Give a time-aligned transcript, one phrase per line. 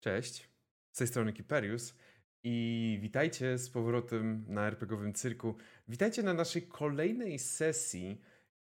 [0.00, 0.50] Cześć,
[0.92, 1.94] z tej strony Kiperius
[2.42, 5.56] i witajcie z powrotem na RPGowym Cyrku.
[5.88, 8.22] Witajcie na naszej kolejnej sesji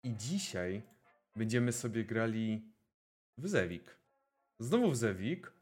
[0.04, 0.82] i dzisiaj
[1.36, 2.72] będziemy sobie grali
[3.38, 3.96] w Zewik.
[4.60, 5.54] Znowu w Zewik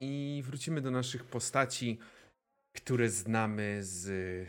[0.00, 1.98] i wrócimy do naszych postaci,
[2.72, 4.48] które znamy z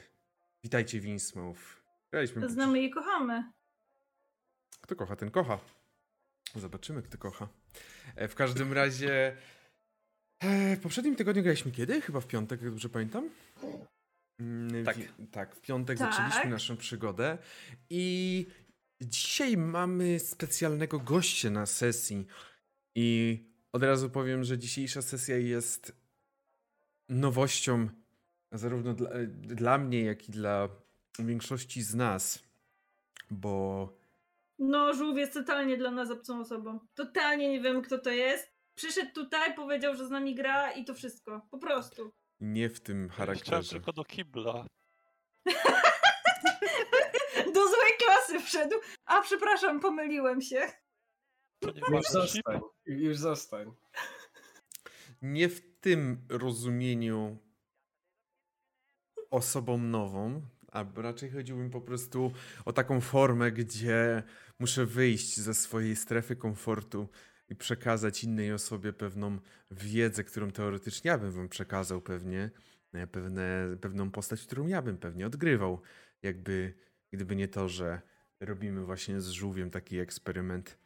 [0.63, 1.81] Witajcie Winsmouth.
[2.11, 2.49] Graliśmy...
[2.49, 3.51] Znamy i kochamy.
[4.81, 5.59] Kto kocha, ten kocha.
[6.55, 7.47] Zobaczymy, kto kocha.
[8.15, 9.37] E, W każdym razie
[10.41, 12.01] w poprzednim tygodniu graliśmy kiedy?
[12.01, 13.29] Chyba w piątek, jak dobrze pamiętam.
[14.39, 14.97] Mm, Tak.
[14.97, 16.11] wi- tak, w piątek Tak.
[16.13, 17.37] zaczęliśmy naszą przygodę
[17.89, 18.45] i
[19.01, 22.27] dzisiaj mamy specjalnego gościa na sesji
[22.95, 23.39] i
[23.73, 25.91] od razu powiem, że dzisiejsza sesja jest
[27.09, 27.89] nowością
[28.51, 30.69] zarówno dla, e, dla mnie, jak i dla
[31.19, 32.43] większości z nas,
[33.31, 33.93] bo
[34.59, 36.79] No, żółw jest totalnie dla nas obcą osobą.
[36.95, 38.50] Totalnie nie wiem, kto to jest.
[38.81, 41.47] Przyszedł tutaj, powiedział, że z nami gra i to wszystko.
[41.51, 42.11] Po prostu.
[42.39, 43.69] nie w tym Chciałem charakterze.
[43.69, 44.65] tylko do kibla.
[47.55, 48.75] Do złej klasy wszedł.
[49.05, 50.71] A, przepraszam, pomyliłem się.
[51.59, 53.71] To nie Już masz zostań, już zostań.
[55.21, 57.37] nie w tym rozumieniu
[59.31, 62.31] osobą nową, a raczej chodziłbym po prostu
[62.65, 64.23] o taką formę, gdzie
[64.59, 67.09] muszę wyjść ze swojej strefy komfortu
[67.51, 69.39] i przekazać innej osobie pewną
[69.71, 72.49] wiedzę, którą teoretycznie ja bym wam przekazał pewnie,
[72.93, 75.81] e, pewne, pewną postać, którą ja bym pewnie odgrywał,
[76.23, 76.73] jakby
[77.13, 78.01] gdyby nie to, że
[78.39, 80.77] robimy właśnie z żółwiem taki eksperyment.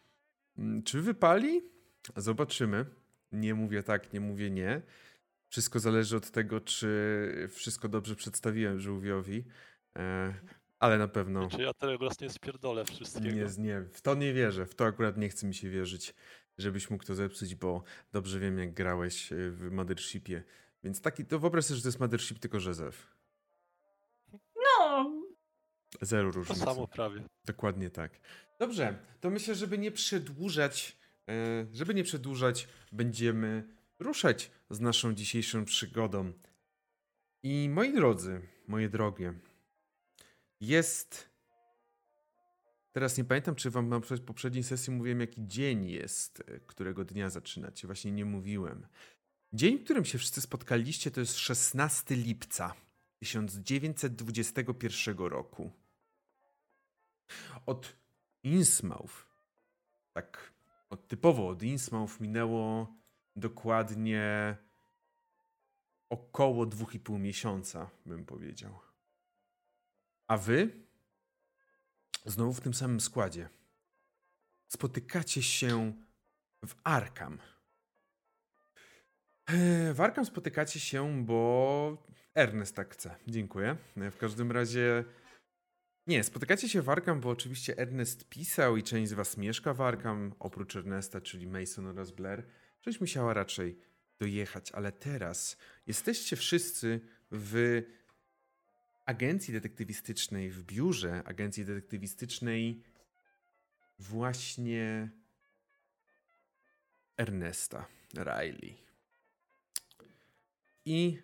[0.58, 1.62] Mm, Czy wypali?
[2.16, 2.86] Zobaczymy.
[3.32, 4.82] Nie mówię tak, nie mówię nie.
[5.50, 9.44] Wszystko zależy od tego, czy wszystko dobrze przedstawiłem żółwiowi.
[9.98, 10.34] E,
[10.80, 13.36] ale na pewno Czy ja teraz nie spierdolę wszystkiego.
[13.36, 14.66] nie, nie, w to nie wierzę.
[14.66, 16.14] W to akurat nie chce mi się wierzyć,
[16.58, 20.44] żebyś mógł to zepsuć, bo dobrze wiem, jak grałeś e, w Mothershipie.
[20.84, 23.08] Więc taki, to wyobraź sobie, że to jest Mothership, tylko że Zew.
[24.56, 25.12] No,
[26.02, 26.62] Zero To różnicy.
[26.62, 27.24] samo prawie.
[27.46, 28.20] Dokładnie tak.
[28.60, 30.98] Dobrze, to myślę, żeby nie przedłużać,
[31.30, 33.64] e, żeby nie przedłużać, będziemy
[34.00, 36.34] ruszać z naszą dzisiejszą przygodą.
[37.44, 39.34] I moi drodzy, moje drogie,
[40.62, 41.35] jest.
[42.96, 47.06] Teraz nie pamiętam, czy wam na poprzed- poprzedniej sesji mówiłem, jaki dzień jest, e, którego
[47.06, 47.88] dnia zaczynacie.
[47.88, 48.88] Właśnie nie mówiłem.
[49.54, 52.74] Dzień, w którym się wszyscy spotkaliście, to jest 16 lipca
[53.20, 55.72] 1921 roku.
[57.66, 57.96] Od
[58.44, 59.26] Innsmouth,
[60.14, 60.54] tak
[60.90, 62.94] od typowo od Innsmouth minęło
[63.36, 64.58] dokładnie
[66.10, 68.80] około 2,5 miesiąca, bym powiedział.
[70.28, 70.85] A wy
[72.26, 73.50] znowu w tym samym składzie
[74.68, 75.94] spotykacie się
[76.66, 77.40] w Arkham.
[79.48, 82.04] E, W Arkham spotykacie się, bo
[82.36, 83.16] Ernest tak chce.
[83.28, 83.78] Dziękuję.
[83.98, 85.04] E, W każdym razie
[86.08, 89.82] nie, spotykacie się w Arkham, bo oczywiście Ernest pisał i część z was mieszka w
[89.82, 92.48] Arkham, oprócz Ernesta, czyli Mason oraz Blair.
[92.82, 93.80] Część musiała raczej
[94.20, 95.58] dojechać, ale teraz
[95.88, 97.82] jesteście wszyscy w
[99.06, 102.84] agencji detektywistycznej, w biurze agencji detektywistycznej
[104.00, 105.10] właśnie
[107.18, 108.78] Ernesta Riley.
[110.86, 111.20] I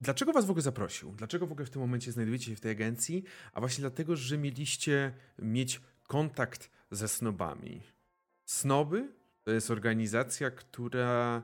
[0.00, 1.12] Dlaczego was w ogóle zaprosił?
[1.12, 3.24] Dlaczego w ogóle w tym momencie znajdujecie się w tej agencji?
[3.52, 7.82] A właśnie dlatego, że mieliście mieć kontakt ze snobami.
[8.44, 9.12] Snoby
[9.42, 11.42] to jest organizacja, która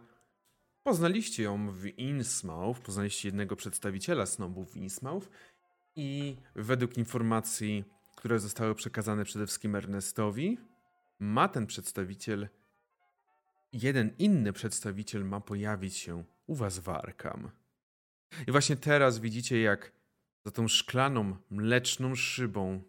[0.84, 5.28] poznaliście ją w Innsmouth, poznaliście jednego przedstawiciela snobów w Innsmouth
[5.97, 7.84] i według informacji,
[8.17, 10.59] które zostały przekazane przede wszystkim Ernestowi,
[11.19, 12.49] ma ten przedstawiciel,
[13.72, 17.51] jeden inny przedstawiciel ma pojawić się u was w Arkham.
[18.47, 19.93] I właśnie teraz widzicie, jak
[20.45, 22.83] za tą szklaną, mleczną szybą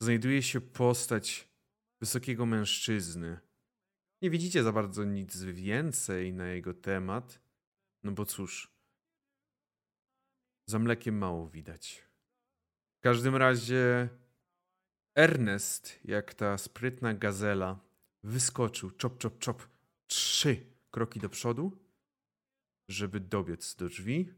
[0.00, 1.48] znajduje się postać
[2.00, 3.49] wysokiego mężczyzny.
[4.22, 7.40] Nie widzicie za bardzo nic więcej na jego temat,
[8.02, 8.74] no bo cóż,
[10.66, 12.04] za mlekiem mało widać.
[12.98, 14.08] W każdym razie
[15.14, 17.80] Ernest, jak ta sprytna gazela,
[18.22, 19.68] wyskoczył czop, czop, czop,
[20.06, 21.90] trzy kroki do przodu
[22.90, 24.32] żeby dobiec do drzwi.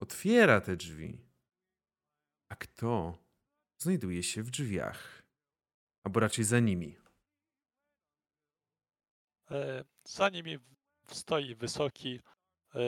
[0.00, 1.20] Otwiera te drzwi.
[2.48, 3.18] A kto
[3.78, 5.22] znajduje się w drzwiach?
[6.04, 6.96] Albo raczej za nimi.
[9.52, 10.58] E, Za nimi
[11.06, 12.20] stoi wysoki,
[12.74, 12.80] e,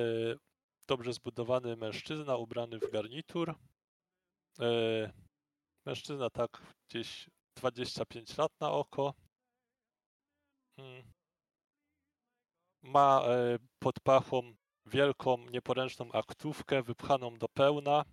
[0.87, 3.55] dobrze zbudowany mężczyzna ubrany w garnitur.
[4.61, 5.12] E,
[5.87, 9.14] Mężczyzna tak gdzieś 25 lat na oko.
[10.78, 11.12] Mm.
[12.82, 13.22] ma
[13.78, 14.55] pod pachą
[14.87, 18.05] wielką, nieporęczną aktówkę wypchaną do pełna.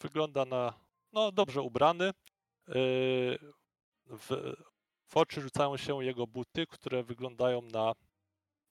[0.00, 0.80] Wygląda na
[1.12, 2.10] no, dobrze ubrany.
[4.06, 4.54] W,
[5.12, 7.92] w oczy rzucają się jego buty, które wyglądają na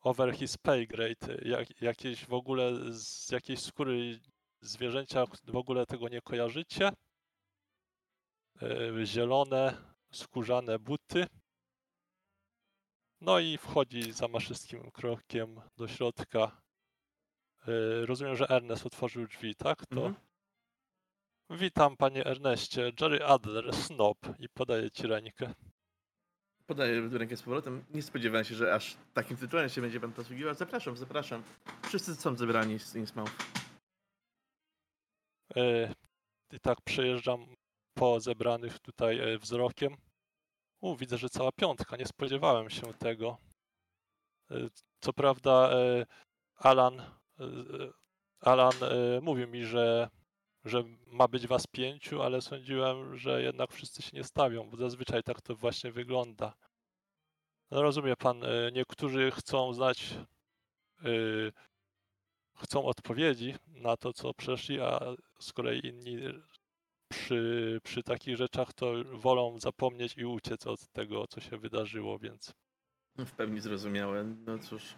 [0.02, 1.38] over his pay grade.
[1.46, 4.20] Jak, jakieś w ogóle z jakiejś skóry
[4.62, 6.92] zwierzęcia w ogóle tego nie kojarzycie.
[8.62, 9.78] E, zielone,
[10.12, 11.28] skórzane buty.
[13.22, 16.62] No i wchodzi zamaszystkim krokiem do środka.
[17.68, 19.86] E, Rozumiem, że Ernest otworzył drzwi, tak?
[19.86, 20.16] To Mhm.
[21.50, 25.54] witam panie Erneście, Jerry Adler, Snob i podaję ci rękę.
[26.72, 27.84] Podaję rękę z powrotem.
[27.94, 30.54] Nie spodziewałem się, że aż takim tytułem się będzie pan posługiwał.
[30.54, 31.44] Zapraszam, zapraszam.
[31.84, 33.32] Wszyscy są zebrani z Innsmouth.
[35.56, 35.94] E,
[36.52, 37.56] I tak przejeżdżam
[37.94, 39.98] po zebranych tutaj e, wzrokiem.
[40.82, 43.38] U, widzę, że cała piątka, nie spodziewałem się tego.
[44.52, 44.56] E,
[45.02, 46.06] Co prawda e,
[46.56, 47.02] Alan,
[48.42, 48.74] Alan
[49.22, 50.10] mówił mi, że,
[50.66, 55.24] że ma być was pięciu, ale sądziłem, że jednak wszyscy się nie stawią, bo zazwyczaj
[55.24, 56.54] tak to właśnie wygląda.
[57.72, 60.14] No, rozumie pan, e, niektórzy chcą znać
[61.04, 61.08] e,
[62.56, 65.00] chcą odpowiedzi na to, co przeszli, a
[65.40, 66.18] z kolei inni
[67.12, 72.54] przy, przy takich rzeczach to wolą zapomnieć i uciec od tego, co się wydarzyło, więc.
[73.18, 74.24] W pełni zrozumiałe.
[74.24, 74.96] No cóż,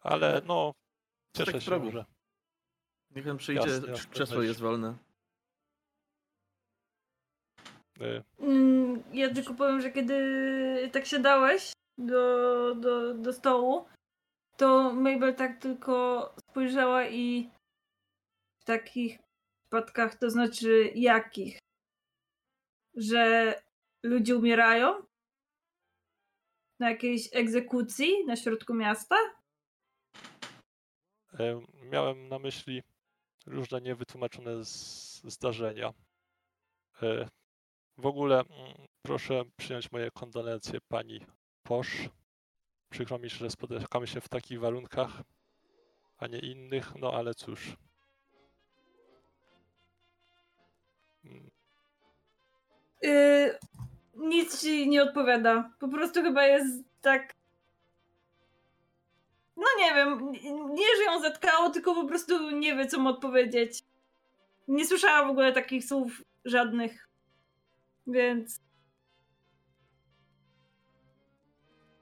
[0.00, 0.74] Ale no,
[1.32, 1.90] tak cieszę w się, progu?
[1.90, 2.04] że.
[3.10, 4.96] niech pan przyjdzie, Jasne, krzesło jest wolne.
[8.00, 13.84] Y, Mm, Ja tylko powiem, że kiedy tak siadałeś do, do, do stołu,
[14.56, 17.50] to Mabel tak tylko spojrzała i
[18.60, 19.18] w takich
[19.62, 21.58] przypadkach, to znaczy jakich?
[22.94, 23.54] Że
[24.02, 25.06] ludzie umierają?
[26.80, 29.16] Na jakiejś egzekucji na środku miasta?
[31.40, 31.60] y,
[31.90, 32.82] Miałem na myśli
[33.46, 34.50] różne niewytłumaczone
[35.24, 35.92] zdarzenia.
[37.98, 38.48] W ogóle mm,
[39.02, 41.20] proszę przyjąć moje kondolencje pani
[41.62, 42.08] Posz.
[42.90, 45.10] Przykro mi, że spotykamy się w takich warunkach,
[46.18, 47.76] a nie innych, no ale cóż.
[53.02, 53.58] Yy,
[54.14, 55.70] nic ci nie odpowiada.
[55.78, 57.34] Po prostu chyba jest tak.
[59.56, 60.32] No nie wiem,
[60.74, 63.82] nie że ją zatkało, tylko po prostu nie wie, co mu odpowiedzieć.
[64.68, 67.05] Nie słyszała w ogóle takich słów żadnych.
[68.06, 68.60] Więc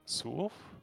[0.05, 0.75] Słów?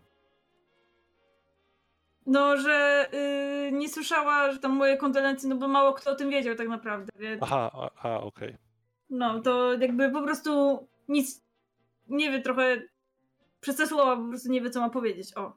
[2.27, 6.31] no, że yy, nie słyszała, że tam moje kondolencje, no bo mało kto o tym
[6.31, 8.57] wiedział tak naprawdę, więc Aha, a, a okej.
[9.11, 10.79] no to jakby po prostu
[11.09, 11.43] nic
[12.09, 12.83] nie wie trochę
[13.61, 15.37] przez te słowa po prostu nie wie, co ma powiedzieć.
[15.37, 15.53] O.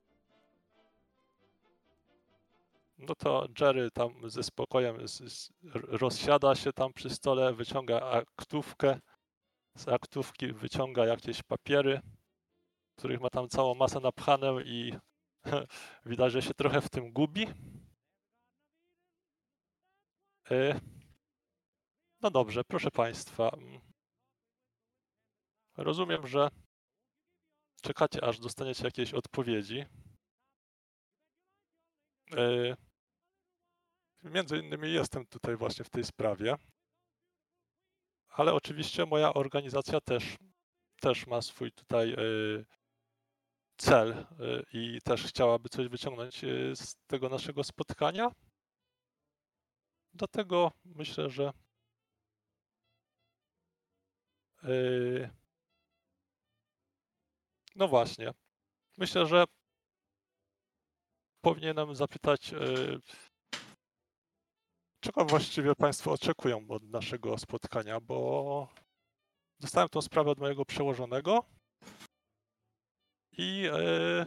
[2.98, 9.00] No to Jerry tam ze spokojem z, z, rozsiada się tam przy stole, wyciąga aktówkę.
[9.78, 12.02] Z aktówki wyciąga jakieś papiery,
[12.98, 14.94] których ma tam całą masę napchane i
[16.06, 17.48] widać, że się trochę w tym gubi.
[20.52, 20.80] Y,
[22.22, 23.52] No dobrze, proszę Państwa.
[25.78, 26.50] Rozumiem, że
[27.82, 29.86] czekacie, aż dostaniecie jakieś odpowiedzi.
[32.34, 32.76] Y,
[34.24, 36.56] Między innymi jestem tutaj właśnie w tej sprawie.
[38.36, 40.36] Ale oczywiście moja organizacja też,
[41.02, 42.66] też ma swój tutaj y,
[43.78, 44.26] cel y,
[44.74, 48.32] i też chciałaby coś wyciągnąć y, z tego naszego spotkania.
[50.14, 51.52] Dlatego myślę, że
[57.76, 58.32] no właśnie.
[58.98, 59.44] Myślę, że
[61.42, 62.54] powinienem zapytać,
[65.06, 68.68] czego właściwie Państwo oczekują od naszego spotkania, bo
[69.60, 71.46] dostałem tą sprawę od mojego przełożonego
[73.38, 74.26] i y,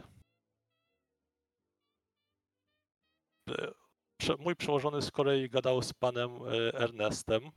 [3.49, 3.73] y,
[4.21, 7.51] prze- mój przełożony z kolei gadał z panem y, Ernestem.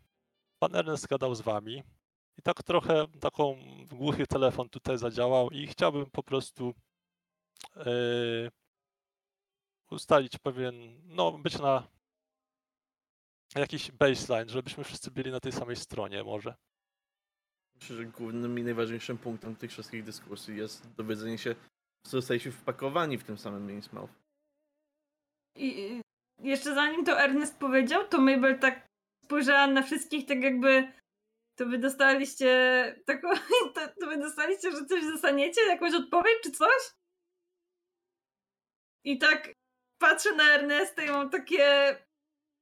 [0.59, 1.83] Pan Ernest gadał z wami
[2.38, 3.57] i tak trochę taką
[3.91, 6.75] głuchy telefon tutaj zadziałał i chciałbym po prostu
[9.91, 11.88] ustalić pewien, no być na
[13.61, 16.54] jakiś baseline, żebyśmy wszyscy byli na tej samej stronie może.
[17.75, 21.54] Myślę, że głównym i najważniejszym punktem tych wszystkich dyskusji jest dowiedzenie się,
[22.06, 23.80] co zostaliśmy wpakowani w tym samym.
[23.80, 23.82] I
[25.56, 26.02] i
[26.42, 28.87] jeszcze zanim to Ernest powiedział, to Mabel tak
[29.25, 30.92] spojrzała na wszystkich, tak jakby
[31.59, 33.28] to wy dostaliście taką,
[33.75, 36.92] to, to wy dostaliście, że coś dostaniecie, jakąś odpowiedź czy coś?
[39.04, 39.52] I tak
[39.99, 41.97] patrzę na Ernesta i mam takie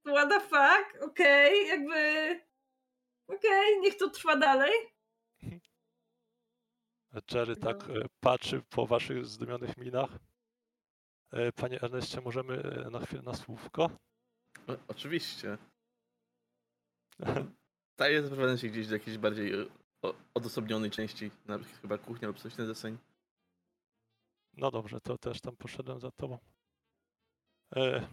[0.05, 2.41] what the fuck, okej, okay, jakby
[3.29, 4.73] okej, okay, niech to trwa dalej.
[7.35, 7.95] Jerry tak no.
[8.21, 10.11] patrzy po waszych zdumionych minach.
[11.33, 13.91] E, panie Erneście, możemy e, na chwilę na słówko?
[14.67, 15.59] O, oczywiście.
[17.95, 19.53] Staję zaprowadzę się gdzieś do jakiejś bardziej
[20.35, 22.99] odosobnionej części, na chyba kuchnia lub coś na deseń.
[24.57, 26.39] No dobrze, to też tam poszedłem za tobą.
[27.77, 28.09] E,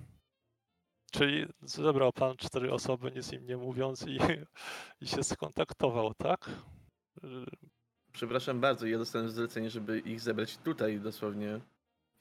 [1.12, 4.18] czyli zebrał pan cztery osoby, nic im nie mówiąc i,
[5.02, 6.50] i się skontaktował, tak?
[8.14, 11.60] Przepraszam bardzo, ja dostałem zlecenie, żeby ich zebrać tutaj dosłownie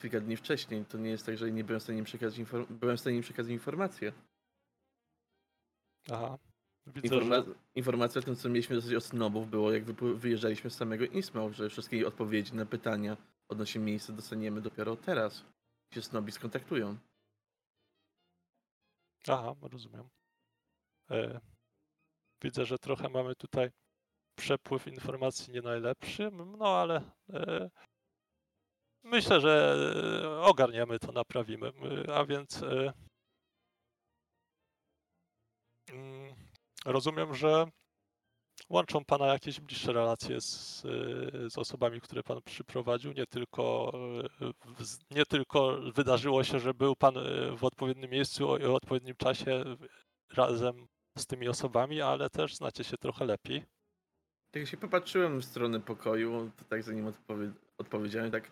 [0.01, 0.85] kilka dni wcześniej.
[0.85, 3.15] To nie jest tak, że nie byłem w stanie im przekazać, inform- byłem w stanie
[3.15, 4.13] im przekazać informacje.
[6.11, 6.37] Aha.
[6.87, 7.53] Widzę, Informa- że...
[7.75, 11.69] Informacja o tym, co mieliśmy dostać od snobów, było jak wyjeżdżaliśmy z samego Innsmouth, że
[11.69, 13.17] wszystkie odpowiedzi na pytania
[13.49, 15.45] odnośnie miejsca dostaniemy dopiero teraz.
[15.93, 16.97] Się snobi skontaktują.
[19.27, 20.09] Aha, rozumiem.
[21.11, 21.39] E,
[22.43, 23.69] widzę, że trochę mamy tutaj
[24.35, 27.01] przepływ informacji nie najlepszy, no ale
[27.33, 27.69] e,
[29.03, 29.75] myślę, że
[30.41, 31.71] ogarniemy to, naprawimy.
[32.13, 32.93] A więc e,
[35.89, 36.35] mm,
[36.85, 37.65] rozumiem, że
[38.69, 40.81] łączą Pana jakieś bliższe relacje z,
[41.49, 43.13] z osobami, które Pan przyprowadził.
[43.13, 43.91] Nie tylko,
[45.11, 47.13] nie tylko wydarzyło się, że był Pan
[47.57, 49.63] w odpowiednim miejscu i w odpowiednim czasie
[50.35, 50.87] razem
[51.17, 53.65] z tymi osobami, ale też znacie się trochę lepiej.
[54.55, 58.51] Jak się popatrzyłem w stronę pokoju, to tak zanim odpowie odpowiedziałem, tak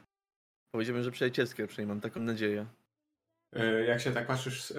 [0.72, 2.66] powiedziałem, że przyjacielskie, przynajmniej mam taką nadzieję.
[3.54, 4.76] E, jak się tak patrzysz e,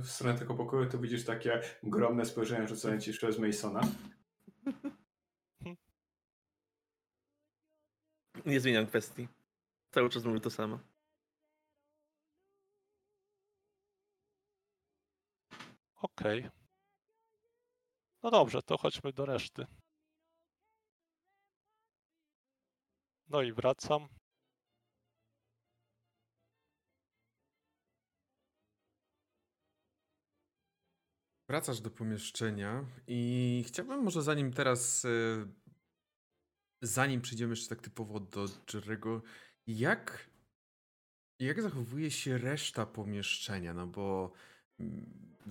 [0.00, 3.80] w stronę tego pokoju, to widzisz takie ogromne spojrzenie rzucone ci przez Masona.
[8.46, 9.28] Nie zmieniam kwestii.
[9.90, 10.78] Cały czas mówię to samo.
[15.96, 16.38] Okej.
[16.38, 16.50] Okay.
[18.22, 19.66] No dobrze, to chodźmy do reszty.
[23.28, 24.08] No i wracam.
[31.52, 35.08] Wracasz do pomieszczenia i chciałbym może zanim teraz, e,
[36.82, 39.22] zanim przejdziemy jeszcze tak typowo do Jerego,
[39.66, 40.30] jak,
[41.38, 43.74] jak zachowuje się reszta pomieszczenia?
[43.74, 44.32] No bo
[44.80, 45.06] mm,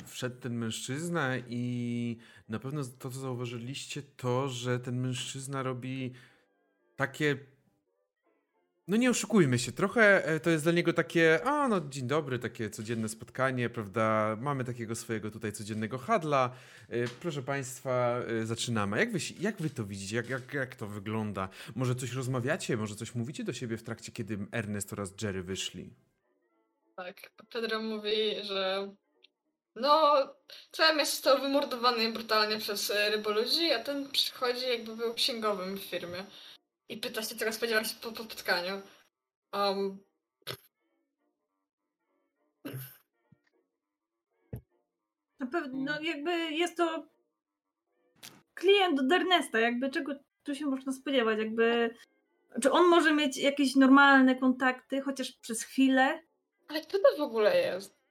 [0.05, 2.17] wszedł ten mężczyzna i
[2.49, 6.13] na pewno to, co zauważyliście, to, że ten mężczyzna robi
[6.95, 7.37] takie
[8.91, 12.39] no nie oszukujmy się, trochę e, to jest dla niego takie, a no dzień dobry,
[12.39, 14.37] takie codzienne spotkanie, prawda?
[14.41, 16.51] Mamy takiego swojego tutaj codziennego hadla.
[16.89, 18.97] E, proszę Państwa, e, zaczynamy.
[18.97, 20.15] Jak wy, jak wy to widzicie?
[20.15, 21.49] Jak, jak, jak to wygląda?
[21.75, 22.77] Może coś rozmawiacie?
[22.77, 25.93] Może coś mówicie do siebie w trakcie, kiedy Ernest oraz Jerry wyszli?
[26.95, 28.91] Tak, Pedro mówi, że
[29.75, 30.15] no,
[30.71, 36.25] całe miasto zostało wymordowane brutalnie przez ryboludzi, a ten przychodzi jakby był księgowym w firmie
[36.91, 38.81] i pyta się, czego spodziewa się po, po spotkaniu.
[39.53, 39.97] Um,
[45.39, 47.07] na pewno, no jakby jest to
[48.53, 51.95] klient od Ernesta, jakby czego tu się można spodziewać, jakby
[52.61, 56.21] czy on może mieć jakieś normalne kontakty, chociaż przez chwilę?
[56.67, 58.01] Ale kto to w ogóle jest?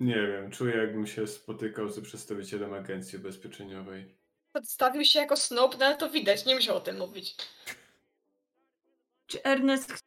[0.00, 4.16] Nie wiem, czuję jakbym się spotykał z przedstawicielem agencji ubezpieczeniowej.
[4.52, 7.36] Przedstawił się jako snob, no ale to widać, nie musiał o tym mówić.
[9.28, 10.04] Czy Ernest.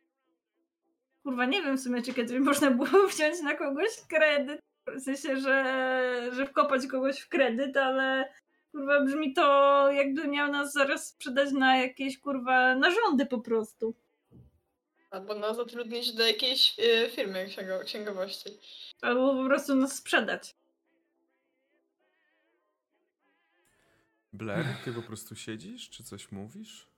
[1.23, 4.61] Kurwa, nie wiem w sumie, czy kiedyś można było wziąć na kogoś kredyt.
[4.87, 8.33] W sensie, że, że wkopać kogoś w kredyt, ale
[8.71, 13.95] kurwa brzmi to, jakby miał nas zaraz sprzedać na jakieś kurwa narządy po prostu.
[15.11, 17.47] Albo nas zatrudnić do jakiejś y, firmy
[17.85, 18.49] księgowości.
[19.01, 20.55] Albo po prostu nas sprzedać.
[24.33, 26.90] Blair, ty po prostu siedzisz, czy coś mówisz?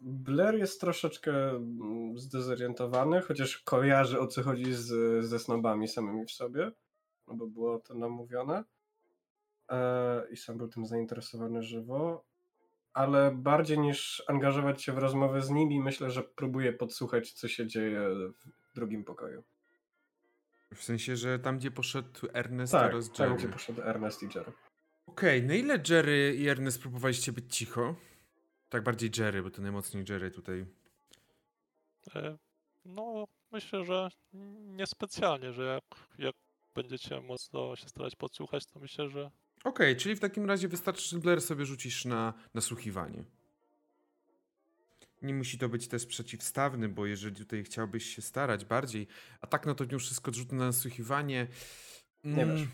[0.00, 6.30] Blair jest troszeczkę mm, zdezorientowany, chociaż kojarzy o co chodzi z, ze snobami samymi w
[6.30, 6.72] sobie,
[7.26, 8.64] no bo było to namówione.
[9.68, 12.24] E, I sam był tym zainteresowany żywo.
[12.92, 17.66] Ale bardziej niż angażować się w rozmowę z nimi, myślę, że próbuje podsłuchać, co się
[17.66, 18.00] dzieje
[18.38, 19.42] w drugim pokoju.
[20.74, 23.30] W sensie, że tam, gdzie poszedł Ernest tak, oraz Jerry.
[23.30, 24.52] tam, gdzie poszedł Ernest i Jerry.
[25.06, 27.94] Okej, okay, na ile Jerry i Ernest próbowaliście być cicho?
[28.70, 30.66] Tak bardziej Jerry, bo to najmocniej Jerry tutaj.
[32.14, 32.38] E,
[32.84, 34.08] no, myślę, że
[34.60, 35.84] niespecjalnie, że jak,
[36.18, 36.34] jak
[36.74, 39.30] będziecie mocno się starać podsłuchać, to myślę, że
[39.64, 43.24] Okej, czyli w takim razie wystarczy, że Blair sobie rzucisz na nasłuchiwanie.
[45.22, 49.06] Nie musi to być test przeciwstawny, bo jeżeli tutaj chciałbyś się starać bardziej,
[49.40, 51.46] a tak no to mimo wszystko rzut na nasłuchiwanie.
[52.24, 52.68] Nie mm, wiesz.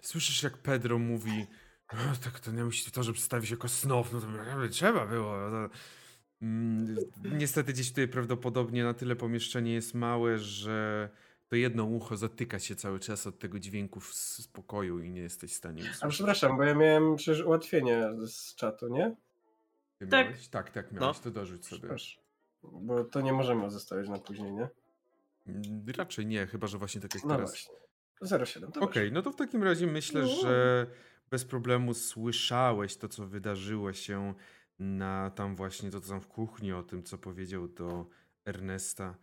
[0.00, 1.46] Słyszysz jak Pedro mówi,
[1.92, 5.06] "O, tak to nie musi to, że przedstawi się jako snow, no to naprawdę trzeba
[5.06, 5.36] było.
[5.50, 5.68] No,
[6.42, 6.96] mm,
[7.32, 11.08] niestety gdzieś tutaj prawdopodobnie na tyle pomieszczenie jest małe, że
[11.48, 15.52] to jedno ucho zatyka się cały czas od tego dźwięku w spokoju i nie jesteś
[15.52, 16.10] w stanie A usłyszeć.
[16.10, 19.16] przepraszam, bo ja miałem przecież ułatwienie z czatu, nie?
[19.98, 20.26] Ty Tak.
[20.26, 20.48] miałeś?
[20.48, 21.22] Tak, tak miałeś, No.
[21.24, 21.88] to dorzuć sobie.
[22.62, 24.68] Bo to nie możemy zostawiać na później, nie?
[25.46, 27.50] Mm, Raczej nie, chyba że właśnie tak jak No teraz.
[27.50, 27.74] właśnie.
[28.22, 29.10] 0,7 to Okej, okay.
[29.10, 30.26] no to w takim razie myślę, No.
[30.42, 30.86] że
[31.32, 34.34] bez problemu słyszałeś to, co wydarzyło się
[34.78, 38.06] na tam właśnie, to co tam w kuchni, o tym, co powiedział do
[38.44, 39.16] Ernesta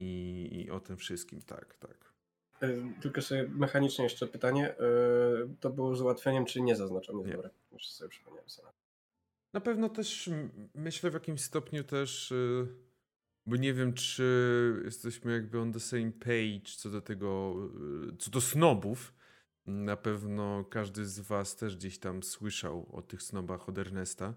[0.00, 2.12] i, i o tym wszystkim, tak, tak.
[3.00, 4.70] Tylko sobie mechanicznie jeszcze pytanie.
[4.70, 7.24] y, To było z ułatwieniem, czy nie zaznaczone?
[7.24, 7.32] Nie.
[7.32, 8.68] Dobra, już sobie przypomniałem sobie.
[9.52, 10.30] Na pewno też
[10.74, 12.66] myślę w jakimś stopniu też, y,
[13.46, 17.54] bo nie wiem, czy jesteśmy jakby on the same page co do tego,
[18.12, 19.14] y, co do snobów.
[19.66, 24.34] Na pewno każdy z was też gdzieś tam słyszał o tych snobach od Ernesta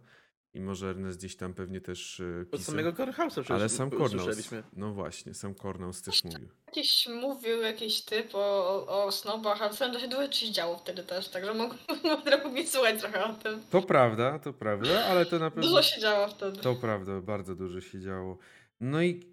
[0.54, 2.94] i może Ernest gdzieś tam pewnie też y, Od samego
[3.30, 4.64] przecież Ale sam usłyszeliśmy.
[4.74, 6.50] no właśnie, sam Cornels też mówił.
[6.68, 11.04] Jakiś mówił jakiś typ o, o snobach, ale w samym czasie dużo się działo wtedy
[11.04, 11.80] też, także mogłem
[12.44, 13.62] mogli słuchać trochę o tym.
[13.70, 15.70] To prawda, to prawda, ale to na pewno...
[15.70, 16.60] Dużo się działo wtedy.
[16.60, 18.38] To prawda, bardzo dużo się działo.
[18.80, 19.24] No i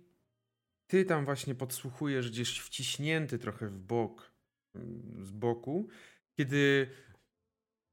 [0.86, 4.31] ty tam właśnie podsłuchujesz gdzieś wciśnięty trochę w bok,
[5.22, 5.88] z boku,
[6.36, 6.90] kiedy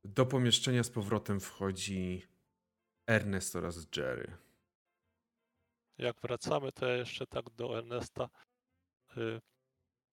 [0.04, 2.24] do pomieszczenia z powrotem wchodzi
[3.08, 4.38] Ernest oraz Jerry.
[5.98, 8.30] Jak wracamy, to ja jeszcze tak do Ernesta.
[9.18, 9.42] y,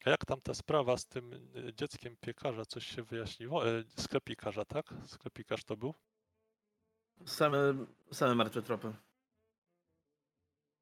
[0.05, 3.69] A jak tam ta sprawa z tym y, dzieckiem piekarza, coś się wyjaśniło?
[3.69, 4.95] E, Sklepikarza, tak?
[5.07, 5.95] Sklepikarz to był?
[7.27, 8.93] Same, same martwe tropy.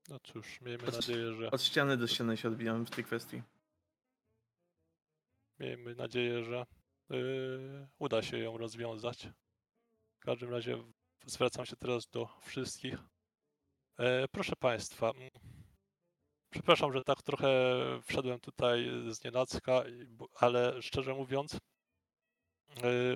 [0.08, 3.42] No cóż, miejmy Od- nadzieję, że Od ściany do ściany się odbijamy w tej kwestii.
[5.58, 6.66] Miejmy nadzieję, że
[7.12, 9.28] y, uda się ją rozwiązać.
[10.20, 10.84] W każdym razie
[11.26, 12.98] zwracam się teraz do wszystkich.
[13.98, 15.12] E, proszę Państwa,
[16.50, 17.50] przepraszam, że tak trochę
[18.02, 19.82] wszedłem tutaj z nienacka,
[20.34, 21.58] ale szczerze mówiąc, y,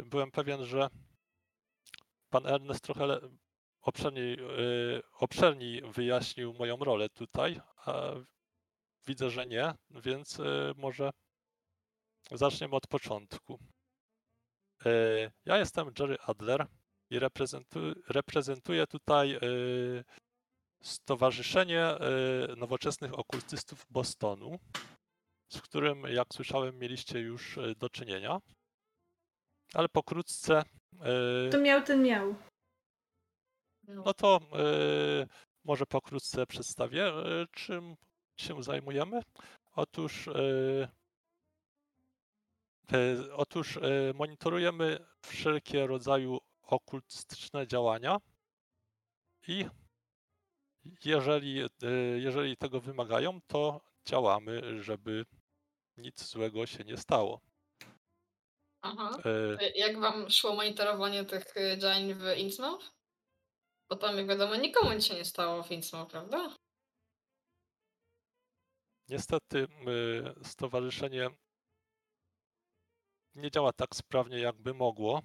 [0.02, 0.88] byłem pewien, że
[2.30, 3.20] pan Ernest trochę
[3.80, 8.12] obszerniej, y, obszerniej wyjaśnił moją rolę tutaj, a
[9.06, 11.10] widzę, że nie, więc y, może
[12.32, 13.58] zaczniemy od początku.
[14.86, 14.90] E,
[15.44, 16.66] Ja jestem Jerry Adler
[17.10, 19.40] i reprezentu- reprezentuję tutaj e,
[20.82, 21.98] Stowarzyszenie e,
[22.56, 24.58] Nowoczesnych Okultystów Bostonu,
[25.52, 28.38] z którym, jak słyszałem, mieliście już do czynienia.
[29.74, 30.62] Ale pokrótce,
[31.52, 32.34] To miał, ten miał.
[33.88, 34.40] no to
[35.64, 37.12] może pokrótce przedstawię,
[37.52, 37.96] czym
[38.40, 39.20] się zajmujemy.
[39.72, 40.28] Otóż,
[43.36, 43.80] otóż e,
[44.14, 48.16] monitorujemy wszelkie rodzaju okultystyczne działania
[49.48, 49.66] i
[51.04, 51.68] jeżeli, e,
[52.18, 55.24] jeżeli tego wymagają, to działamy, żeby
[55.96, 57.40] nic złego się nie stało.
[58.82, 59.18] Aha.
[59.24, 62.90] E, E, Jak wam szło monitorowanie tych e, działań w Innsmouth?
[63.90, 66.54] Bo tam, jak wiadomo, nikomu nic się nie stało w Innsmouth, prawda?
[69.08, 69.66] Niestety
[70.42, 71.30] stowarzyszenie
[73.38, 75.22] nie działa tak sprawnie, jakby mogło.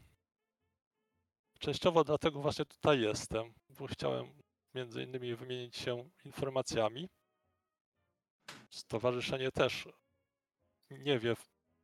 [1.60, 4.34] Częściowo dlatego właśnie tutaj jestem, bo chciałem
[4.76, 7.10] między innymi wymienić się informacjami.
[8.70, 9.88] Stowarzyszenie też
[10.92, 11.36] nie wie,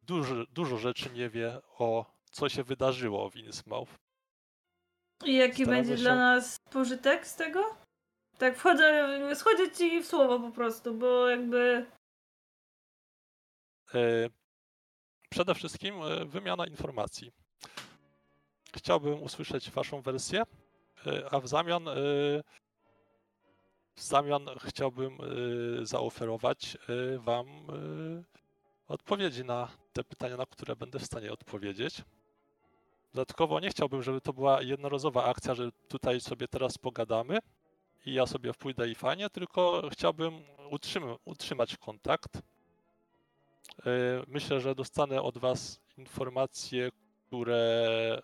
[0.02, 3.96] dużo, dużo rzeczy nie wie o co się wydarzyło w Innsmouth.
[5.26, 7.76] I jaki Staramy będzie się- dla nas pożytek z tego?
[8.38, 11.86] Tak, wchodzę, schodzę ci w słowo po prostu, bo jakby
[13.94, 14.30] E,
[15.30, 17.32] Przede wszystkim e, wymiana informacji.
[18.76, 20.44] Chciałbym usłyszeć Waszą wersję,
[21.08, 21.94] e, a w zamian, e,
[23.96, 25.18] w zamian chciałbym
[25.82, 26.78] zaoferować
[27.18, 27.48] Wam
[28.88, 32.02] odpowiedzi na te pytania, na które będę w stanie odpowiedzieć.
[33.14, 37.40] Dodatkowo nie chciałbym, żeby to była jednorazowa akcja, że tutaj sobie teraz pogadamy
[38.06, 42.42] i ja sobie pójdę i fajnie, tylko chciałbym utrzym- utrzymać kontakt.
[43.80, 46.92] E, Myślę, że dostanę od Was informacje,
[47.28, 48.22] które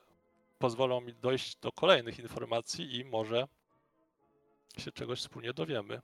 [0.59, 3.47] pozwolą mi dojść do kolejnych informacji i może
[4.77, 6.01] się czegoś wspólnie dowiemy.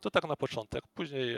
[0.00, 0.84] To tak na początek.
[0.94, 1.36] Później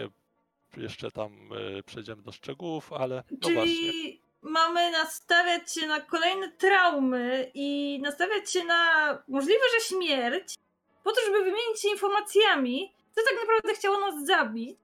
[0.76, 3.64] jeszcze tam e, przejdziemy do szczegółów, ale no właśnie.
[3.64, 8.82] Czyli mamy nastawiać się na kolejne traumy i nastawiać się na
[9.28, 10.54] możliwe, że śmierć,
[11.04, 14.78] po to, żeby wymienić się informacjami, co tak naprawdę chciało nas zabić,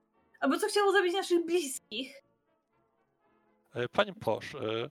[0.44, 2.22] albo co chciało zabić naszych bliskich.
[3.74, 4.90] E, Pani Posz, e,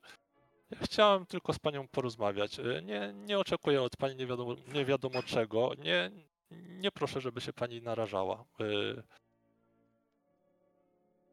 [0.71, 2.59] ja chciałem tylko z Panią porozmawiać.
[2.59, 5.71] E, Nie, nie oczekuję od Pani nie wiadomo, nie wiadomo czego.
[5.77, 6.11] Nie,
[6.51, 8.45] nie proszę, żeby się Pani narażała.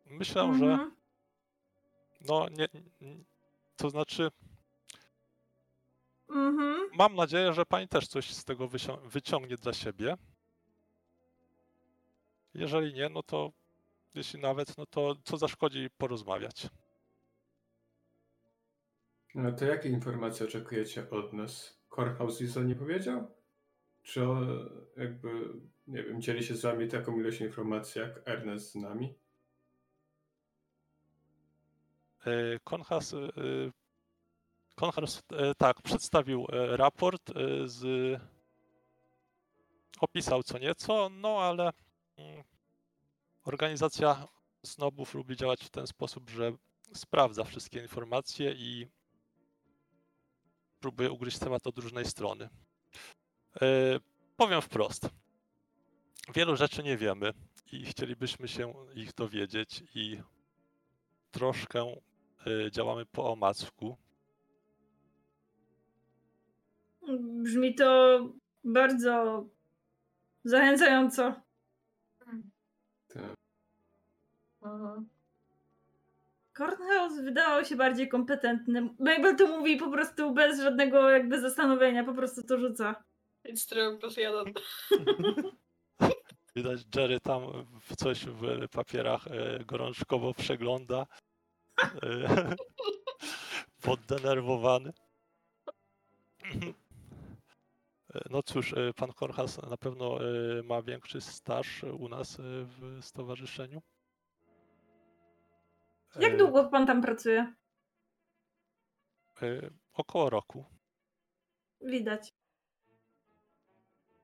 [0.07, 0.97] Myślę, że Mhm.
[2.21, 2.69] no nie,
[3.77, 4.31] to znaczy
[6.29, 6.91] Mhm.
[6.95, 10.17] mam nadzieję, że Pani też coś z tego wycią- wyciągnie dla siebie.
[12.55, 13.53] Jeżeli nie, no to
[14.15, 16.69] jeśli nawet, no to co zaszkodzi porozmawiać.
[19.35, 21.81] No to jakie informacje oczekujecie od nas?
[21.89, 23.35] Corehouse nic nie powiedział?
[24.03, 24.41] Czy o,
[24.97, 25.29] jakby,
[25.87, 29.15] nie wiem, dzieli się z wami taką ilość informacji jak Ernest z nami?
[32.27, 33.29] E, Konhas, e,
[34.75, 37.31] Konhas e, tak, przedstawił raport
[37.65, 38.21] z.
[40.01, 41.71] Opisał co nieco, no ale
[42.17, 42.45] mm,
[43.45, 44.29] organizacja
[44.65, 46.53] snobów lubi działać w ten sposób, że
[46.95, 48.87] sprawdza wszystkie informacje i
[50.81, 52.49] próbuje ugryźć temat od różnej strony.
[53.63, 54.01] E,
[54.41, 55.09] Powiem wprost.
[56.35, 57.33] Wielu rzeczy nie wiemy
[57.73, 60.21] i chcielibyśmy się ich dowiedzieć i
[61.31, 61.97] troszkę
[62.47, 63.97] y, działamy po omacku.
[67.21, 68.21] Brzmi to
[68.65, 69.45] bardzo
[70.45, 71.35] zachęcająco.
[73.15, 73.35] Tak.
[74.63, 75.09] Mhm.
[76.53, 78.95] Cornhouse wydawał się bardziej kompetentny.
[78.99, 83.05] Mabel to mówi po prostu bez żadnego jakby zastanowienia, po prostu to rzuca.
[83.45, 84.45] It's true, plus jeden.
[86.57, 87.43] Widać, Jerry tam
[87.81, 91.07] w coś w papierach e, gorączkowo przegląda.
[91.83, 92.55] E,
[93.83, 94.93] Poddenerwowany.
[98.31, 102.99] No cóż, e, pan Korchas na pewno e, ma większy staż u nas e, w
[103.05, 103.83] stowarzyszeniu.
[106.21, 107.55] Jak długo pan tam pracuje?
[109.93, 110.65] Około roku.
[111.81, 112.33] Widać.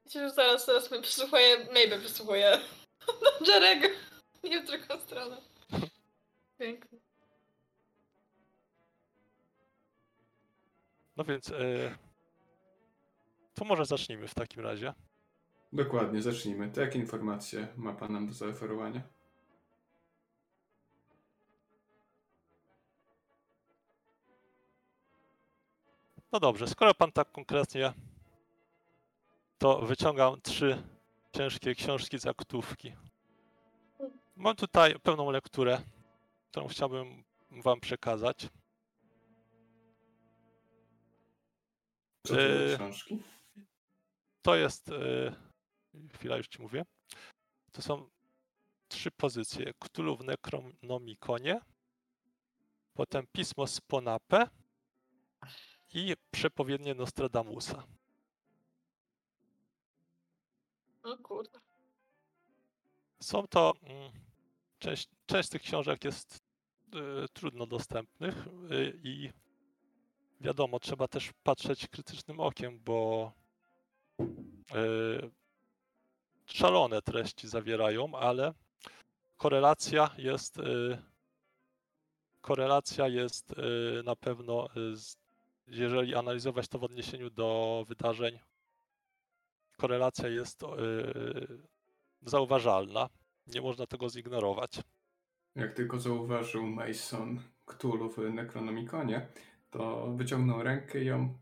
[0.04, 2.58] Wiecie, że zaraz, zaraz mnie przesłuchuje, Mabel przesłuchuje
[3.48, 3.88] Jerego.
[4.44, 5.36] Nie w drugą stronę.
[6.58, 6.98] Pięknie.
[11.16, 11.96] No więc, e,
[13.56, 14.94] to może zacznijmy w takim razie.
[15.72, 16.70] Dokładnie, zacznijmy.
[16.70, 19.02] To jakie informacje ma pan nam do zaoferowania?
[26.32, 27.92] No dobrze, skoro pan tak konkretnie,
[29.58, 30.82] to wyciągam trzy
[31.32, 32.92] ciężkie książki z aktówki.
[34.36, 35.80] Mam tutaj pewną lekturę,
[36.50, 38.48] którą chciałbym wam przekazać.
[42.22, 43.22] Co to Yy, książki?
[44.46, 45.32] To jest, e,
[46.14, 46.84] chwila już ci mówię,
[47.72, 48.10] to są
[48.88, 49.72] trzy pozycje.
[49.74, 51.60] Cthulhu w Necronomikonie,
[52.94, 54.48] potem Pismo z Ponape
[55.94, 57.86] i Przepowiednie Nostradamusa.
[61.02, 61.60] O kurde.
[63.22, 63.72] Są to.
[63.82, 64.12] mm,
[64.78, 66.38] Część, część tych książek jest
[66.94, 68.50] e, trudno dostępnych e,
[69.02, 69.32] i
[70.40, 73.32] wiadomo, trzeba też patrzeć krytycznym okiem, bo
[76.46, 78.54] szalone treści zawierają, ale
[79.36, 80.58] korelacja jest.
[80.58, 80.62] e,
[82.40, 84.70] Korelacja jest e, na pewno, e,
[85.66, 88.38] jeżeli analizować to w odniesieniu do wydarzeń,
[89.76, 90.66] korelacja jest e,
[92.22, 93.08] zauważalna.
[93.46, 94.80] Nie można tego zignorować.
[95.54, 99.28] Jak tylko zauważył Mason Cthulhu w Necronomikonie,
[99.70, 101.38] to wyciągnął rękę i ją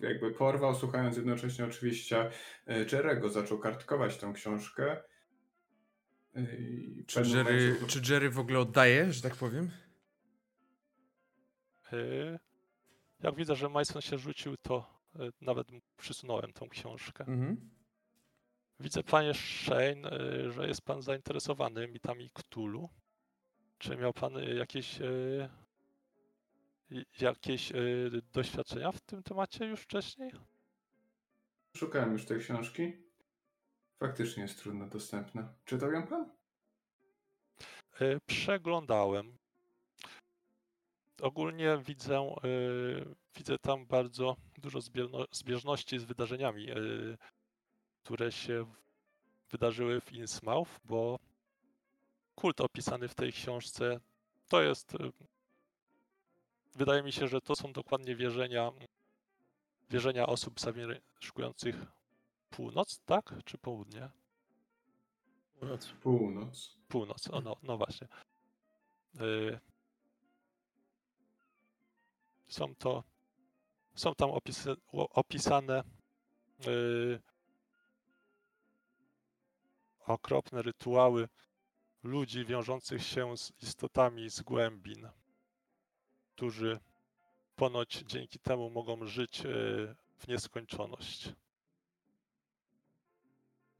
[0.00, 2.30] jakby porwał, słuchając jednocześnie oczywiście
[2.66, 3.28] e, Jerego.
[3.28, 5.02] Zaczął kartkować tę książkę.
[6.34, 6.46] E,
[7.06, 9.70] Czy Jerry, momencie- czy Jerry w ogóle oddaje, że tak powiem?
[11.92, 12.38] Yy,
[13.22, 14.94] Jak widzę, że Mason się rzucił, to
[15.40, 17.24] nawet przysunąłem tą książkę.
[17.28, 17.70] Mhm.
[18.80, 20.10] Widzę, panie Shane,
[20.50, 22.88] że jest pan zainteresowany mitami Cthulhu.
[23.78, 24.98] Czy miał pan jakieś,
[27.20, 30.30] jakieś yy, doświadczenia w tym temacie już wcześniej?
[31.76, 32.92] Szukałem już tej książki.
[33.98, 35.54] Faktycznie jest trudno dostępna.
[35.64, 36.30] Czytał ją pan?
[38.00, 39.38] Yy, Przeglądałem.
[41.22, 47.18] Ogólnie widzę, yy, widzę tam bardzo dużo zbierno- zbieżności z wydarzeniami, yy,
[48.02, 48.66] które się
[49.50, 51.18] wydarzyły w Innsmouth, bo
[52.34, 54.00] kult opisany w tej książce
[54.48, 55.12] to jest yy,
[56.74, 58.72] wydaje mi się, że to są dokładnie wierzenia,
[59.90, 61.76] wierzenia osób zamieszkujących
[62.50, 63.34] północ, tak?
[63.44, 64.10] Czy południe?
[65.60, 65.94] Północ.
[66.02, 66.76] Północ.
[66.88, 68.08] Północ, o, no, no właśnie.
[69.20, 69.58] Y,
[72.48, 73.04] Są to,
[73.94, 75.84] są tam opisy, opisane
[76.66, 77.20] y,
[80.06, 81.28] okropne rytuały
[82.02, 85.08] ludzi wiążących się z istotami z głębin,
[86.34, 86.78] którzy
[87.56, 91.32] ponoć dzięki temu mogą żyć y, w nieskończoność.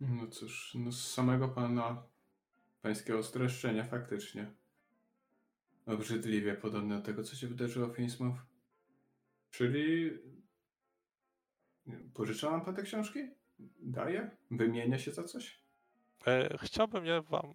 [0.00, 2.02] No cóż, no z samego pana
[2.82, 4.52] pańskiego streszczenia faktycznie.
[5.86, 8.40] Obrzydliwie podobne do tego, co się wydarzyło w Innsmouth.
[9.50, 10.10] Czyli...
[12.14, 13.18] Pożycza nam pan te książki?
[13.82, 14.30] Daje?
[14.50, 15.60] Wymienia się za coś?
[16.26, 17.54] E, Chciałbym je wam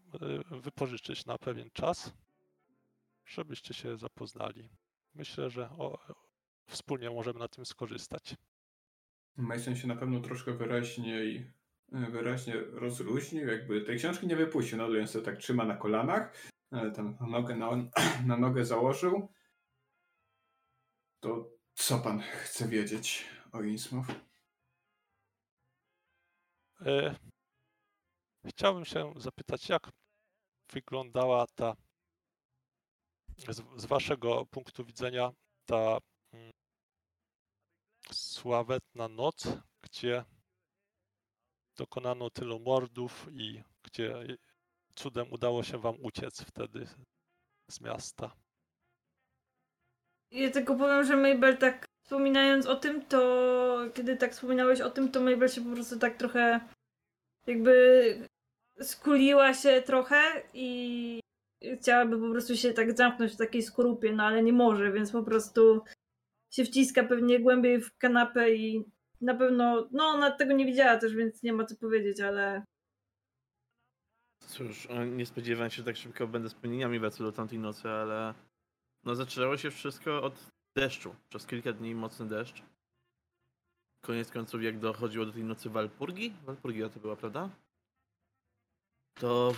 [0.52, 2.14] e, wypożyczyć na pewien czas,
[3.26, 4.70] żebyście się zapoznali.
[5.20, 6.00] Myślę, że o,
[6.68, 8.36] wspólnie możemy na tym skorzystać.
[9.38, 11.54] Mason się na pewno troszkę wyraźniej,
[11.92, 16.34] wyraźnie rozluźnił, jakby tej książki nie wypuścił, no więc sobie tak trzyma na kolanach,
[16.72, 17.70] ale tam nogę na,
[18.28, 19.28] na nogę założył.
[21.20, 24.12] To co pan chce wiedzieć o Innsmouth?
[26.82, 27.16] E,
[28.46, 29.90] Chciałbym się zapytać, jak
[30.74, 31.76] wyglądała ta,
[33.48, 35.32] z, z waszego punktu widzenia,
[35.66, 35.98] ta
[36.34, 36.52] mm,
[38.12, 39.48] sławetna noc,
[39.82, 40.26] gdzie
[41.78, 44.38] dokonano tylu mordów i gdzie
[44.96, 46.88] cudem udało się wam uciec wtedy
[47.72, 48.36] z miasta.
[50.32, 55.12] Ja tylko powiem, że Mabel tak wspominając o tym, to kiedy tak wspominałeś o tym,
[55.12, 56.60] to Mabel się po prostu tak trochę
[57.48, 58.30] jakby
[58.82, 61.20] skuliła się trochę i
[61.80, 65.24] chciałaby po prostu się tak zamknąć w takiej skorupie, no ale nie może, więc po
[65.24, 65.82] prostu
[66.54, 68.86] się wciska pewnie głębiej w kanapę i
[69.22, 72.64] na pewno, no ona tego nie widziała też, więc nie ma co powiedzieć, ale
[74.50, 78.34] Cóż, nie spodziewałem się, że tak szybko będę wspomnieniami wracał do tamtej nocy, ale
[79.04, 81.16] no zaczęło się wszystko od deszczu.
[81.30, 82.64] Przez kilka dni mocny deszcz.
[84.06, 87.50] Koniec końców, jak dochodziło do tej nocy Walpurgi, Walpurgia to była, prawda?
[89.20, 89.54] To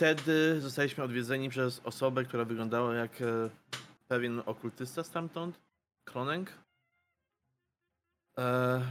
[0.00, 3.50] wtedy zostaliśmy odwiedzeni przez osobę, która wyglądała jak e,
[4.08, 5.60] pewien okultysta stamtąd,
[6.04, 6.52] Kroneng.
[8.38, 8.82] E,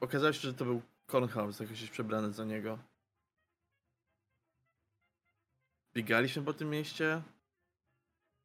[0.00, 2.78] okazało się, że to był Kornhaus, jakoś przebrany za niego.
[5.94, 7.22] Biegaliśmy po tym mieście.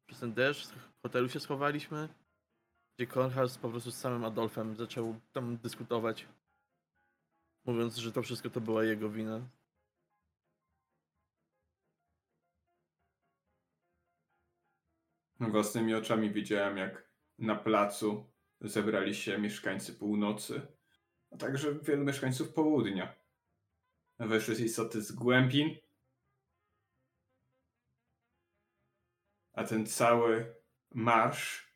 [0.06, 2.08] Przez ten deszcz w hotelu się schowaliśmy.
[2.96, 6.26] Gdzie Kornhaus po prostu z samym Adolfem zaczął tam dyskutować.
[7.64, 9.40] Mówiąc, że to wszystko to była jego wina.
[15.50, 20.60] Własnymi oczami widziałem, jak na placu zebrali się mieszkańcy północy,
[21.30, 23.14] a także wielu mieszkańców południa.
[24.18, 25.76] Weszły z istoty z głębin,
[29.52, 30.54] a ten cały
[30.90, 31.72] marsz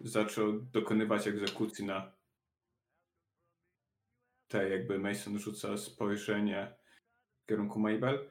[0.00, 2.12] zaczął dokonywać egzekucji na
[4.48, 6.76] te jakby Mason rzuca spojrzenie
[7.42, 8.30] w kierunku Mabel.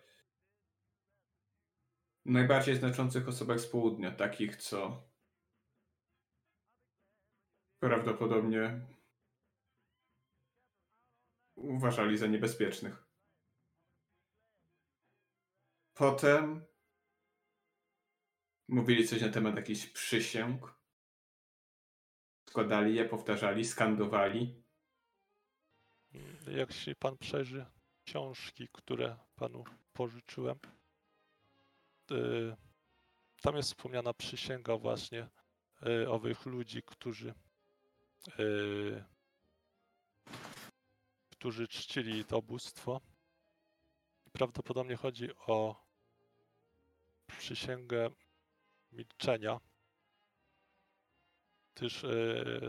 [2.30, 5.10] Najbardziej znaczących osobach z południa, takich co
[7.80, 8.88] prawdopodobnie
[11.56, 13.08] uważali za niebezpiecznych.
[15.94, 16.65] Potem
[18.68, 20.74] mówili coś na temat jakichś przysięg.
[22.50, 24.63] Składali je, powtarzali, skandowali.
[26.48, 27.65] Jak się pan przejrzy
[28.06, 29.63] książki, które panu
[29.94, 30.60] pożyczyłem,
[33.41, 35.28] tam jest wspomniana przysięga właśnie
[35.88, 37.34] y, owych ludzi, którzy
[38.39, 39.04] y,
[41.32, 43.02] którzy czcili to bóstwo.
[44.32, 45.86] Prawdopodobnie chodzi o
[47.38, 48.10] przysięgę
[48.91, 49.60] milczenia,
[51.76, 52.67] gdyż y,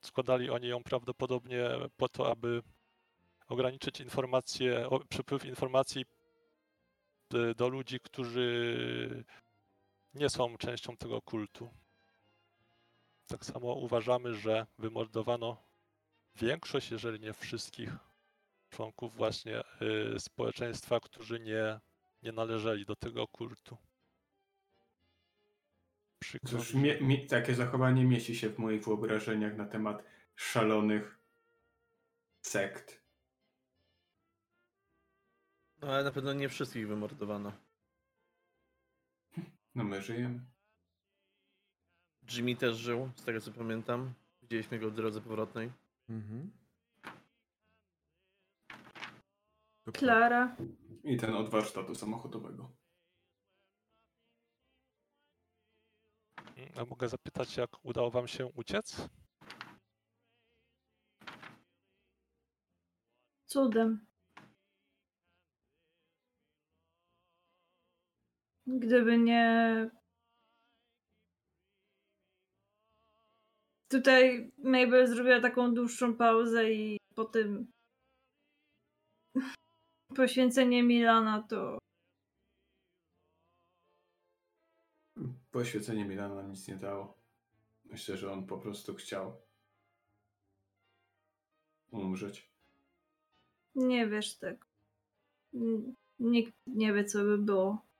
[0.00, 2.62] składali oni ją prawdopodobnie po to, aby
[3.48, 6.21] ograniczyć informacje, przepływ informacji y,
[7.56, 9.24] do ludzi, którzy
[10.14, 11.70] nie są częścią tego kultu.
[13.26, 15.62] Tak samo uważamy, że wymordowano
[16.36, 17.90] większość, jeżeli nie wszystkich
[18.70, 21.80] członków właśnie y, społeczeństwa, którzy nie,
[22.22, 23.76] nie należeli do tego kultu.
[26.18, 30.04] Przykro Cóż, mi, mi- takie zachowanie mieści się w moich wyobrażeniach na temat
[30.36, 31.18] szalonych
[32.42, 33.01] sekt.
[35.82, 37.52] No ale na pewno nie wszystkich wymordowano.
[39.74, 40.40] No my żyjemy.
[42.30, 44.14] Jimmy też żył, z tego co pamiętam.
[44.42, 45.72] Widzieliśmy go w drodze powrotnej.
[46.08, 46.50] Mhm.
[49.84, 50.08] Dokładnie.
[50.08, 50.56] Klara.
[51.04, 52.70] I ten od warsztatu samochodowego.
[56.76, 59.08] A mogę zapytać, jak udało wam się uciec?
[63.46, 64.11] Cudem.
[68.66, 69.90] Gdyby nie.
[73.88, 77.72] Tutaj Mabel zrobiła taką dłuższą pauzę i po tym
[80.16, 81.78] poświęcenie Milana to
[85.50, 87.18] Poświęcenie Milana nic nie dało.
[87.84, 89.42] Myślę, że on po prostu chciał
[91.90, 92.50] umrzeć.
[93.74, 94.66] nie wiesz tego.
[96.18, 97.91] Nikt nie wie, co by było.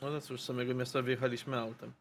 [0.00, 1.92] No ale cóż, z samego miasta wyjechaliśmy autem.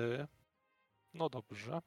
[0.00, 0.26] Y,
[1.14, 1.82] No dobrze.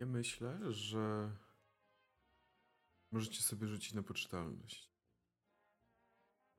[0.00, 1.30] Ja myślę, że
[3.10, 4.90] możecie sobie rzucić na poczytalność.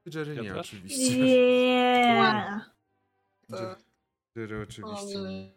[0.05, 0.67] Jerry Ja nie, też?
[0.67, 1.17] oczywiście.
[1.17, 2.69] Yeah.
[3.49, 3.75] To...
[4.35, 5.53] Jerry oczywiście nie.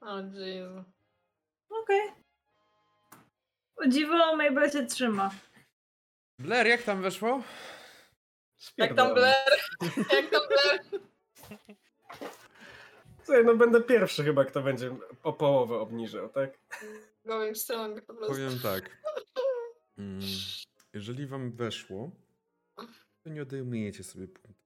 [0.00, 0.84] O jeez.
[1.70, 2.12] Okej.
[3.76, 5.30] O dziwo, Mabel się trzyma.
[6.38, 7.42] Blair, jak tam weszło?
[8.76, 9.36] Jak tam Blair?
[10.12, 10.80] Jak tam Blair?
[13.24, 16.58] Słuchaj, no będę pierwszy chyba, kto będzie o połowę obniżał, tak?
[17.24, 18.34] Going strong po prostu.
[18.34, 18.90] Powiem tak.
[19.98, 20.20] Mm,
[20.92, 22.10] Jeżeli wam weszło,
[23.22, 24.60] to nie odejmujecie sobie punkt.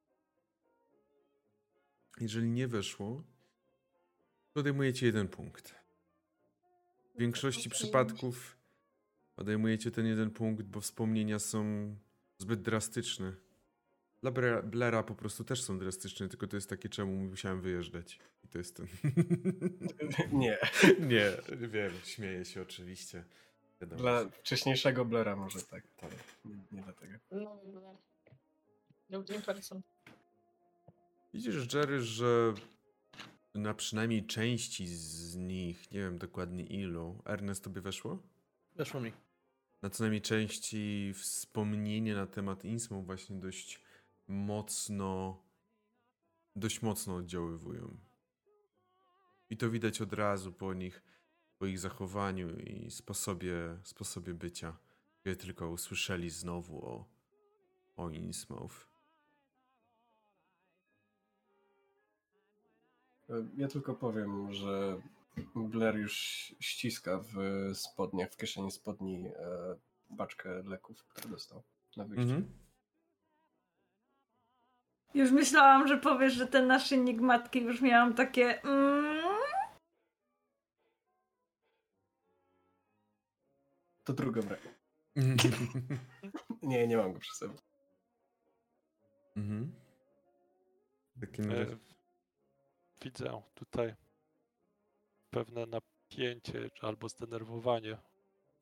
[2.20, 3.22] Jeżeli nie weszło,
[4.61, 5.75] odejmujecie jeden punkt.
[7.14, 7.70] W większości Okej.
[7.70, 8.57] przypadków
[9.37, 11.94] odejmujecie ten jeden punkt, bo wspomnienia są
[12.38, 13.33] zbyt drastyczne.
[14.23, 14.31] Dla
[14.62, 18.18] Blaira po prostu też są drastyczne, tylko to jest takie, czemu musiałem wyjeżdżać.
[18.44, 18.87] I to jest ten.
[20.33, 20.59] Nie.
[21.12, 21.33] nie,
[21.68, 23.25] wiem, śmieję się oczywiście.
[23.81, 24.01] Wiadomo.
[24.03, 25.83] Dla wcześniejszego Blera może tak.
[25.96, 26.11] tak.
[26.44, 27.12] Nie, nie dlatego.
[27.31, 27.96] No, Blair.
[29.11, 29.83] Lubię person.
[31.35, 32.55] Widzisz, Jerry, że
[33.54, 38.22] na przynajmniej części z nich, nie wiem dokładnie ilu, Ernest tobie weszło?
[38.76, 39.12] Weszło mi.
[39.82, 43.80] Na co najmniej części wspomnienie na temat Innsmouth właśnie dość
[44.28, 45.42] mocno,
[46.56, 47.96] dość mocno oddziaływują.
[49.50, 51.02] I to widać od razu po nich,
[51.58, 54.76] po ich zachowaniu i sposobie, sposobie bycia,
[55.24, 57.08] kiedy tylko usłyszeli znowu o,
[57.96, 58.89] o Innsmouth.
[63.56, 65.00] Ja tylko powiem, że
[65.54, 66.14] Blair już
[66.60, 67.36] ściska w
[67.74, 69.76] spodniach, w kieszeni spodni e,
[70.16, 71.62] paczkę leków, które dostał
[71.96, 72.22] na wyjściu.
[72.34, 72.52] Mhm.
[75.14, 78.62] Już myślałam, że powiesz, że ten naszyjnik matki już miałam takie.
[78.62, 79.20] Mm,
[84.04, 84.60] To druga brak.
[86.62, 87.54] Nie, nie mam go przy sobie.
[89.36, 89.72] Mhm.
[91.20, 91.66] Takim E.
[93.02, 93.94] Widzę tutaj
[95.30, 97.98] pewne napięcie albo zdenerwowanie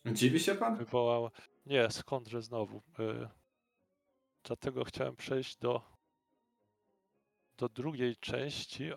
[0.06, 0.76] Dziwi się pan?
[0.76, 1.30] wywołała.
[1.66, 2.82] Nie, skądże znowu.
[2.98, 3.28] Y,
[4.44, 5.82] Dlatego chciałem przejść do,
[7.58, 8.90] do drugiej części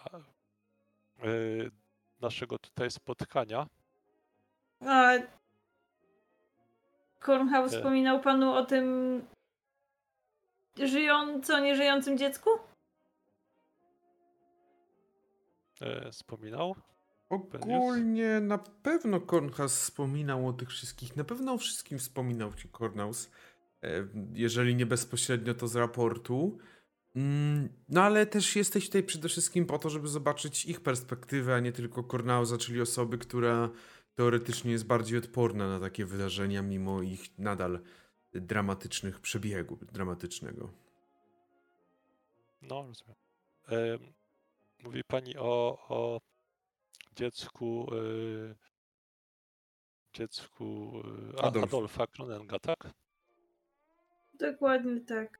[1.23, 1.71] y,
[2.19, 3.67] naszego tutaj spotkania.
[4.87, 5.11] A
[7.19, 7.77] Kornhaus E.
[7.77, 9.25] wspominał panu o tym
[10.77, 12.49] żyjąco, nieżyjącym dziecku?
[15.81, 16.75] Y, Wspominał?
[17.29, 23.31] Ogólnie na pewno Kornhaus wspominał o tych wszystkich, na pewno o wszystkim wspominał ci Kornaus,
[23.83, 26.57] e, jeżeli nie bezpośrednio to z raportu.
[27.15, 31.59] Mm, No ale też jesteś tutaj przede wszystkim po to, żeby zobaczyć ich perspektywę, a
[31.59, 33.69] nie tylko Kornausa, czyli osoby, która
[34.15, 37.79] teoretycznie jest bardziej odporna na takie wydarzenia, mimo ich nadal
[38.33, 40.69] dramatycznych przebiegu, dramatycznego.
[42.61, 44.11] No, rozumiem.
[44.83, 46.21] Mówi pani o, o
[47.15, 48.55] dziecku, y,
[50.13, 50.93] dziecku
[51.35, 51.65] y, A- Adolf.
[51.65, 52.89] Adolfa Kronenga, tak?
[54.33, 55.39] Dokładnie tak.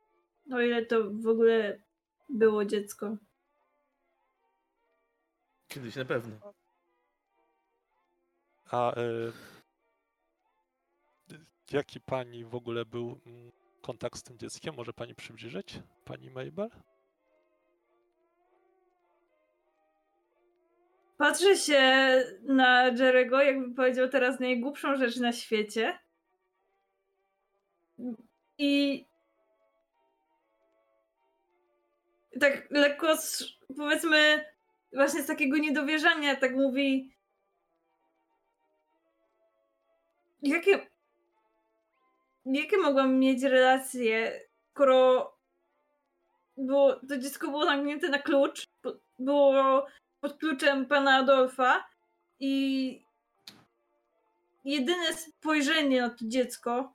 [0.54, 1.82] O ile to w ogóle
[2.30, 3.18] było dziecko.
[5.68, 6.54] Kiedyś na pewno.
[8.72, 9.34] A y,
[11.72, 14.76] jaki pani w ogóle był mm, kontakt z tym dzieckiem?
[14.76, 15.80] Może pani przybliżyć?
[16.06, 16.70] Pani Mabel?
[21.22, 21.82] Patrzę się
[22.44, 26.00] na Jerego, jakby powiedział teraz najgłupszą rzecz na świecie.
[28.58, 29.06] I
[32.40, 33.44] tak lekko, z-
[33.78, 34.46] powiedzmy,
[34.94, 37.16] właśnie z takiego niedowierzania, tak mówi.
[40.44, 40.88] Jakie.
[42.46, 44.42] Jakie mogłam mieć relacje,
[44.72, 45.34] skoro
[46.58, 48.68] było, to dziecko było zamknięte na klucz,
[49.20, 49.88] było
[50.22, 51.88] pod kluczem pana Adolfa
[52.40, 53.06] i
[54.66, 56.94] jedyne spojrzenie na to dziecko,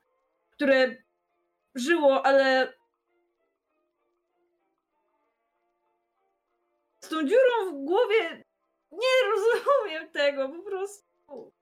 [0.51, 0.97] które
[1.75, 2.73] żyło, ale
[7.01, 8.45] z tą dziurą w głowie
[8.93, 11.53] nie rozumiem tego, po prostu.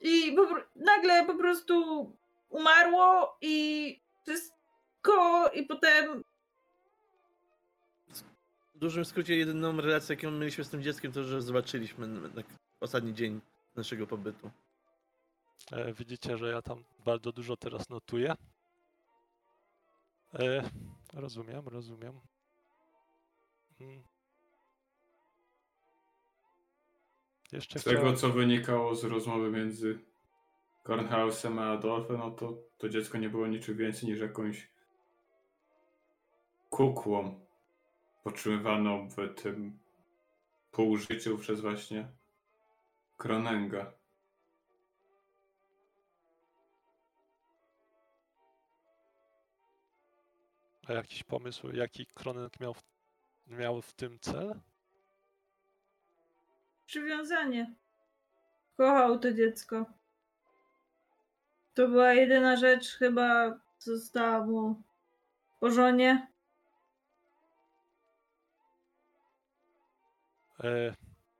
[0.00, 0.46] I po,
[0.76, 2.06] nagle po prostu
[2.50, 6.24] umarło i wszystko i potem
[8.82, 12.28] dużym skrócie jedyną relację, jaką mieliśmy z tym dzieckiem, to że zobaczyliśmy na,
[12.80, 13.40] ostatni dzień
[13.76, 14.50] naszego pobytu.
[15.72, 18.34] E, Widzicie, że ja tam bardzo dużo teraz notuję.
[20.34, 20.70] E,
[21.12, 22.20] rozumiem, rozumiem.
[23.80, 24.02] Mm.
[27.52, 29.98] Jeszcze Z tego, co wynikało z rozmowy między
[30.82, 34.70] Kornhausem a Adolfem, no to to dziecko nie było niczym więcej niż jakąś
[36.70, 37.41] kukłą
[38.22, 39.78] potrzymywaną w tym
[40.70, 42.08] półżyciu przez właśnie
[43.16, 43.92] Kronenga.
[50.88, 52.82] A jakiś pomysł, jaki Kronek miał w,
[53.46, 54.60] miał w tym cel?
[56.92, 57.74] przywiązanie.
[58.76, 59.86] Kochał to dziecko.
[61.74, 64.82] To była jedyna rzecz chyba, co została mu
[65.60, 66.31] po żonie.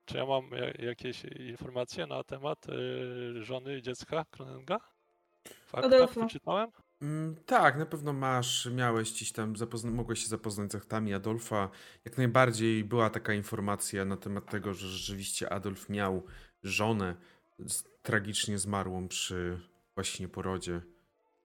[0.04, 4.80] Czy ja mam ja- jakieś informacje na temat e, żony i dziecka Kronenga?
[5.72, 6.20] Adolfa.
[6.22, 6.70] wyczytałem?
[7.02, 11.68] Mm, tak, na pewno masz, miałeś gdzieś tam, zapozna- mogłeś się zapoznać z aktami Adolfa.
[12.04, 16.22] Jak najbardziej była taka informacja na temat tego, że rzeczywiście Adolf miał
[16.62, 17.16] żonę
[17.58, 19.60] z, tragicznie zmarłą przy
[19.94, 20.80] właśnie porodzie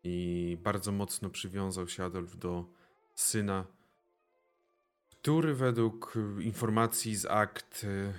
[0.03, 2.65] i bardzo mocno przywiązał się Adolf do
[3.15, 3.65] syna,
[5.21, 8.13] który według y, informacji z akt y,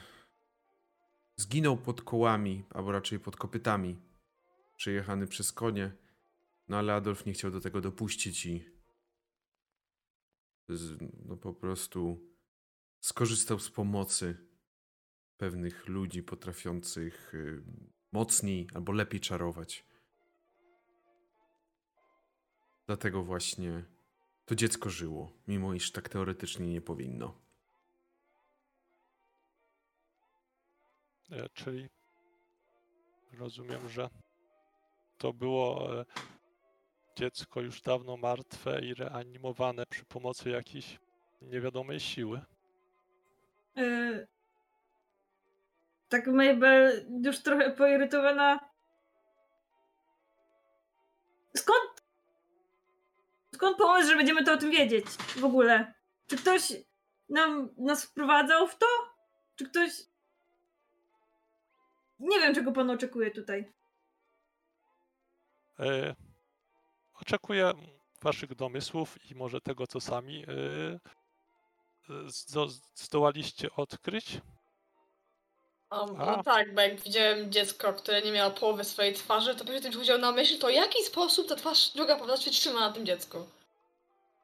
[1.36, 3.96] zginął pod kołami, albo raczej pod kopytami,
[4.76, 5.92] przejechany przez konie.
[6.68, 8.64] No ale Adolf nie chciał do tego dopuścić i
[10.68, 12.28] z, no po prostu
[13.00, 14.36] skorzystał z pomocy
[15.36, 17.62] pewnych ludzi potrafiących y,
[18.12, 19.86] mocniej albo lepiej czarować.
[22.86, 23.84] Dlatego właśnie
[24.48, 27.34] to dziecko żyło, mimo iż tak teoretycznie nie powinno.
[31.30, 31.88] E, czyli
[33.38, 34.08] rozumiem, że
[35.18, 36.04] to było e,
[37.16, 40.98] dziecko już dawno martwe i reanimowane przy pomocy jakiejś
[41.42, 42.40] niewiadomej siły.
[43.76, 44.26] Yy,
[46.08, 48.70] tak Mabel już trochę poirytowana.
[51.56, 51.87] Skąd?
[53.58, 55.06] Skąd pomysł, że będziemy to o tym wiedzieć
[55.36, 55.94] w ogóle?
[56.26, 56.72] Czy ktoś
[57.28, 58.86] nam nas wprowadzał w to?
[59.56, 59.90] Czy ktoś.
[62.18, 63.72] Nie wiem, czego pan oczekuje tutaj.
[65.80, 66.14] E,
[67.20, 67.72] Oczekuję
[68.22, 71.00] waszych domysłów i może tego, co sami e,
[72.26, 74.40] zdo- zdołaliście odkryć.
[75.90, 76.06] A.
[76.06, 79.90] no tak, bo jak widziałem dziecko, które nie miało połowy swojej twarzy, to później mi
[79.90, 82.92] przychodziło na myśl, to w jaki sposób ta twarz druga po prostu się trzyma na
[82.92, 83.38] tym dziecku.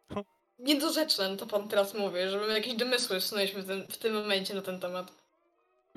[0.09, 0.25] Hm.
[0.59, 4.63] Niedorzeczne to pan teraz mówi, żeby jakieś domysły wsunęliśmy w tym, w tym momencie na
[4.63, 5.13] ten temat.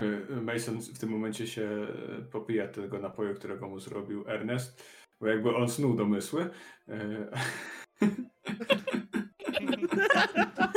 [0.01, 1.87] Y, Mason w tym momencie się
[2.19, 4.83] y, popija tego napoju, którego mu zrobił Ernest,
[5.21, 6.49] bo jakby on snuł domysły.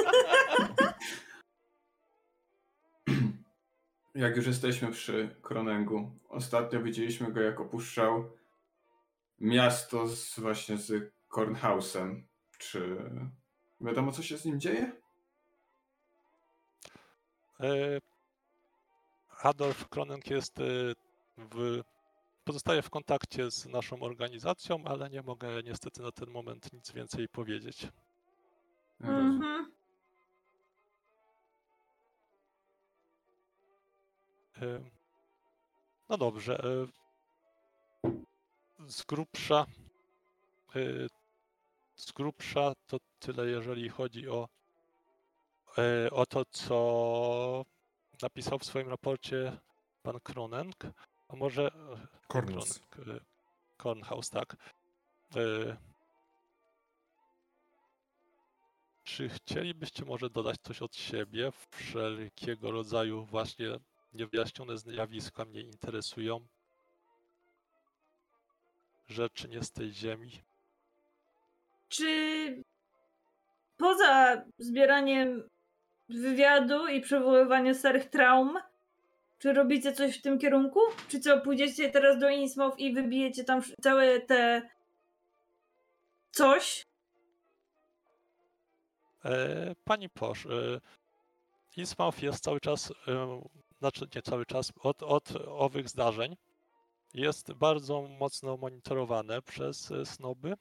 [4.14, 8.30] Jak już jesteśmy przy Kronengu, ostatnio widzieliśmy go jak opuszczał
[9.40, 12.26] miasto z, właśnie z Kornhausem.
[12.58, 12.96] Czy
[13.80, 14.92] wiadomo co się z nim dzieje?
[17.60, 18.00] E,
[19.42, 20.64] Adolf Kronenk jest e,
[21.38, 21.80] w,
[22.44, 27.28] pozostaje w kontakcie z naszą organizacją, ale nie mogę niestety na ten moment nic więcej
[27.28, 27.88] powiedzieć.
[29.00, 29.79] Mhm.
[36.08, 36.62] No dobrze.
[36.64, 36.86] e,
[38.88, 39.66] Z grubsza,
[40.76, 40.80] e,
[41.96, 44.48] z grubsza to tyle, jeżeli chodzi o,
[45.78, 47.64] e, o to, co
[48.22, 49.58] napisał w swoim raporcie
[50.02, 50.76] pan Kronenk,
[51.28, 51.66] a może...
[51.66, 53.20] e, e,
[53.76, 54.56] Kornhaus, tak.
[55.36, 55.76] E,
[59.04, 61.52] Czy chcielibyście może dodać coś od siebie?
[61.70, 63.68] Wszelkiego rodzaju właśnie
[64.12, 66.46] niewyjaśnione zjawiska mnie interesują.
[69.08, 70.30] Rzeczy nie z tej ziemi.
[71.88, 72.62] Czy
[73.76, 75.48] poza zbieraniem
[76.08, 78.58] wywiadu i przywoływaniem starych traum,
[79.38, 80.80] czy robicie coś w tym kierunku?
[81.08, 84.70] Czy co, pójdziecie teraz do Innsmouth i wybijecie tam całe te
[86.30, 86.86] coś?
[89.24, 90.80] E, Pani Posz, e,
[91.76, 93.40] Innsmouth jest cały czas, e,
[93.80, 96.36] znaczy nie cały czas, od, od owych zdarzeń
[97.14, 100.54] jest bardzo mocno monitorowane przez e, snoby.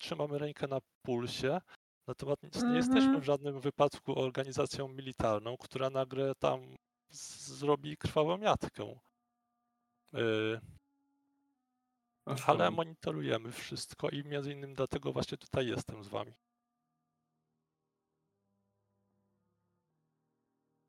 [0.00, 1.60] Trzymamy rękę na pulsie,
[2.06, 3.20] natomiast nie- nie jesteśmy Mhm.
[3.20, 6.76] w żadnym wypadku organizacją militarną, która nagle tam
[7.10, 8.98] zrobi krwawą miatkę.
[10.14, 10.20] E.
[12.46, 16.32] Ale monitorujemy wszystko i między innymi dlatego właśnie tutaj jestem z wami.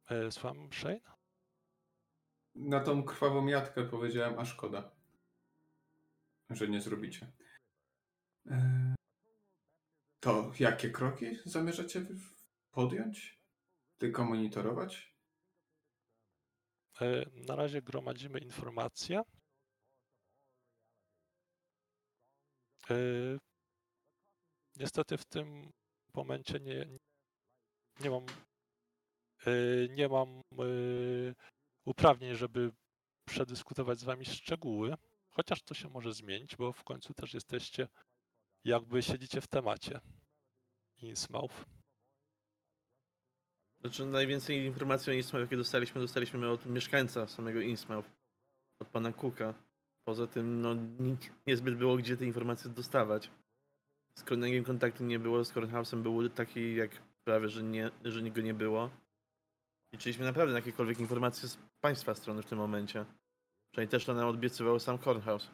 [0.10, 1.00] E, Słucham, Shane?
[2.56, 4.91] Na tą krwawą jatkę powiedziałem, a szkoda,
[6.49, 7.32] że nie zrobicie.
[8.45, 8.95] Eee,
[10.20, 12.06] To jakie kroki zamierzacie
[12.72, 13.41] podjąć?
[13.97, 15.16] Tylko monitorować?
[17.02, 19.22] E, Na razie gromadzimy informacje.
[22.89, 22.95] E,
[24.76, 25.72] Niestety w tym
[26.14, 26.86] momencie nie,
[27.99, 28.26] nie mam
[29.45, 29.52] e,
[29.89, 30.64] nie mam e,
[31.86, 32.72] uprawnień, żeby
[33.26, 34.96] przedyskutować z wami szczegóły,
[35.30, 37.88] chociaż to się może zmienić, bo w końcu też jesteście
[38.64, 40.00] jakby siedzicie w temacie.
[40.98, 41.66] Innsmouth.
[43.82, 48.10] Znaczy najwięcej informacji o Innsmouth, jakie dostaliśmy, dostaliśmy od mieszkańca samego Innsmouth,
[48.80, 49.54] od pana Cooka.
[50.04, 51.18] Poza tym, no ni-
[51.48, 53.32] niezbyt było gdzie te informacje dostawać.
[54.16, 56.92] Z Kornegiem kontaktu nie było, z Kornhausem był taki jak
[57.24, 58.90] prawie, że, nie, że go nie było.
[59.94, 63.06] Liczyliśmy naprawdę na jakiekolwiek informacje z państwa strony w tym momencie.
[63.72, 65.52] Przynajmniej też to nam obiecywał sam Kornhaus.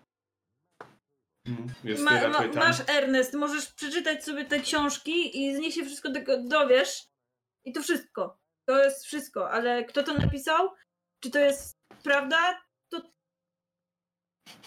[1.84, 2.64] Jest Ma, raczej ma, tam.
[2.64, 7.08] masz Ernest, możesz przeczytać sobie te książki i z nich się wszystko tego dowiesz.
[7.66, 8.38] I to wszystko.
[8.70, 10.70] To jest wszystko, ale kto to napisał?
[11.24, 12.62] Czy to jest prawda?
[12.92, 13.02] To...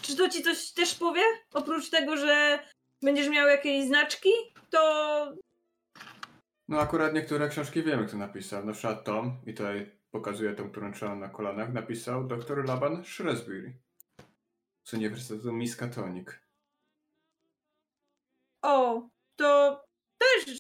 [0.03, 1.23] Czy to ci coś też powie?
[1.55, 2.59] Oprócz tego, że
[3.03, 4.31] będziesz miał jakieś znaczki,
[4.71, 4.81] to
[6.71, 8.65] No akurat niektóre książki wiemy, kto napisał.
[8.65, 13.73] Na przykład Tom, i tutaj pokazuję tą, którą trzymam na kolanach, napisał dr Laban Shrewsbury
[14.85, 16.29] z Uniwersytetu Miskatonic.
[18.63, 19.83] o, to
[20.19, 20.59] też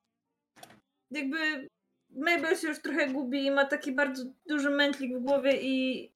[1.11, 1.69] jakby
[2.11, 6.11] Mabel się już trochę gubi i ma taki bardzo duży mętlik w głowie i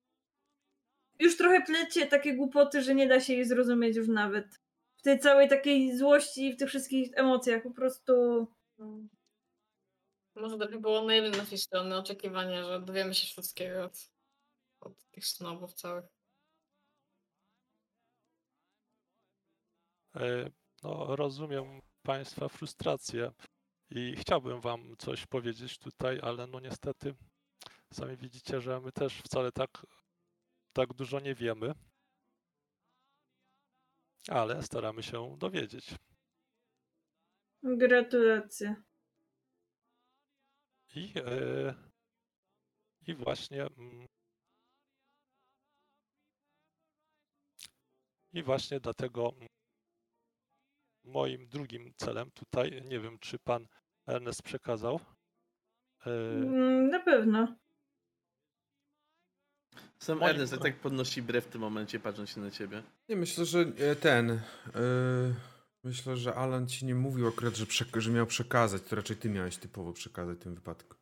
[1.18, 4.60] już trochę plecie takie głupoty, że nie da się jej zrozumieć już nawet.
[4.96, 8.46] W tej całej takiej złości i w tych wszystkich emocjach po prostu
[10.34, 14.10] Może trochę było naiwne z naszej strony oczekiwanie, że dowiemy się wszystkiego od,
[14.80, 16.04] od tych snobów całych.
[20.16, 20.50] E,
[20.82, 23.32] No, rozumiem Państwa frustrację
[23.90, 27.14] i chciałbym Wam coś powiedzieć tutaj, ale no niestety
[27.92, 29.86] sami widzicie, że my też wcale tak,
[30.72, 31.72] tak dużo nie wiemy,
[34.28, 35.94] ale staramy się dowiedzieć.
[37.62, 38.74] gratulacje.
[40.94, 41.74] I, e,
[43.06, 43.62] i właśnie.
[43.62, 44.06] mm,
[48.32, 49.32] I właśnie dlatego
[51.04, 53.66] moim drugim celem tutaj, nie wiem czy pan
[54.06, 55.00] Ernest przekazał.
[56.06, 57.56] Mm, Na pewno.
[59.98, 62.82] Sam Moim Ernest tak podnosi brew w tym momencie, patrząc się na ciebie.
[63.08, 64.30] Nie, myślę, że e, ten.
[64.30, 64.40] e,
[65.84, 67.66] myślę, że Alan ci nie mówił akurat, że,
[68.00, 68.82] że miał przekazać.
[68.82, 70.96] To raczej ty miałeś typowo przekazać w tym wypadku.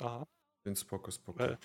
[0.00, 0.24] aha.
[0.66, 1.44] Więc spoko, spoko.
[1.44, 1.56] E,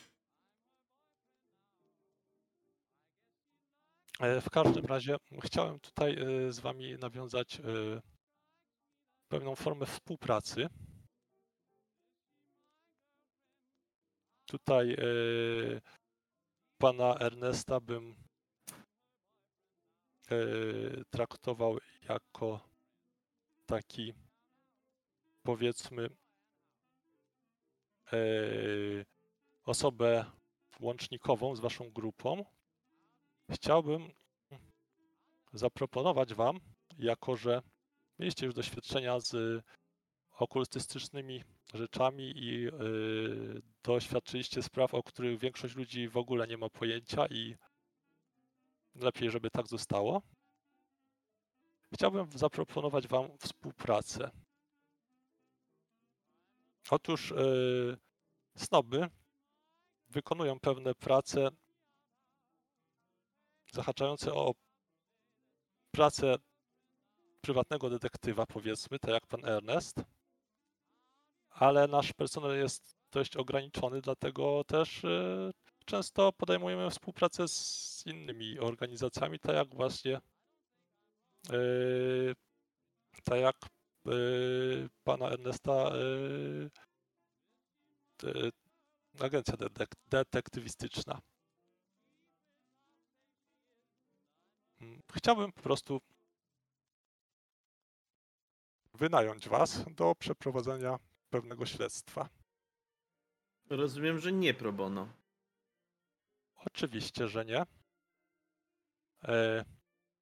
[4.19, 7.63] E, W każdym razie chciałem tutaj e, z Wami nawiązać e,
[9.27, 10.67] pewną formę współpracy.
[14.45, 14.95] Tutaj
[16.77, 18.15] pana Ernesta bym
[21.09, 21.77] traktował
[22.09, 22.59] jako
[23.65, 24.13] taki
[25.43, 26.09] powiedzmy
[28.13, 28.17] e,
[29.65, 30.25] osobę
[30.79, 32.45] łącznikową z Waszą grupą.
[33.51, 34.11] Chciałbym
[35.53, 36.59] zaproponować Wam,
[36.99, 37.61] jako że
[38.19, 39.63] mieliście już doświadczenia z
[40.39, 47.27] okultystycznymi rzeczami i yy, doświadczyliście spraw, o których większość ludzi w ogóle nie ma pojęcia
[47.27, 47.55] i
[48.95, 50.21] lepiej, żeby tak zostało.
[51.93, 54.31] Chciałbym zaproponować Wam współpracę.
[56.89, 57.97] Otóż yy,
[58.57, 59.09] snoby
[60.09, 61.49] wykonują pewne prace
[63.71, 64.53] zahaczające o
[65.91, 66.35] pracę
[67.41, 70.03] prywatnego detektywa, powiedzmy, tak jak pan Ernest,
[71.49, 75.51] ale nasz personel jest dość ograniczony, dlatego też y,
[75.85, 80.21] często podejmujemy współpracę z innymi organizacjami, tak jak właśnie
[81.53, 82.35] y,
[83.23, 83.55] tak jak
[84.07, 85.91] y, pana Ernesta
[89.19, 89.55] agencja
[90.07, 91.21] detektywistyczna.
[94.81, 96.01] Mm, chciałbym po prostu
[98.93, 102.29] wynająć Was do przeprowadzenia pewnego śledztwa.
[103.69, 105.22] Rozumiem, że nie pro bono.
[106.65, 107.63] Oczywiście, że nie.
[109.23, 109.65] E,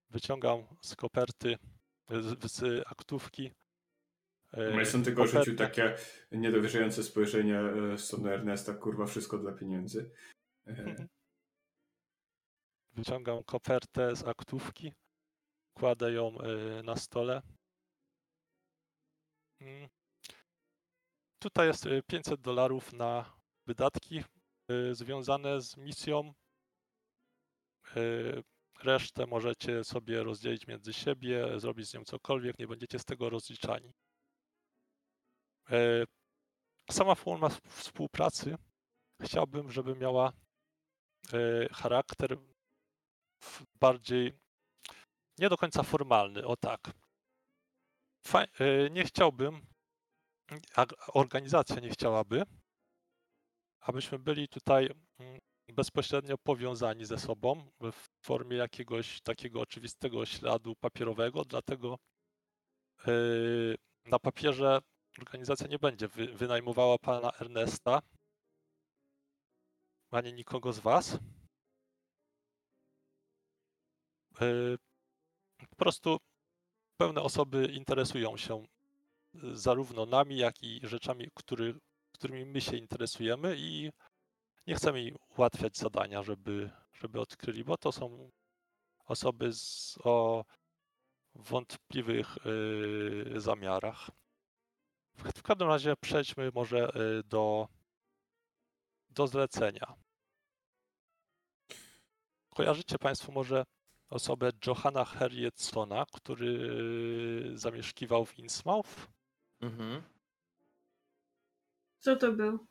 [0.10, 1.58] wyciągam z koperty,
[2.10, 3.52] z, z aktówki.
[4.52, 5.39] E, Mason tylko kopertę.
[5.39, 5.96] rzucił takie
[6.32, 10.12] niedowierzające spojrzenie e, z strony Ernesta, kurwa, wszystko dla pieniędzy.
[10.68, 11.08] E,
[12.94, 14.94] Wyciągam kopertę z aktówki,
[15.74, 16.38] kładę ją
[16.84, 17.42] na stole.
[19.62, 19.89] Mm.
[21.39, 24.24] Tutaj jest 500 y, dolarów na wydatki
[24.91, 26.34] związane z misją.
[28.84, 33.93] Resztę możecie sobie rozdzielić między siebie, zrobić z nią cokolwiek, nie będziecie z tego rozliczani.
[36.91, 38.55] Sama forma współpracy
[39.22, 40.34] chciałbym, żeby miała
[41.72, 42.38] charakter
[43.76, 44.34] bardziej
[45.39, 46.80] nie do końca formalny, o tak.
[48.91, 49.61] Nie chciałbym,
[51.07, 52.43] organizacja nie chciałaby,
[53.82, 61.46] abyśmy byli tutaj mm, bezpośrednio powiązani ze sobą w formie jakiegoś takiego oczywistego śladu papierowego,
[61.46, 61.98] dlatego
[63.08, 63.12] e,
[64.06, 64.80] na papierze
[65.20, 68.02] organizacja nie będzie wynajmowała pana Ernesta
[70.12, 71.18] ani nikogo z was.
[74.42, 74.78] E,
[75.70, 76.18] po prostu
[76.98, 78.66] pewne osoby interesują się e,
[79.54, 81.80] zarówno nami, jak i rzeczami, który,
[82.22, 83.91] którymi my się interesujemy i
[84.67, 88.32] nie chcemy im ułatwiać zadania, żeby, żeby odkryli, bo to są
[89.05, 90.45] osoby z, o
[91.36, 94.09] wątpliwych y, zamiarach.
[95.15, 97.67] W, w każdym razie przejdźmy może y, do,
[99.09, 99.93] do zlecenia.
[102.49, 103.63] Kojarzycie Państwo może
[104.09, 106.72] osobę Johanna Harrietsona, który
[107.53, 109.07] zamieszkiwał w Innsmouth.
[109.61, 110.03] Mhm.
[112.02, 112.68] Co to był?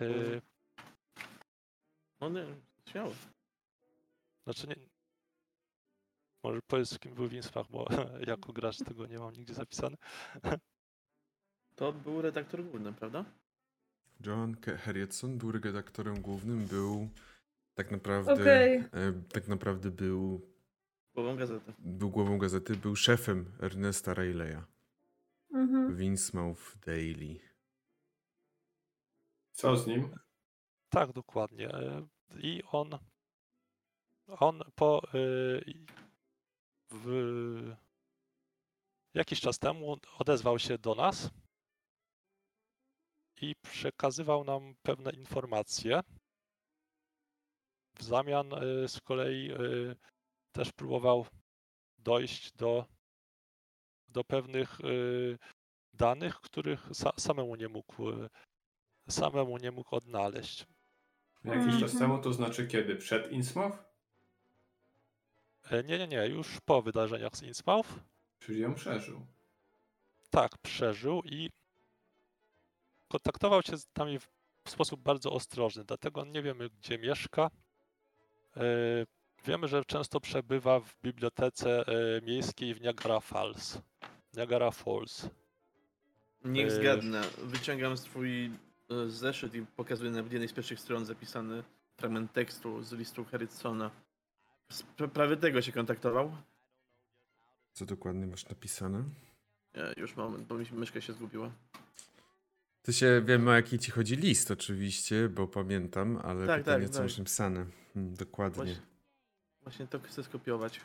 [0.00, 0.42] Y...
[2.20, 2.36] On
[2.88, 3.12] śmiało.
[4.44, 4.76] Znaczy nie...
[6.44, 7.86] Może powiedz, kim był w Innsmouth, bo
[8.32, 9.96] jako gracz tego nie mam nigdzie zapisane.
[11.76, 13.24] To był redaktor główny, prawda?
[14.26, 17.08] John Harrietson był redaktorem głównym, był
[17.74, 18.88] tak naprawdę, okay.
[19.32, 20.40] tak naprawdę był
[21.14, 21.72] głową gazety.
[21.78, 24.71] Był głową gazety, był szefem Ernesta Rayleigha.
[25.52, 25.96] Mhm.
[25.96, 27.40] Winsmouth Daily.
[29.52, 30.16] Co z nim?
[30.88, 31.68] Tak, dokładnie.
[31.68, 32.98] E, I on
[34.26, 35.10] on po e,
[36.90, 37.74] w,
[39.14, 41.30] jakiś czas temu odezwał się do nas
[43.40, 46.00] i przekazywał nam pewne informacje
[47.94, 49.50] w zamian y, z kolei
[50.52, 51.26] też próbował
[51.98, 52.86] dojść do,
[54.12, 55.38] do pewnych y,
[55.94, 56.88] danych, których
[57.18, 58.12] samemu nie mógł
[59.08, 60.66] samemu nie mógł odnaleźć.
[61.44, 62.96] Jakiś czas temu, to znaczy kiedy?
[62.96, 63.76] Przed Innsmouth?
[65.70, 67.88] E, nie, nie, nie, już po wydarzeniach z Innsmouth.
[68.38, 69.26] Czyli ją przeżył.
[70.30, 71.50] Tak, przeżył i
[73.08, 74.18] kontaktował się z nami
[74.64, 77.50] w sposób bardzo ostrożny, dlatego nie wiemy, gdzie mieszka,
[78.56, 78.62] E,
[79.44, 83.78] wiemy, że często przebywa w bibliotece e, miejskiej w Niagara Falls.
[84.34, 85.28] Niagara Falls.
[86.44, 87.22] Niech e, zgadnę.
[87.38, 88.50] Wyciągam swój
[89.08, 91.62] zeszyt i pokazuję na jednej z pierwszych stron zapisany
[91.96, 93.90] fragment tekstu z listu Harrisona.
[95.12, 96.36] Prawie tego się kontaktował.
[97.72, 99.04] Co dokładnie masz napisane?
[99.74, 101.50] Ja, już moment, bo mi myszka się zgubiła.
[102.82, 106.92] To się wiem o jaki ci chodzi list oczywiście, bo pamiętam, ale tak, pytanie tak,
[106.92, 107.02] co tak.
[107.02, 107.66] masz napisane.
[107.94, 108.64] Hmm, dokładnie.
[108.64, 108.91] Właśnie,
[109.62, 110.80] właśnie to chcę skopiować.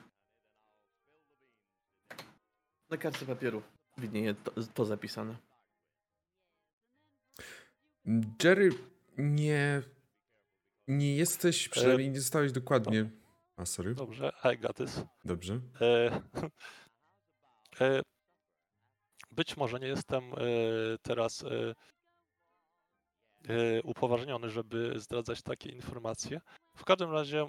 [2.90, 3.62] Na kartce papieru
[3.98, 5.36] widnieje to, to zapisane.
[8.44, 8.70] Jerry,
[9.18, 9.82] nie.
[10.88, 13.10] Nie jesteś, przynajmniej nie zostałeś dokładnie.
[13.58, 13.96] A, sorry.
[13.96, 15.02] Dobrze, I got this.
[15.26, 15.62] Dobrze.
[15.82, 16.22] E,
[17.82, 18.02] e,
[19.32, 20.38] być może nie jestem e,
[21.02, 21.76] teraz e, e,
[23.84, 26.42] upoważniony, żeby zdradzać takie informacje.
[26.76, 27.48] W każdym razie e,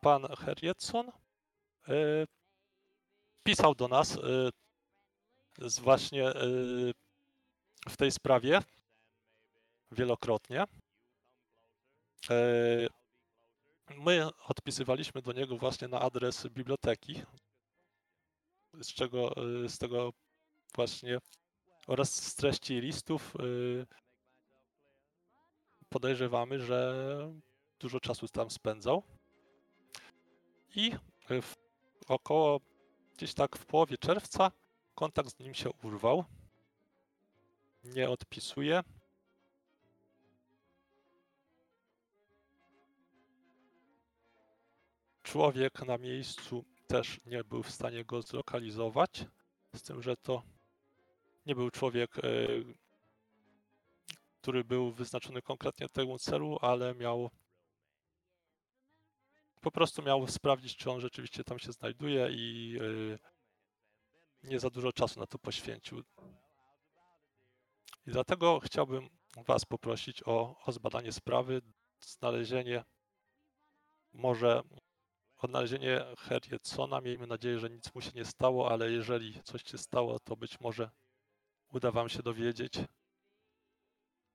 [0.00, 1.92] pan Harrietson e,
[3.42, 4.50] pisał do nas e,
[5.80, 6.34] właśnie e,
[7.88, 8.62] w tej sprawie
[9.92, 10.64] wielokrotnie.
[12.30, 12.36] E,
[13.96, 17.22] My odpisywaliśmy do niego właśnie na adres biblioteki,
[18.80, 20.12] z czego e, z tego
[20.74, 21.18] właśnie
[21.86, 23.40] oraz z treści listów e,
[25.90, 26.94] podejrzewamy, że
[27.80, 29.02] dużo czasu tam spędzał.
[30.76, 30.92] I
[31.42, 31.56] w
[32.08, 32.60] około
[33.14, 34.50] gdzieś tak w połowie czerwca
[34.94, 36.24] kontakt z nim się urwał.
[37.84, 38.82] Nie odpisuje.
[45.22, 49.24] Człowiek na miejscu też nie był w stanie go zlokalizować,
[49.74, 50.42] z tym, że to
[51.46, 52.22] nie był człowiek, e,
[54.42, 57.30] który był wyznaczony konkretnie temu celu, ale miał
[59.60, 62.78] po prostu miał sprawdzić, czy on rzeczywiście tam się znajduje i
[63.14, 66.02] e, nie za dużo czasu na to poświęcił.
[68.06, 71.62] I dlatego chciałbym Was poprosić o, o zbadanie sprawy,
[72.00, 72.84] znalezienie
[74.12, 74.62] może
[75.38, 77.00] odnalezienie Harrietsona.
[77.00, 80.60] Miejmy nadzieję, że nic mu się nie stało, ale jeżeli coś się stało, to być
[80.60, 80.90] może
[81.72, 82.74] uda Wam się dowiedzieć,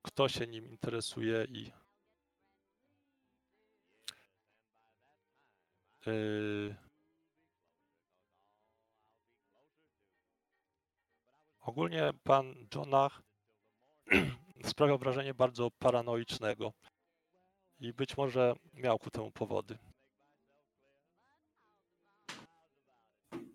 [0.05, 1.71] kto się nim interesuje i
[6.05, 6.75] yy,
[11.59, 13.21] ogólnie pan Jonah
[14.71, 16.73] sprawia wrażenie bardzo paranoicznego
[17.79, 19.77] i być może miał ku temu powody.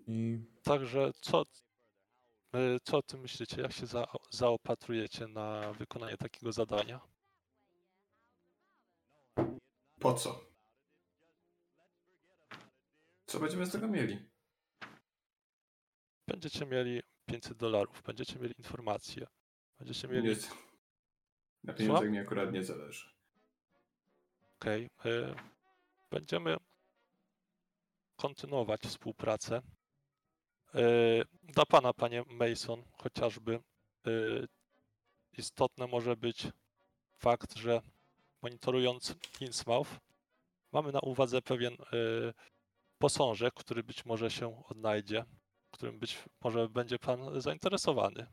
[0.06, 1.44] I Także co,
[2.82, 3.62] co o tym myślicie?
[3.62, 7.00] Jak się za, zaopatrujecie na wykonanie takiego zadania?
[10.00, 10.40] Po co?
[13.26, 14.28] Co będziemy z tego mieli?
[16.28, 19.26] Będziecie mieli 500 dolarów, będziecie mieli informacje,
[19.78, 20.28] będziecie mieli...
[20.28, 20.36] Nie,
[21.64, 23.10] na pieniądzach mi akurat nie zależy.
[24.60, 24.90] Okej.
[25.06, 25.34] y,
[26.10, 26.56] Będziemy
[28.16, 29.62] kontynuować współpracę.
[30.74, 33.60] Y, Dla pana, panie Mason, chociażby
[34.06, 34.48] y,
[35.32, 36.46] istotne może być
[37.18, 37.82] fakt, że
[38.42, 39.90] monitorując Innsmouth
[40.72, 41.76] mamy na uwadze pewien y,
[42.98, 45.24] posążek, który być może się odnajdzie,
[45.70, 48.26] którym być może będzie pan zainteresowany.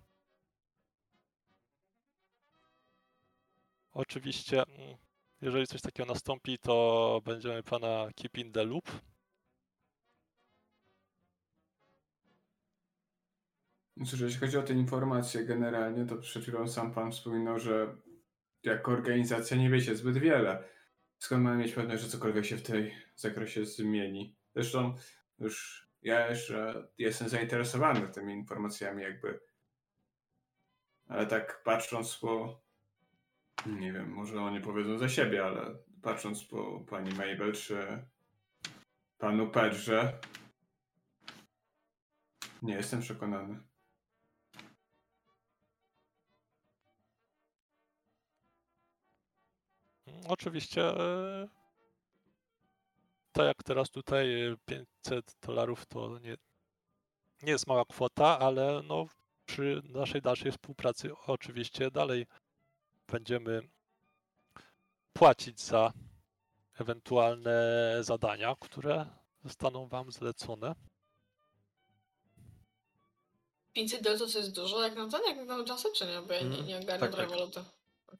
[3.92, 4.98] Oczywiście, mm,
[5.42, 8.92] jeżeli coś takiego nastąpi, to będziemy pana keep in the loop.
[14.06, 17.95] Cóż, jeśli chodzi o te informacje generalnie, to przed chwilą sam pan wspominał, że
[18.64, 20.64] jako organizacja nie wiecie zbyt wiele.
[21.20, 24.36] Skąd mamy mieć pewność, że cokolwiek się w tej zakresie zmieni?
[24.56, 24.95] Zresztą
[25.39, 29.39] już ja jeszcze jestem zainteresowany tymi informacjami jakby.
[31.08, 32.62] Ale tak patrząc po...
[33.66, 38.06] Nie wiem, może oni powiedzą za siebie, ale patrząc po pani Mabel czy
[39.18, 40.20] panu Pedrze,
[42.62, 43.60] nie jestem przekonany.
[50.28, 51.47] Oczywiście, e,
[53.32, 56.38] tak jak teraz tutaj e, 500 dolarów to nie,
[57.43, 59.05] nie jest mała kwota, ale no
[59.45, 62.26] przy naszej dalszej współpracy oczywiście dalej
[63.07, 63.61] będziemy
[65.13, 65.93] płacić za
[66.80, 67.53] ewentualne
[68.01, 69.05] zadania, które
[69.43, 70.76] zostaną Wam zlecone.
[73.74, 76.22] 500 dolarów to jest dużo, jak na ten, jak na czasy, czy nie?
[76.22, 76.65] Bo ja nie, Mhm.
[76.65, 77.63] nie ogarniam Tak, tak, waluty.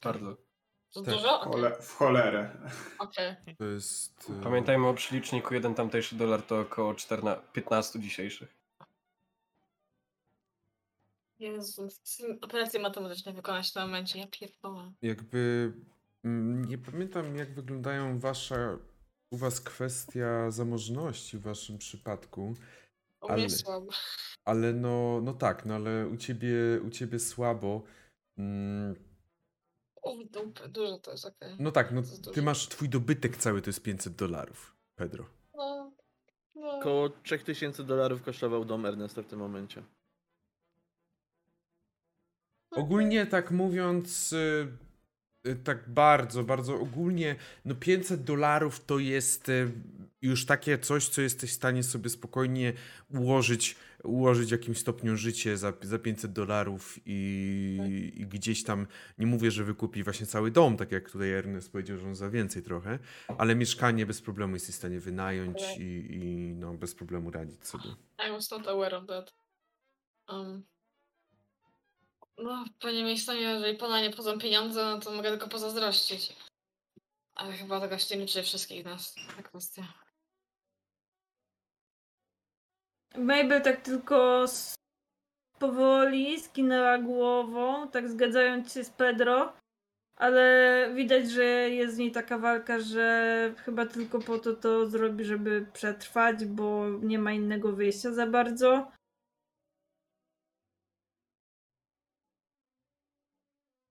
[0.02, 0.47] Bardzo.
[0.98, 1.14] To Tak.
[1.14, 1.40] dużo?
[1.40, 2.50] Chole, w cholerę.
[3.00, 3.36] okej.
[3.58, 4.30] to jest.
[4.30, 8.58] y, Pamiętajmy o przeliczniku, jeden tamtejszy dolar to około 14, 15 dzisiejszych.
[11.40, 11.88] Jezu,
[12.42, 14.92] operacje matematyczne wykonać w tym momencie, ja pierdolę.
[15.02, 15.74] Jakby.
[16.26, 18.78] mm, Nie pamiętam, jak wyglądają wasza.
[19.32, 22.56] U was kwestia zamożności w waszym przypadku,
[23.22, 23.92] U Ale- słabo.
[24.46, 26.50] ale no, no tak, no ale u ciebie,
[26.88, 27.82] u ciebie słabo.
[28.38, 28.96] Mm,
[30.02, 31.56] O, dupy, dużo to jest, okej.
[31.60, 32.42] No tak, no ty dużo.
[32.42, 35.26] masz, twój dobytek cały to jest 500 dolarów, Pedro.
[35.56, 35.92] No,
[36.56, 36.80] no.
[36.80, 39.84] Około 3000 dolarów kosztował dom Ernesta w tym momencie.
[42.72, 44.87] Ogólnie tak mówiąc, y, y,
[45.56, 47.36] tak bardzo, bardzo ogólnie,
[47.66, 49.72] no 500 dolarów to jest y,
[50.22, 52.74] już takie coś, co jesteś w stanie sobie spokojnie
[53.10, 58.88] ułożyć, ułożyć w jakimś stopniu życie za, za 500 dolarów i, i gdzieś tam,
[59.18, 62.30] nie mówię, że wykupi właśnie cały dom, tak jak tutaj Ernest powiedział, że on za
[62.30, 63.00] więcej trochę,
[63.38, 67.90] ale mieszkanie bez problemu jesteś w stanie wynająć i, i no, bez problemu radzić sobie.
[68.28, 69.34] I was not aware of that.
[70.30, 70.64] Um,
[72.38, 76.36] no, panie miejscowie, jeżeli pana nie wchodzą pieniądze, no to mogę tylko pozazdrościć.
[77.36, 79.94] Ale chyba to gości liczy wszystkich nas, ta kwestia.
[83.16, 84.76] Mabel tak tylko s-
[85.60, 89.54] powoli skinęła głową, tak zgadzając się z Pedro,
[90.16, 95.26] ale widać, że jest w niej taka walka, że chyba tylko po to to zrobi,
[95.26, 98.92] żeby przetrwać, bo nie ma innego wyjścia za bardzo.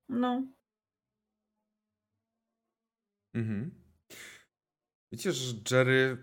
[0.09, 0.47] No.
[3.35, 3.71] Mhm.
[5.13, 6.19] Wiecie, że Jerry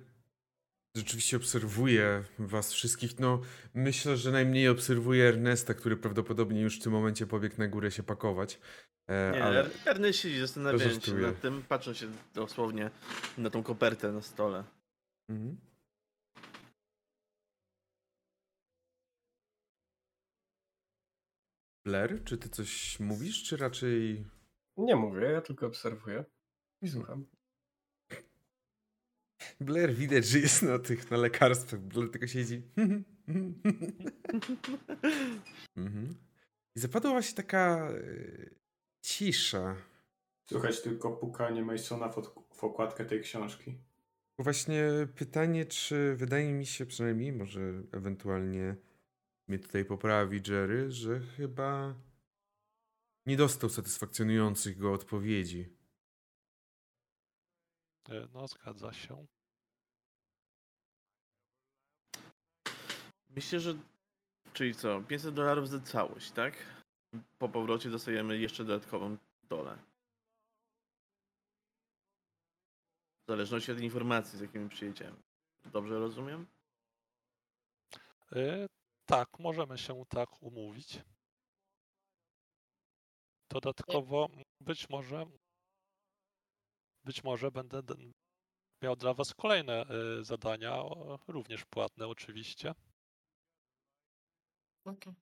[0.96, 3.20] rzeczywiście obserwuje was wszystkich.
[3.20, 3.42] No,
[3.74, 8.04] myślę, że najmniej obserwuje Ernesta, który prawdopodobnie już w tym momencie pobiegł na górę się
[8.04, 8.60] pakować.
[9.08, 9.70] E, Nie, ale...
[9.86, 12.92] Ernest siedzi zastanawiając się nad tym, patrząc się dosłownie
[13.38, 14.64] na tą kopertę na stole.
[15.30, 15.73] Mhm.
[21.86, 24.26] Blair, czy ty coś mówisz, czy raczej...
[24.78, 26.26] Nie mówię, ja tylko obserwuję
[26.82, 27.26] i słucham.
[29.60, 32.62] Blair widać, że jest na tych, na lekarstwach, Blair tylko siedzi.
[35.78, 36.16] mhm.
[36.76, 37.96] I zapadła właśnie taka e,
[39.02, 39.76] cisza.
[40.50, 43.78] Słychać tylko pukanie Masona w, od- w okładkę tej książki.
[44.40, 47.62] Właśnie pytanie, czy wydaje mi się przynajmniej, może
[47.92, 48.76] ewentualnie
[49.48, 51.96] mnie tutaj poprawi Jerry, że chyba
[53.26, 55.70] nie dostał satysfakcjonujących go odpowiedzi.
[58.10, 59.26] E, No, zgadza się.
[63.30, 63.76] Myślę, że.
[64.54, 65.02] Czyli co?
[65.02, 66.54] 500 dolarów za całość, tak?
[67.40, 69.78] Po powrocie dostajemy jeszcze dodatkową dolę.
[73.24, 75.18] W zależności od informacji, z jakimi przyjedziemy.
[75.66, 76.46] Dobrze rozumiem?
[78.32, 78.68] E,
[79.06, 81.02] Tak, możemy się tak umówić.
[83.50, 84.30] Dodatkowo
[84.62, 85.26] być może
[87.04, 87.82] być może będę
[88.82, 90.84] miał dla was kolejne e, zadania,
[91.28, 92.74] również płatne oczywiście.
[94.86, 95.14] Okej.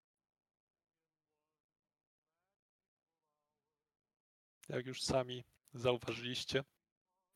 [4.69, 6.63] Jak już sami zauważyliście,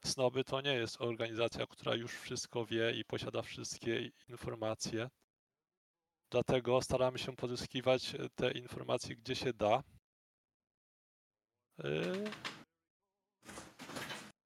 [0.05, 5.09] Snoby to nie jest organizacja, która już wszystko wie i posiada wszystkie informacje.
[6.31, 9.83] Dlatego staramy się pozyskiwać e, te informacje, gdzie się da.
[11.77, 12.23] Yy.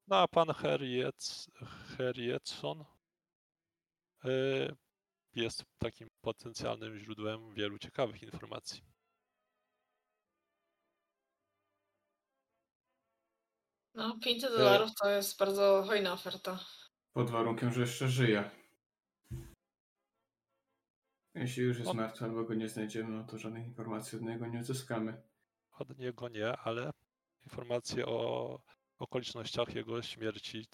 [0.08, 1.46] No a pan Harriet,
[1.98, 2.86] Harrietson
[4.24, 4.76] yy,
[5.36, 8.82] jest takim potencjalnym źródłem wielu ciekawych informacji.
[13.94, 16.60] No, 500 dolarów to jest bardzo hojna oferta.
[17.14, 18.59] Pod warunkiem, że jeszcze żyje.
[21.36, 24.48] Jeśli już jest On- martwy albo go nie znajdziemy, no to żadnych informacji od niego
[24.48, 25.22] nie uzyskamy.
[25.72, 26.92] Od niego nie, ale
[27.44, 28.60] informacje o
[29.00, 30.66] okolicznościach jego śmierci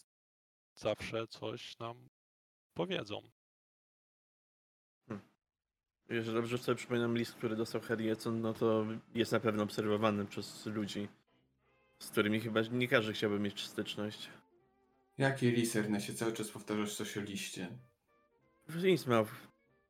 [0.75, 2.09] zawsze coś nam
[2.73, 3.21] powiedzą.
[6.09, 8.85] Jeżeli dobrze sobie przypominam list, który dostał Harrietson, no to
[9.15, 11.07] jest na pewno obserwowany przez ludzi,
[11.99, 14.29] z którymi chyba nie każdy chciałby mieć styczność.
[15.17, 17.67] Jaki liser, się cały czas powtarzasz coś o liście.
[18.83, 19.25] Nic ma.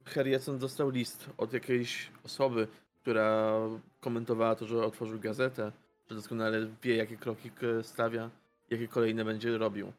[0.05, 2.67] Harrietson dostał list od jakiejś osoby,
[3.01, 3.59] która
[3.99, 5.71] komentowała to, że otworzył gazetę,
[6.09, 7.51] że doskonale wie, jakie kroki
[7.81, 8.29] stawia,
[8.69, 9.93] jakie kolejne będzie robił.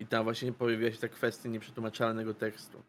[0.00, 2.82] I tam właśnie pojawiła się ta kwestia nieprzetłumaczalnego tekstu.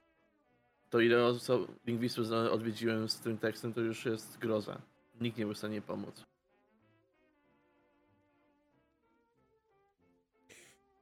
[0.90, 4.82] To ile oso- lingwistów odwiedziłem z tym tekstem, to już jest groza.
[5.22, 6.26] Nikt nie był w stanie pomóc.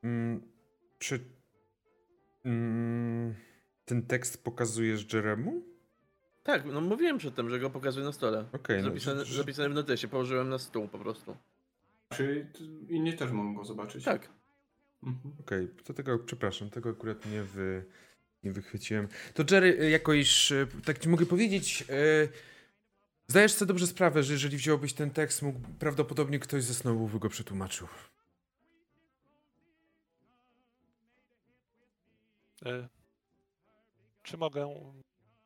[0.04, 0.42] Mm,
[1.00, 1.20] czy
[2.46, 3.36] mm,
[3.90, 5.64] ten tekst pokazujesz Jeremu?
[6.44, 8.46] Tak, no mówiłem przedtem, że go pokazuję na stole.
[8.54, 11.38] Okej, no, zapisane, że- że- zapisane w notesie, położyłem na stół po prostu.
[12.14, 12.48] Czy
[12.90, 14.04] inni też mogą go zobaczyć?
[14.06, 14.30] Tak.
[15.04, 15.34] Mhm.
[15.40, 17.86] Okej, to tego, przepraszam, tego akurat nie, wy,
[18.44, 19.08] nie wychwyciłem.
[19.34, 22.30] To Jerry, y, jako iż, y, tak ci mogę powiedzieć, y,
[23.28, 27.20] zdajesz sobie dobrze sprawę, że jeżeli wziąłbyś ten tekst, mógł, prawdopodobnie ktoś ze Snowów by
[27.20, 27.88] go przetłumaczył.
[32.66, 32.88] E,
[34.24, 34.92] Czy mogę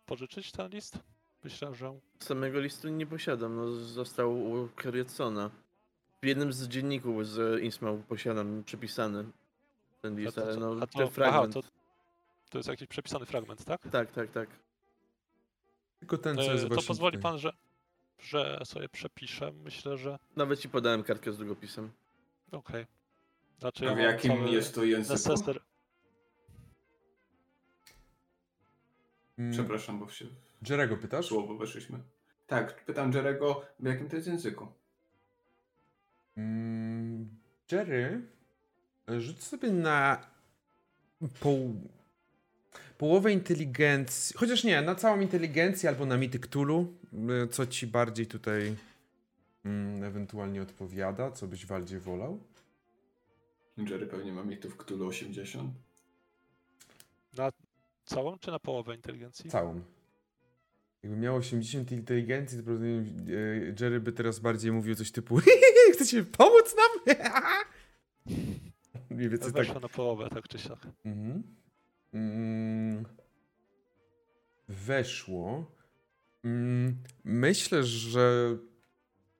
[0.05, 0.99] pożyczyć ten list?
[1.43, 4.69] Myślę, że Samego listu nie posiadam, no został u.
[6.21, 9.26] W jednym z dzienników z Innsmouth posiadam przypisany
[10.01, 11.53] ten list, to, ale no a to, ten fragment.
[11.57, 11.69] Aha, to,
[12.49, 13.82] to jest jakiś przepisany fragment, tak?
[13.91, 14.49] Tak, tak, tak.
[15.99, 17.32] Tylko ten, co E, jest to właśnie pozwoli tutaj.
[17.32, 17.53] pan, że,
[18.19, 19.51] że sobie przepiszę.
[19.51, 21.91] Myślę, że Nawet ci podałem kartkę z długopisem.
[22.51, 22.86] okej.
[23.59, 25.34] Znaczy, A w jakim cały jest to języku?
[29.51, 30.25] Przepraszam, bo się
[30.69, 31.25] Jerego pytasz?
[31.25, 31.99] słowo weszliśmy.
[32.47, 34.67] Tak, pytam Jerego, w jakim to jest języku?
[36.38, 37.29] Mm,
[37.71, 38.21] Jerry,
[39.07, 40.27] rzuć sobie na
[41.39, 41.75] pół,
[42.97, 46.93] połowę inteligencji, chociaż nie, na całą inteligencję albo na mity Cthulhu,
[47.51, 48.75] co ci bardziej tutaj
[49.65, 52.39] mm, ewentualnie odpowiada, co byś bardziej wolał.
[53.77, 55.71] Jerry pewnie ma mitów Cthulhu 80.
[58.06, 59.49] Całą czy na połowę inteligencji?
[59.49, 59.82] Całą.
[61.04, 63.04] Jakby miał 80 inteligencji, to pewnie e,
[63.80, 65.38] Jerry by teraz bardziej mówił coś typu
[65.93, 67.16] chcecie pomóc nam?
[69.10, 69.66] Mniej więcej tak.
[69.66, 70.88] Weszła na połowę, tak czy siak.
[71.06, 71.43] Mhm.
[72.14, 73.06] Mm,
[74.68, 75.72] weszło.
[76.43, 78.58] Mm, myślę, że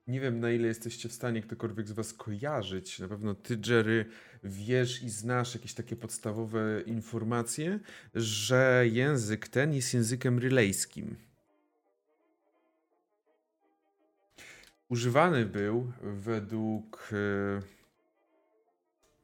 [0.06, 2.98] nie wiem na ile jesteście w stanie ktokolwiek z was kojarzyć.
[2.98, 4.06] Na pewno ty, Jerry,
[4.44, 7.80] wiesz i znasz jakieś takie podstawowe informacje,
[8.14, 11.16] że język ten jest językiem rylejskim.
[14.88, 17.84] Używany był według e,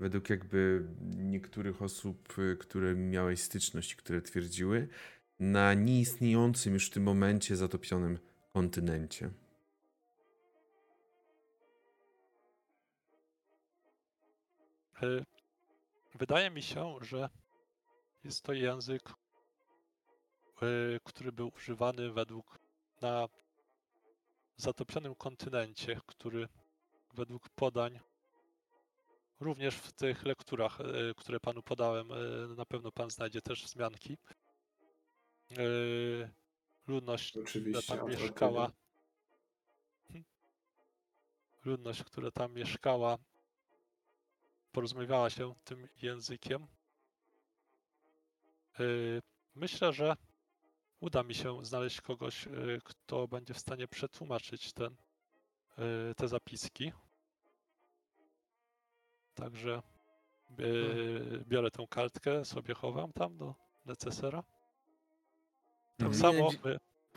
[0.01, 0.85] według jakby
[1.17, 4.89] niektórych osób, y, które miałeś styczność, które twierdziły,
[5.41, 8.19] na nieistniejącym już w tym momencie zatopionym
[8.53, 9.31] kontynencie.
[16.15, 17.29] Wydaje mi się, że
[18.25, 19.11] jest to język,
[20.63, 22.59] y, który był używany według
[23.01, 23.29] na
[24.57, 26.49] zatopionym kontynencie, który
[27.15, 28.01] według podań
[29.41, 32.09] również w tych lekturach, y, które panu podałem,
[32.57, 34.19] na pewno pan znajdzie też wzmianki.
[36.87, 38.73] Ludność która tam mieszkała.
[41.65, 43.19] Ludność, która tam mieszkała,
[44.73, 46.67] porozumiewała się tym językiem.
[48.79, 49.23] Yy,
[49.55, 50.17] Myślę, że
[51.01, 54.97] uda mi się znaleźć kogoś, yy, kto będzie w stanie przetłumaczyć ten,
[55.79, 56.93] yy, te zapiski.
[59.35, 59.83] Także
[60.59, 63.55] yy, biorę tą kartkę, sobie chowam tam do
[63.85, 64.43] necesera.
[65.97, 66.15] Tak Mhm.
[66.15, 66.51] samo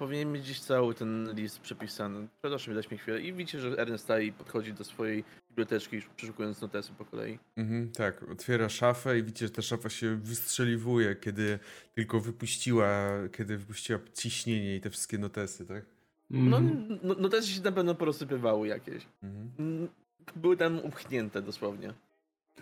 [0.03, 2.27] Powinien mieć dziś cały ten list przepisany.
[2.41, 3.21] Proszę, dać mi chwilę.
[3.21, 7.39] I widzicie, że Ernest stoi i podchodzi do swojej biblioteczki, przeszukując notesy po kolei.
[7.57, 11.59] Mhm, tak, otwiera szafę i widzicie, że ta szafa się wystrzeliwuje, kiedy
[11.95, 15.85] tylko wypuściła, kiedy wypuściła ciśnienie i te wszystkie notesy, tak?
[16.29, 16.99] No, Mhm.
[17.03, 19.05] no notesy się na pewno porozsypywały jakieś.
[19.23, 19.51] Mhm.
[19.59, 19.87] Mm,
[20.35, 21.93] Były tam upchnięte dosłownie.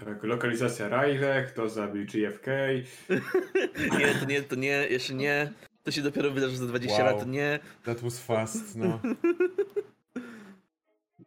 [0.06, 2.48] Tak, lokalizacja Rajwek, to zabił GFK.
[4.00, 5.52] nie, to nie, to nie, jeszcze nie.
[5.84, 7.18] To się dopiero wydarzy za 20 Wow.
[7.18, 7.60] lat, nie.
[7.84, 9.00] That was fast, no.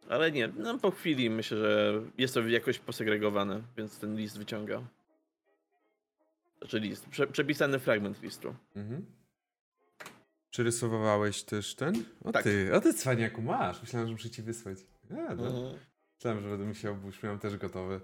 [0.09, 4.81] Ale nie, no po chwili myślę, że jest to jakoś posegregowane, więc ten list wyciąga.
[6.59, 8.55] Znaczy list, prze, przepisany fragment listu.
[8.75, 9.05] Mhm.
[10.49, 12.03] Przerysowałeś też ten?
[12.23, 12.43] O Tak.
[12.43, 13.81] ty, o ty cwaniaku masz.
[13.81, 14.77] Myślałem, że muszę ci wysłać.
[15.11, 15.47] A, no.
[15.47, 15.79] Mhm.
[16.17, 18.01] Myślałem, że będę musiał, bo już miałem też gotowy.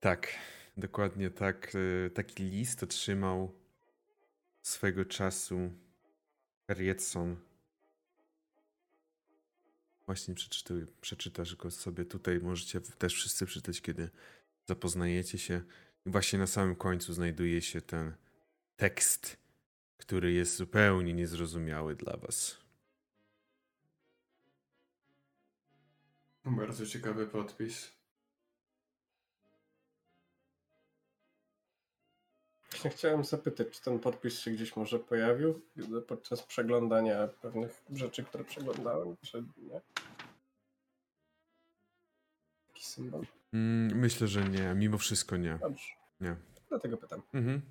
[0.00, 0.28] Tak,
[0.76, 1.72] dokładnie tak.
[2.06, 3.52] e, Taki list otrzymał
[4.66, 5.72] swego czasu
[6.68, 7.36] Rietson.
[10.06, 12.40] Właśnie przeczytuj, przeczytasz go sobie tutaj.
[12.40, 14.10] Możecie też wszyscy przeczytać, kiedy
[14.64, 15.62] zapoznajecie się.
[16.06, 18.14] I właśnie na samym końcu znajduje się ten
[18.76, 19.36] tekst,
[19.96, 22.56] który jest zupełnie niezrozumiały dla was.
[26.44, 27.95] Bardzo ciekawy podpis.
[32.76, 35.62] Właśnie chciałem zapytać, czy ten podpis się gdzieś może pojawił
[36.06, 39.80] podczas przeglądania pewnych rzeczy, które przeglądałem, czy nie?
[42.68, 43.26] Jakiś symbol?
[43.52, 44.74] Mm, myślę, że nie.
[44.74, 45.58] Mimo wszystko nie.
[45.60, 45.84] Dobrze.
[46.20, 46.36] Nie.
[46.68, 47.22] Dlatego pytam.
[47.32, 47.62] Mhm.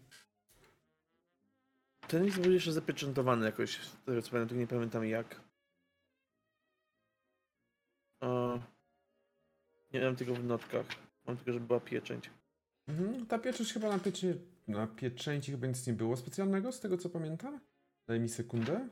[2.08, 5.42] Ten list był jeszcze zapieczętowany jakoś, z tego co pamiętam, tylko nie pamiętam jak.
[8.20, 8.60] O,
[9.94, 10.86] nie mam tego w notkach.
[11.26, 12.30] Mam tylko, że była pieczęć.
[12.88, 13.26] Mhm.
[13.26, 14.42] Ta pieczęć chyba na, pieczy...
[14.68, 17.60] na pieczęci chyba nic nie było specjalnego, z tego co pamiętam.
[18.08, 18.90] Daj mi sekundę.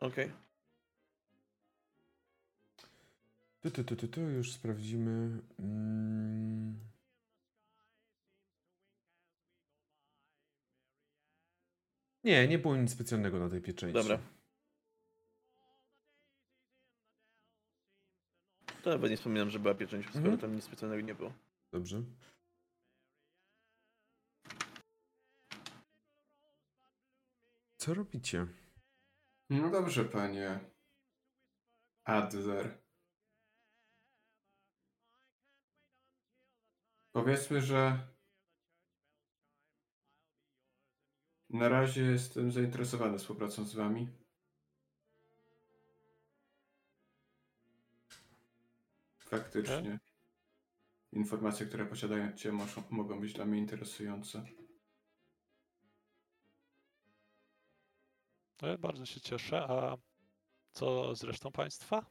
[0.00, 0.32] Okej.
[3.60, 5.40] Tu, tu, tu, tu, tu już sprawdzimy.
[5.58, 6.76] Mm.
[12.24, 13.94] Nie, nie było nic specjalnego na tej pieczęci.
[13.94, 14.18] Dobra.
[18.82, 20.38] To nawet nie wspominam, że była pieczęć, skoro Mhm.
[20.38, 21.32] tam nic specjalnego nie było.
[21.72, 22.02] Dobrze.
[27.86, 28.46] Co robicie?
[29.50, 30.60] No dobrze, panie
[32.04, 32.78] Adler.
[37.12, 38.08] Powiedzmy, że
[41.50, 44.08] na razie jestem zainteresowany współpracą z wami.
[49.18, 49.98] Faktycznie.
[51.12, 54.44] Informacje, które posiadacie, muszą, mogą być dla mnie interesujące.
[58.78, 59.62] Bardzo się cieszę.
[59.68, 59.96] A
[60.72, 62.06] co z resztą państwa?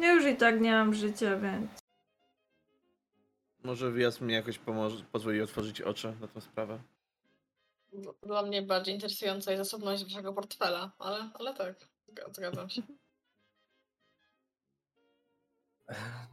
[0.00, 1.70] Ja już i tak nie mam życia, więc.
[3.64, 6.82] Może wyjazd mi jakoś pomoże, pozwoli otworzyć oczy na tę sprawę.
[8.22, 12.82] Dla mnie bardziej interesująca jest zasobność waszego portfela, ale, ale tak, zga- zgadzam się.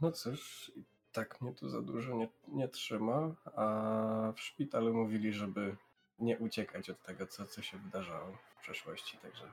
[0.00, 0.72] No cóż,
[1.14, 5.76] tak mnie tu za dużo nie, nie trzyma, a w szpitalu mówili, żeby
[6.18, 9.52] nie uciekać od tego, co, co się wydarzało w przeszłości, także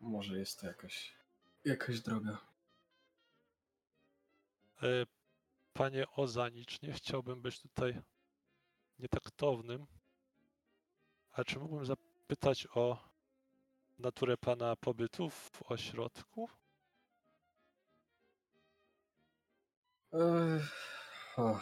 [0.00, 1.14] może jest to jakaś,
[1.64, 2.38] jakaś droga.
[4.82, 5.06] E,
[5.72, 8.02] Panie Ozanicz, nie chciałbym być tutaj
[8.98, 9.86] nietaktownym,
[11.32, 13.10] ale czy mógłbym zapytać o
[13.98, 16.48] naturę pana pobytu w ośrodku?
[20.12, 21.60] Ech, o,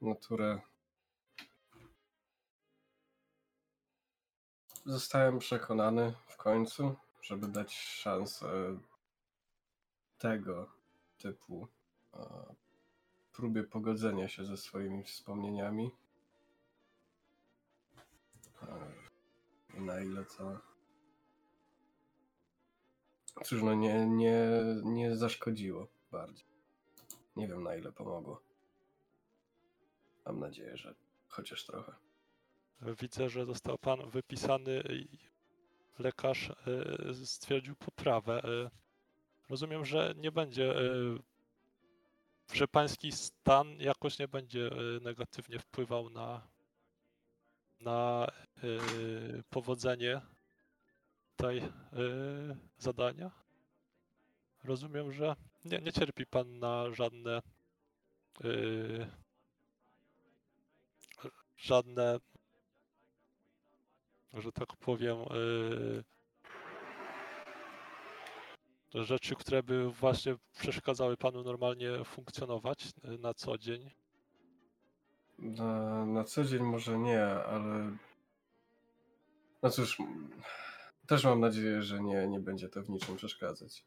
[0.00, 0.60] naturę.
[4.84, 8.78] Zostałem przekonany w końcu, żeby dać szansę
[10.18, 10.70] tego
[11.18, 11.68] typu
[12.14, 12.18] e,
[13.32, 15.90] próbie pogodzenia się ze swoimi wspomnieniami.
[18.62, 20.58] E, na ile to.
[23.44, 24.50] Cóż, no nie, nie,
[24.84, 26.57] nie zaszkodziło bardziej.
[27.38, 28.40] Nie wiem na ile pomogło.
[30.26, 30.94] Mam nadzieję, że
[31.28, 31.92] chociaż trochę.
[33.00, 34.82] Widzę, że został pan wypisany
[35.98, 38.42] lekarz e, stwierdził poprawę.
[38.44, 38.70] E,
[39.48, 40.82] Rozumiem, że nie będzie, e,
[42.52, 44.70] że pański stan jakoś nie będzie
[45.00, 46.48] negatywnie wpływał na,
[47.80, 48.26] na
[49.50, 50.20] powodzenie
[51.36, 51.62] tej
[52.78, 53.30] zadania.
[54.64, 57.42] Rozumiem, że nie, nie cierpi pan na żadne
[58.44, 58.48] e,
[61.56, 62.18] żadne
[64.34, 65.18] że tak powiem,
[68.94, 73.90] yy, rzeczy, które by właśnie przeszkadzały panu normalnie funkcjonować yy, na co dzień.
[75.38, 77.96] Na, na co dzień może nie, ale.
[79.62, 79.98] No cóż,
[81.06, 83.84] też mam nadzieję, że nie, nie będzie to w niczym przeszkadzać.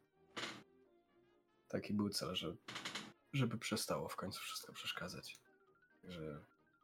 [1.72, 2.56] Taki był cel, że,
[3.34, 5.38] żeby przestało w końcu wszystko przeszkadzać.
[6.04, 6.42] Że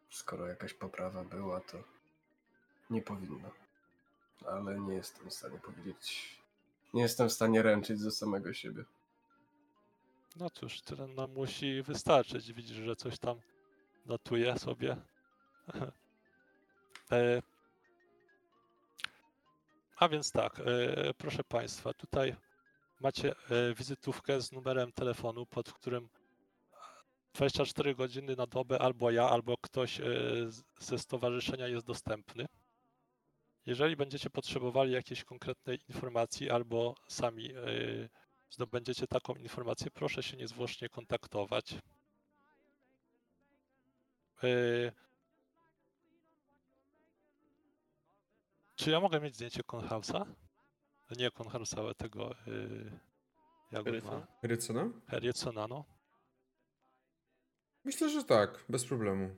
[0.09, 1.83] skoro jakaś poprawa była, to
[2.89, 3.51] nie powinno.
[4.45, 6.37] Ale nie jestem w stanie powiedzieć.
[6.93, 8.85] Nie jestem w stanie ręczyć ze samego siebie.
[10.35, 12.53] No cóż, tyle nam musi wystarczyć.
[12.53, 13.41] Widzisz, że coś tam
[14.05, 14.97] notuje sobie.
[17.11, 17.41] e,
[19.97, 22.35] a więc tak, e, proszę Państwa, tutaj
[22.99, 26.09] macie e, wizytówkę z numerem telefonu, pod którym
[27.33, 30.03] 24 godziny na dobę albo ja, albo ktoś e,
[30.79, 32.45] ze stowarzyszenia jest dostępny.
[33.65, 37.59] Jeżeli będziecie potrzebowali jakiejś konkretnej informacji albo sami e,
[38.49, 41.75] zdobędziecie taką informację, proszę się niezwłocznie kontaktować.
[48.75, 49.63] Czy ja mogę mieć zdjęcie
[51.31, 51.75] Conhouse'a?
[51.75, 52.35] Nie ale tego.
[52.47, 52.99] Yy,
[53.71, 54.91] jak on Harrisona?
[55.07, 55.85] Harrisona, no.
[57.83, 59.35] Myślę, że tak, bez problemu.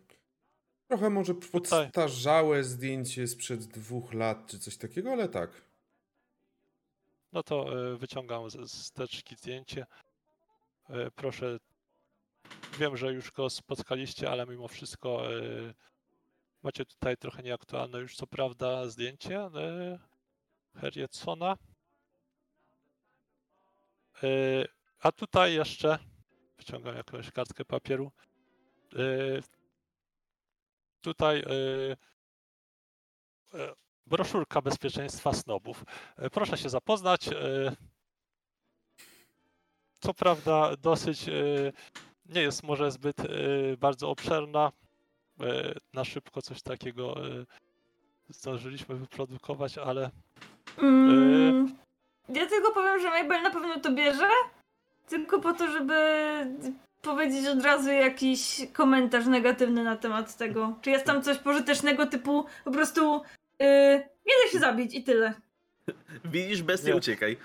[0.88, 1.52] Trochę może Tutaj.
[1.52, 5.70] podstarzałe zdjęcie sprzed dwóch lat, czy coś takiego, ale tak.
[7.32, 9.86] No to yy, wyciągam z, z teczki zdjęcie.
[10.90, 11.58] Yy, proszę.
[12.80, 15.74] Wiem, że już go spotkaliście, ale mimo wszystko yy,
[16.64, 19.50] macie tutaj trochę nieaktualne już co prawda zdjęcie
[20.76, 21.58] Harrietsona.
[24.24, 24.68] Yy,
[25.00, 26.00] a tutaj jeszcze
[26.58, 28.12] wyciągam jakąś kartkę papieru.
[28.94, 29.44] Yy,
[31.02, 31.98] tutaj yy,
[34.08, 35.84] broszurka bezpieczeństwa snobów.
[36.32, 37.30] Proszę się zapoznać.
[40.00, 41.26] Co prawda dosyć
[42.26, 43.18] nie jest może zbyt
[43.78, 44.72] bardzo obszerna.
[45.94, 47.16] Na szybko coś takiego
[48.30, 50.12] zdążyliśmy wyprodukować, ale
[50.78, 51.76] Mm,
[52.30, 54.28] ja tylko powiem, że Mabel na pewno to bierze.
[55.08, 55.96] Tylko po to, żeby
[57.02, 60.76] powiedzieć od razu jakiś komentarz negatywny na temat tego.
[60.82, 63.22] Czy jest tam coś pożytecznego typu po prostu
[63.60, 63.68] yy,
[64.26, 65.34] nie da się zabić i tyle.
[66.26, 66.96] Widzisz bestię, Nie.
[66.96, 67.38] uciekaj.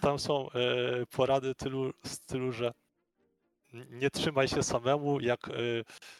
[0.00, 2.72] Tam są e, porady tylu, stylu, że
[3.90, 5.52] nie trzymaj się samemu, jak e,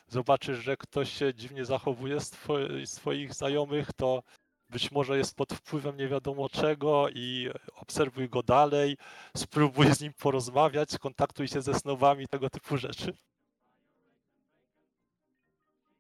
[0.09, 2.55] zobaczysz, że ktoś się dziwnie zachowuje z, two,
[2.85, 4.23] z twoich znajomych, to
[4.71, 8.97] być może jest pod wpływem nie wiadomo czego i obserwuj go dalej,
[9.37, 13.13] spróbuj z nim porozmawiać, skontaktuj się ze snowami, tego typu rzeczy.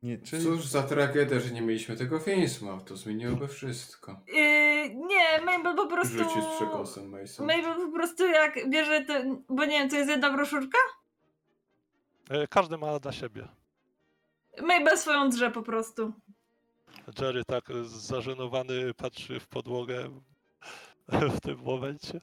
[0.02, 0.44] Nie, czyli...
[0.44, 2.80] Cóż za tragedia, że nie mieliśmy tego Finsma.
[2.80, 4.20] To zmieniłoby wszystko.
[4.26, 6.18] Yy, nie, Mabel po prostu...
[6.18, 7.46] Rzucił z przekosem Mason.
[7.46, 9.44] Mabel po prostu jak bierze ten...
[9.48, 10.78] Bo nie wiem, to jest jedna broszurka?
[12.30, 13.48] E, każdy ma dla siebie.
[14.62, 16.12] Mabel swoją drze po prostu.
[17.20, 20.20] Jerry tak zażenowany patrzy w podłogę
[21.36, 22.20] w tym momencie.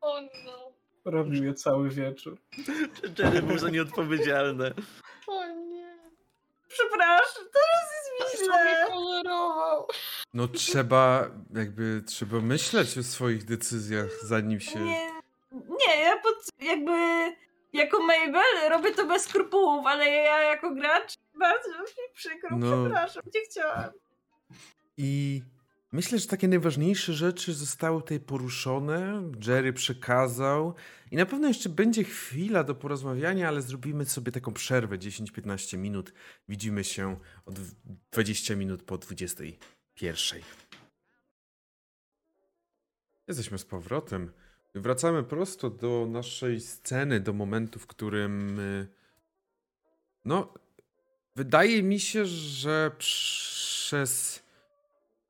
[0.00, 0.72] O no.
[1.04, 2.38] Robił je cały wieczór.
[3.18, 4.74] Jerry był za nieodpowiedzialne.
[5.26, 5.96] O nie.
[6.68, 8.86] Przepraszam, teraz jest mi źle.
[8.86, 9.88] kolorował.
[10.34, 14.80] No trzeba jakby, trzeba myśleć o swoich decyzjach, zanim się...
[14.80, 15.10] Nie,
[15.52, 16.92] nie, ja pod, jakby
[17.72, 22.84] jako Mabel robię to bez skrupułów, ale ja jako gracz bardzo mi przykro, No.
[22.84, 23.90] przepraszam, nie chciałam.
[24.96, 25.42] I
[25.92, 29.22] myślę, że takie najważniejsze rzeczy zostały tutaj poruszone.
[29.46, 30.74] Jerry przekazał.
[31.10, 36.12] I na pewno jeszcze będzie chwila do porozmawiania, ale zrobimy sobie taką przerwę 10-15 minut.
[36.48, 37.54] Widzimy się od
[38.12, 40.42] 20 minut po 21.
[43.28, 44.32] Jesteśmy z powrotem.
[44.74, 48.60] Wracamy prosto do naszej sceny, do momentu, w którym.
[48.60, 48.88] y,
[50.24, 50.54] No,
[51.36, 54.42] wydaje mi się, że przez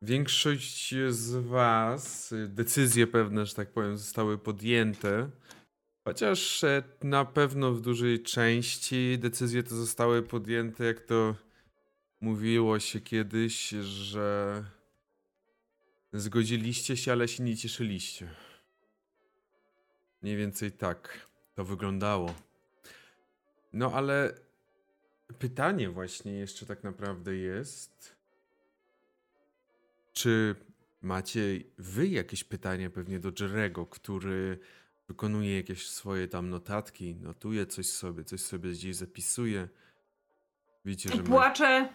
[0.03, 5.31] większość z Was decyzje pewne, że tak powiem, zostały podjęte.
[6.05, 11.35] Chociaż e, na pewno w dużej części decyzje te zostały podjęte, jak to
[12.21, 14.65] mówiło się kiedyś, że
[16.13, 18.29] zgodziliście się, ale się nie cieszyliście.
[20.23, 22.35] Mniej więcej tak to wyglądało.
[23.73, 24.46] No ale
[25.39, 28.17] pytanie właśnie jeszcze tak naprawdę jest,
[30.13, 30.55] czy
[31.03, 31.41] macie
[31.79, 34.59] wy jakieś pytania pewnie do Jerego, który
[35.09, 39.69] wykonuje jakieś swoje tam notatki, notuje coś sobie, coś sobie gdzieś zapisuje.
[40.85, 41.29] Widzicie, że my...
[41.29, 41.89] Płaczę.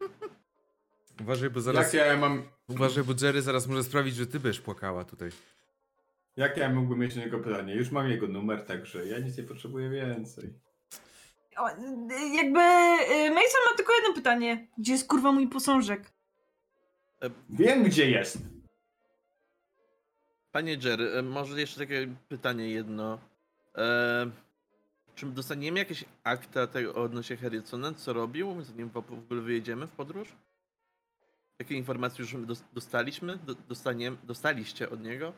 [1.20, 1.92] Uważaj, bo zaraz...
[1.92, 2.42] Jak ja mam...
[2.68, 5.30] Uważaj, bo Jerry zaraz może sprawić, że ty będziesz płakała tutaj.
[6.36, 7.74] Jak ja mógłbym mieć do niego pytanie?
[7.74, 10.52] Już mam jego numer, także ja nic nie potrzebuję więcej.
[11.56, 11.68] O,
[12.36, 14.66] jakby y, Mason ma tylko jedno pytanie.
[14.78, 16.12] Gdzie jest kurwa mój posążek?
[17.48, 18.38] Wiem, gdzie jest!
[20.52, 23.18] Panie Jerry, e, może jeszcze takie pytanie jedno.
[23.76, 24.30] E,
[25.14, 29.90] czy dostaniemy jakieś akta tego odnośnie Harrisona, co robił, zanim w w ogóle wyjedziemy w
[29.90, 30.28] podróż?
[31.58, 33.36] Jakie informacje już dos- dostaliśmy?
[33.36, 35.32] Do, dostaniemy, dostaliście od niego?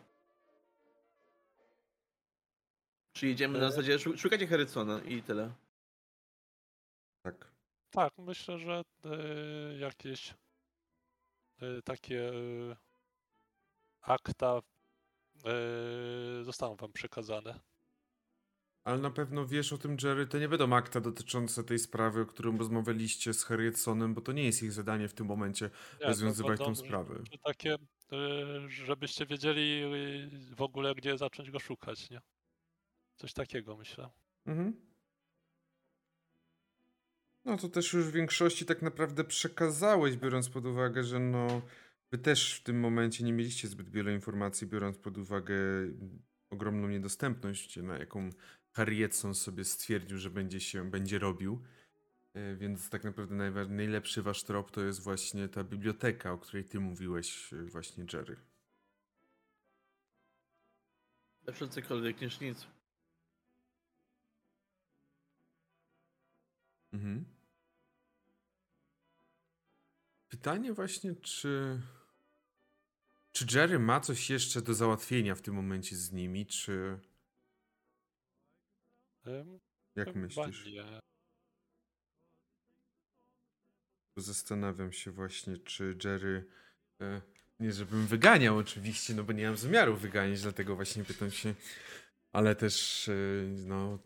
[3.13, 3.71] Czy jedziemy na E.
[3.71, 5.51] zasadzie, szu- szukacie Harrisona i tyle?
[7.23, 7.53] Tak.
[7.91, 10.35] Tak, myślę, że e, jakieś
[11.61, 12.77] e, takie e,
[14.01, 14.61] akta
[16.43, 17.61] zostaną wam przekazane.
[18.85, 22.27] Ale na pewno wiesz o tym, Jerry, to nie będą akta dotyczące tej sprawy, o
[22.27, 26.07] którym rozmawialiście z Harrietsonem, bo to nie jest ich zadanie w tym momencie Nie, to
[26.07, 27.15] rozwiązywać tą sprawę.
[27.43, 27.77] Takie,
[28.69, 29.83] żebyście wiedzieli
[30.55, 32.21] w ogóle, gdzie zacząć go szukać, nie?
[33.17, 34.11] Coś takiego myślę.
[34.47, 34.88] Mhm.
[37.49, 41.63] No to też już w większości tak naprawdę przekazałeś, biorąc pod uwagę, że no
[42.13, 45.55] wy też w tym momencie nie mieliście zbyt wiele informacji, biorąc pod uwagę
[46.51, 48.31] ogromną niedostępność, na jaką
[48.73, 51.63] Harrietson sobie stwierdził, że będzie się, będzie robił.
[52.35, 56.65] E, Więc tak naprawdę najwa- najlepszy wasz trop to jest właśnie ta biblioteka, o której
[56.65, 58.37] ty mówiłeś e, właśnie, Jerry.
[61.47, 62.67] Lepsze cokolwiek niż nic.
[66.93, 67.38] Mhm.
[70.39, 71.81] Pytanie właśnie, czy.
[73.33, 76.99] Czy Jerry ma coś jeszcze do załatwienia w tym momencie z nimi, czy.
[79.97, 80.67] Jak myślisz?
[80.67, 81.01] Nie.
[84.17, 86.47] Zastanawiam się właśnie, czy Jerry.
[87.01, 87.23] E,
[87.61, 91.55] nie, żebym wyganiał, oczywiście, no bo nie mam zamiaru wyganiać, dlatego właśnie pytam się.
[92.33, 93.13] Ale też, e,
[93.49, 93.99] no,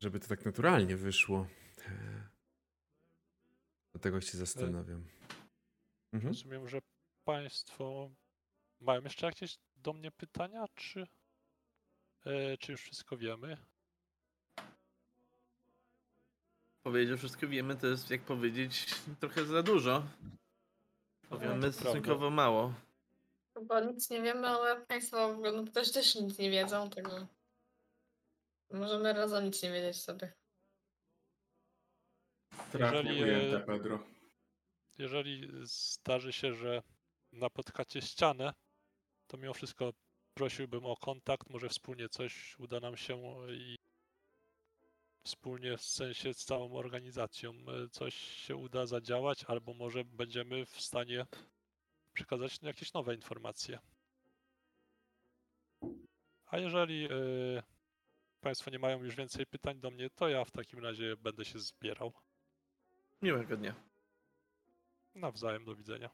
[0.00, 1.46] żeby to tak naturalnie wyszło.
[1.88, 2.28] E,
[3.92, 5.15] dlatego się zastanawiam.
[6.16, 6.32] Mhm.
[6.32, 6.80] Rozumiem, że
[7.24, 8.10] państwo
[8.80, 11.06] mają jeszcze jakieś do mnie pytania, czy,
[12.26, 13.56] e, czy już wszystko wiemy?
[16.82, 20.02] Powiedzieć, że wszystko wiemy, to jest jak powiedzieć trochę za dużo.
[21.30, 22.36] No, Wiemy to stosunkowo prawda.
[22.36, 22.74] mało.
[23.54, 27.26] Chyba nic nie wiemy, ale państwo no, też, też nic nie wiedzą, także
[28.70, 30.32] możemy razem nic nie wiedzieć sobie.
[32.72, 34.15] Trafnie Jeżeli, ujęte, Pedro.
[34.98, 36.82] Jeżeli zdarzy się, że
[37.32, 38.52] napotkacie ścianę,
[39.26, 39.92] to mimo wszystko
[40.34, 41.50] prosiłbym o kontakt.
[41.50, 43.78] Może wspólnie coś uda nam się i
[45.24, 50.80] wspólnie w sensie z całą organizacją e, coś się uda zadziałać, albo może będziemy w
[50.80, 51.26] stanie
[52.12, 53.78] przekazać jakieś nowe informacje.
[56.46, 57.08] A jeżeli e,
[58.40, 61.58] Państwo nie mają już więcej pytań do mnie, to ja w takim razie będę się
[61.58, 62.12] zbierał.
[63.22, 63.85] Miłego dnia.
[65.16, 66.10] Nawzajem, do widzenia.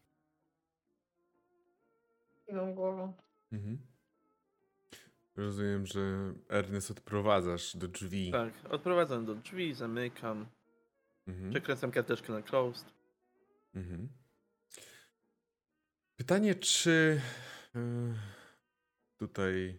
[2.48, 3.12] Idą głową.
[3.52, 3.78] Mhm.
[5.36, 8.30] Rozumiem, że Ernest odprowadzasz do drzwi.
[8.32, 10.46] Tak, odprowadzam do drzwi, zamykam,
[11.26, 11.50] Mhm.
[11.50, 12.92] przekręcam karteczkę na closed.
[13.74, 14.08] Mhm.
[16.16, 17.20] Pytanie, czy
[17.74, 17.78] e,
[19.16, 19.78] tutaj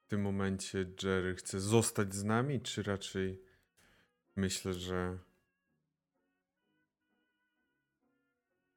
[0.00, 3.42] w tym momencie Jerry chce zostać z nami, czy raczej
[4.36, 5.18] myślę, że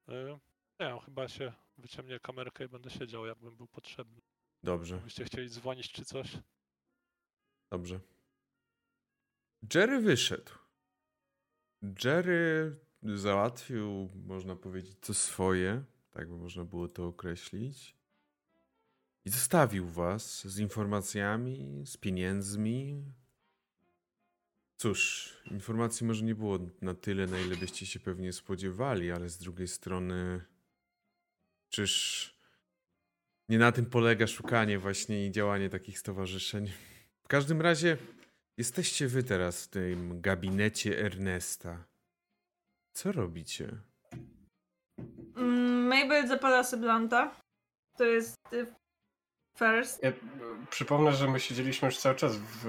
[0.09, 4.21] Nie wiem, chyba się wyciemnię kamerkę i będę siedział, jakbym był potrzebny.
[4.63, 6.37] dobrze, Gdybyście chcieli dzwonić czy coś.
[7.71, 7.99] dobrze.
[9.75, 10.51] Jerry wyszedł.
[12.05, 17.95] Jerry załatwił, można powiedzieć, co swoje, tak by można było to określić.
[19.25, 23.03] I zostawił was z informacjami, z pieniędzmi.
[24.81, 29.37] Cóż, informacji może nie było na tyle, na ile byście się pewnie spodziewali, ale z
[29.37, 30.41] drugiej strony,
[31.69, 32.39] czyż
[33.49, 36.71] nie na tym polega szukanie właśnie i działanie takich stowarzyszeń?
[37.23, 37.97] W każdym razie,
[38.57, 41.85] jesteście wy teraz w tym gabinecie Ernesta.
[42.93, 43.69] Co robicie?
[45.35, 47.35] Mm, Mabel zapala sobie blanta.
[47.97, 48.65] To jest y,
[49.57, 50.03] first.
[50.03, 50.11] Ja,
[50.69, 52.65] przypomnę, że my siedzieliśmy już cały czas w,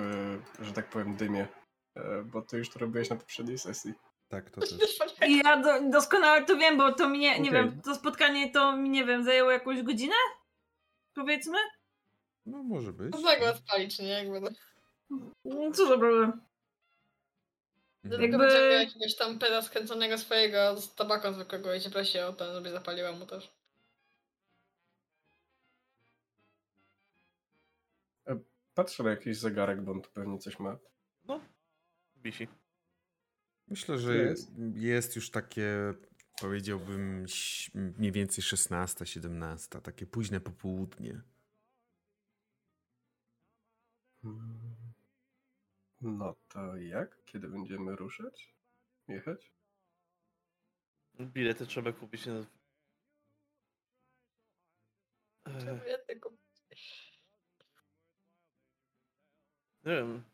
[0.60, 1.59] że tak powiem, dymie.
[1.94, 3.94] E, Bo ty już to robiłeś na poprzedniej sesji.
[4.28, 4.70] Tak, to też.
[5.28, 7.52] I ja do, doskonale to wiem, bo to mnie, nie Okej.
[7.52, 10.14] wiem, to spotkanie to mi, nie wiem, zajęło jakąś godzinę?
[11.14, 11.58] Powiedzmy?
[12.46, 13.12] No, może być.
[13.12, 14.08] Można go odpalić, nie?
[14.08, 14.40] Jakby,
[15.44, 15.72] no.
[15.72, 16.40] Co za problem.
[18.04, 22.32] Dlatego Jakby- wyciąga jakiegoś tam peda skręconego swojego z tabaką zwykłego i cię prosi o
[22.32, 23.50] to, żeby zapaliła mu też.
[28.74, 30.76] Patrzę na jakiś zegarek, bo on tu pewnie coś ma.
[32.22, 32.48] Wisi.
[33.68, 34.52] Myślę, że Jest.
[34.74, 35.94] jest już takie,
[36.40, 37.26] powiedziałbym,
[37.74, 41.22] mniej więcej 16, 17, takie późne popołudnie.
[44.24, 44.76] Mm.
[46.00, 47.24] No to jak?
[47.24, 48.54] Kiedy będziemy ruszać?
[49.08, 49.52] Jechać?
[51.20, 52.46] Bilety trzeba kupić na...
[55.46, 56.30] Eee, Ja tylko...
[59.84, 60.29] nie wiem.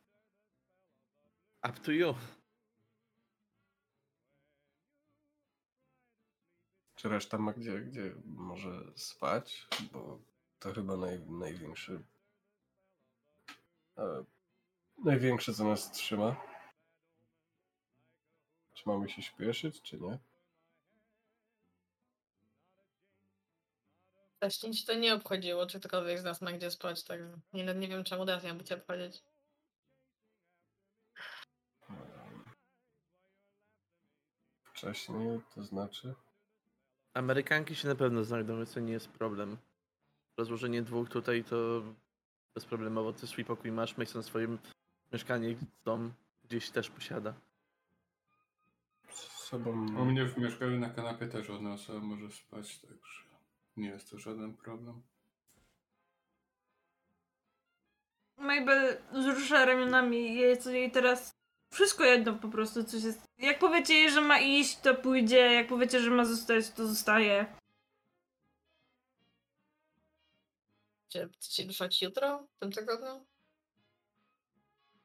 [1.69, 2.15] Up to you.
[6.97, 9.67] Czy reszta ma gdzie, gdzie może spać?
[9.93, 10.19] Bo
[10.59, 12.03] to chyba naj, największy.
[13.99, 14.25] E,
[15.05, 16.37] największe, co nas trzyma.
[18.75, 20.19] Czy mamy się śpieszyć, czy nie?
[24.37, 27.21] Wcześniej ci to nie obchodziło, czy ktokolwiek z nas ma gdzie spać, tak
[27.53, 29.23] nie, nie wiem czemu teraz miałby cię obchodzić.
[34.87, 36.15] Wcześniej, to znaczy.
[37.15, 39.57] Amerykanki się na pewno znajdą, więc to nie jest problem.
[40.37, 41.83] Rozłożenie dwóch tutaj to
[42.55, 43.13] bezproblemowo.
[43.13, 44.59] Ty swój pokój masz, Mason swoje
[45.13, 46.13] mieszkanie, dom
[46.45, 47.35] gdzieś też posiada.
[49.09, 49.71] Z sobą.
[49.71, 53.25] U mnie w mieszkaniu na kanapie też jedna osoba może spać, także
[53.77, 55.03] nie jest to żaden problem.
[58.39, 60.35] Mabel wzrusza ramionami.
[60.35, 61.36] Jest jej teraz
[61.71, 63.27] wszystko jedno po prostu, coś jest.
[63.39, 65.37] Jak powiecie jej, że ma iść, to pójdzie.
[65.53, 67.47] Jak powiecie, że ma zostać, to zostaje.
[71.09, 73.27] Czy chcecie ruszać jutro, w tym tygodniu?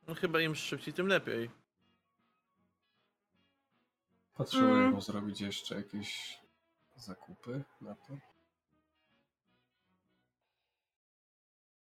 [0.07, 1.49] No chyba im szybciej, tym lepiej.
[4.33, 5.01] Potrzebujemy Mm.
[5.01, 6.39] zrobić jeszcze jakieś
[6.95, 8.17] zakupy na to.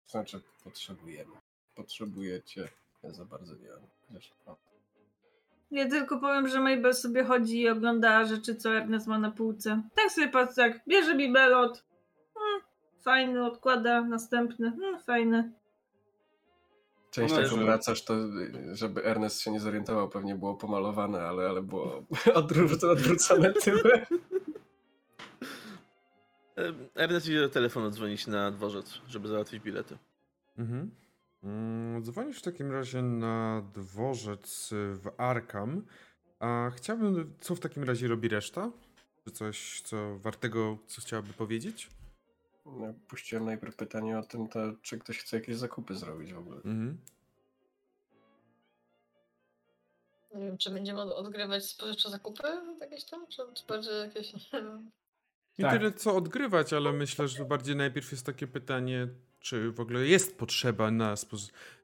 [0.05, 1.35] Znaczy, potrzebujemy.
[1.75, 2.69] Potrzebujecie.
[3.03, 3.79] Ja za bardzo nie wiem.
[4.07, 4.57] Chociaż, no.
[5.71, 9.81] Ja tylko powiem, że Mabel sobie chodzi i ogląda rzeczy, co Ernest ma na półce.
[9.95, 11.83] Tak sobie patrzy, tak, bierze bibelot.
[12.33, 12.61] Hmm,
[13.01, 15.51] fajny, odkłada, następny, hmm, fajny.
[17.11, 18.15] Częściej No, jak to
[18.73, 22.03] żeby Ernest się nie zorientował, pewnie było pomalowane, ale, ale było
[22.41, 24.01] odwró- odwrócone tyłem.
[26.95, 29.97] Ernest idzie do telefonu dzwonić na dworzec, żeby załatwić bilety.
[30.57, 30.91] Mhm.
[31.43, 35.85] Mm, Dzwonisz w takim razie na dworzec w Arkham.
[36.39, 38.71] A chciałbym, co w takim razie robi reszta?
[39.25, 41.89] Czy coś, co wartego, co chciałaby powiedzieć?
[42.65, 46.55] No, Puściłem najpierw pytanie o tym, to, czy ktoś chce jakieś zakupy zrobić w ogóle.
[46.57, 46.97] Mhm.
[50.35, 52.43] Nie wiem, czy będziemy od- odgrywać spożywcze zakupy
[52.81, 54.33] jakieś tam, czy, czy bardziej jakieś...
[54.33, 54.91] nie wiem.
[55.59, 55.73] Nie Tak.
[55.79, 59.07] tyle co odgrywać, ale myślę, że bardziej najpierw jest takie pytanie,
[59.41, 61.15] czy w ogóle jest potrzeba na.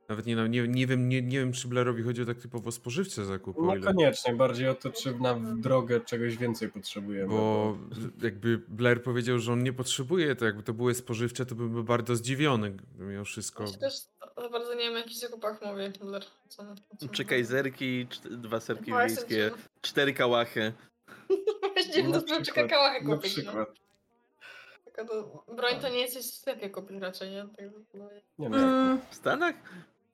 [0.09, 2.71] Nawet nie, na- nie, nie, wiem, nie, nie wiem, czy Blairowi chodzi o tak typowo
[2.71, 3.79] spożywcze zakupy, o ile...
[3.79, 7.27] Niekoniecznie, bardziej o to, czy na drogę czegoś więcej potrzebujemy.
[7.27, 7.77] Bo
[8.21, 11.83] jakby Blair powiedział, że on nie potrzebuje, to jakby to były spożywcze, to bym był
[11.83, 13.63] bardzo zdziwiony, gdyby miał wszystko.
[13.63, 13.93] Ja też
[14.37, 15.91] za bardzo nie wiem, o jakich zakupach mówię.
[16.01, 16.23] Blair.
[16.47, 16.63] Co,
[16.97, 19.51] co Trzy kajzerki, dwa serki wiejskie,
[19.81, 20.73] cztery kałachy.
[21.73, 23.37] Właśnie Na to przykład- czeka kałachę Na kupić.
[23.37, 23.43] No.
[23.43, 23.69] przykład.
[24.97, 27.41] Tylko to, broń to nie jest coś w sklepie kupić raczej, nie?
[27.57, 28.09] Tak, no,
[28.39, 29.55] Nie no, Mm, W Stanach?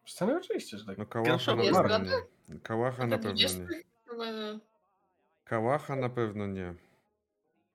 [0.06, 0.98] w Stanach oczywiście, że tak.
[0.98, 2.60] No kałacha na pewno nie.
[2.64, 3.60] Kałacha na tak pewno 20?
[3.60, 4.60] nie.
[5.46, 6.74] Kałacha na pewno nie.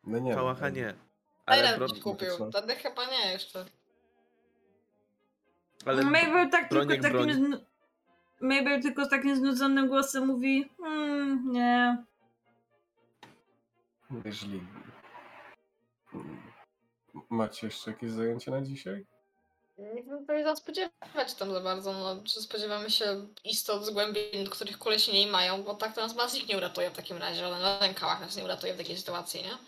[0.04, 0.34] No nie.
[0.34, 0.94] Kałacha no, nie.
[1.46, 1.88] Ale Ale, bro...
[1.88, 2.28] byś kupił.
[2.50, 3.64] Wtedy chyba nie jeszcze.
[5.86, 7.50] ale Mabel tak broń tylko jak takim...
[7.50, 7.60] broń.
[8.40, 12.04] Mabel tylko z takim znudzonym głosem mówi hmm, nie.
[14.24, 14.60] Jeżeli...
[17.30, 19.06] Macie jeszcze jakieś zajęcia na dzisiaj?
[19.78, 24.78] Nie bym powiedział spodziewać tam za bardzo, no, czy spodziewamy się istot z głębin, których
[24.78, 27.60] kule się nie mają, bo tak to nas nikt nie uratuje w takim razie, ale
[27.60, 29.58] na ten kałach nas nie uratuje w takiej sytuacji, nie?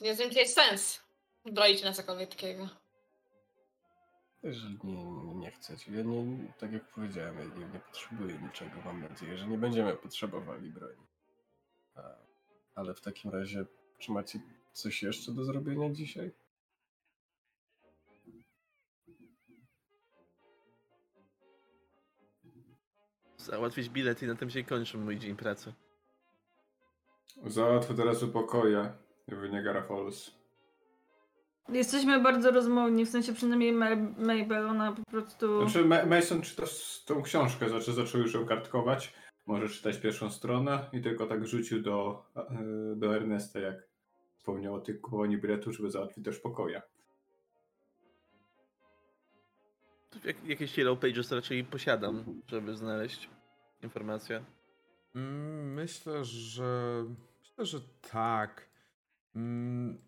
[0.00, 1.00] Nie wiem, czy jest sens
[1.44, 2.68] broić na cokolwiek takiego.
[4.42, 5.92] Jeżeli nie, nie, nie chcecie.
[5.92, 8.70] Ja nie, tak jak powiedziałem, ja nie, nie potrzebuję niczego.
[8.84, 11.06] Mam nadzieję, że nie będziemy potrzebowali broni.
[11.94, 12.02] A,
[12.74, 13.64] ale w takim razie,
[13.98, 14.40] czy macie
[14.74, 16.32] coś jeszcze do zrobienia dzisiaj?
[23.36, 25.72] Załatwić bilet i na tym się kończy mój dzień pracy.
[27.46, 28.92] Załatwię teraz upokoję
[29.28, 30.30] w Niagara Falls.
[31.68, 35.68] Jesteśmy bardzo rozmowni, w sensie przynajmniej Ma- Mabel, ona po prostu...
[35.68, 36.62] Znaczy Ma- Mason czyta
[37.06, 39.14] tą książkę, znaczy zaczął już ją kartkować.
[39.46, 43.93] Może czytać pierwszą stronę i tylko tak rzucił do, e, do Ernesta, jak
[44.44, 46.82] wspomniał o tych kupowaniu biletu, żeby załatwić też pokoje.
[50.24, 53.30] Jak, jakieś Yellow Pages raczej posiadam, żeby znaleźć
[53.82, 54.44] informacje.
[55.14, 57.04] Mm, Myślę, że.
[57.40, 57.80] Myślę, że
[58.10, 58.68] tak.
[59.36, 59.98] Mm,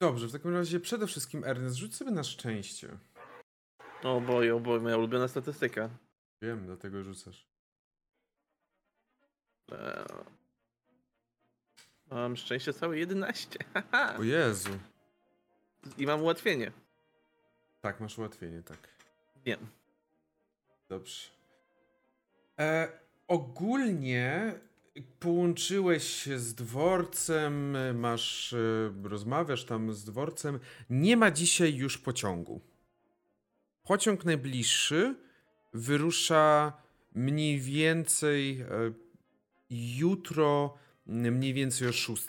[0.00, 2.98] Dobrze, w takim razie przede wszystkim Ernest, rzuć sobie na szczęście.
[4.02, 5.90] O boj, o boj, moja ulubiona statystyka.
[6.42, 7.46] Wiem, dlatego rzucasz.
[12.12, 13.58] Mam szczęście całe 11.
[13.74, 14.16] haha.
[14.18, 14.70] O Jezu.
[15.98, 16.72] I mam ułatwienie.
[17.80, 18.78] Tak, masz ułatwienie, tak.
[19.46, 19.58] Nie.
[20.88, 21.28] Dobrze.
[22.58, 22.88] E,
[23.28, 24.54] ogólnie
[25.20, 30.60] połączyłeś się z dworcem, masz, e, rozmawiasz tam z dworcem.
[30.90, 32.60] Nie ma dzisiaj już pociągu.
[33.82, 35.14] Pociąg najbliższy
[35.72, 36.72] wyrusza
[37.14, 38.66] mniej więcej e,
[39.70, 42.26] jutro, mniej więcej o 6.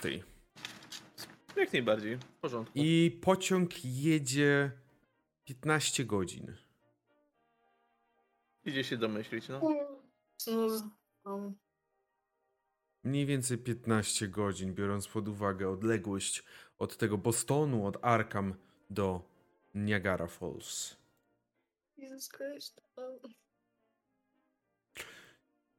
[1.55, 2.17] Jak najbardziej.
[2.17, 2.73] W porządku.
[2.75, 4.71] I pociąg jedzie
[5.43, 6.55] 15 godzin.
[8.65, 9.61] Idzie się domyślić, no.
[11.25, 11.55] Um,
[13.03, 16.43] Mniej więcej 15 godzin, biorąc pod uwagę odległość
[16.77, 18.55] od tego Bostonu, od Arkham
[18.89, 19.29] do
[19.75, 20.97] Niagara Falls.
[21.97, 23.19] Um,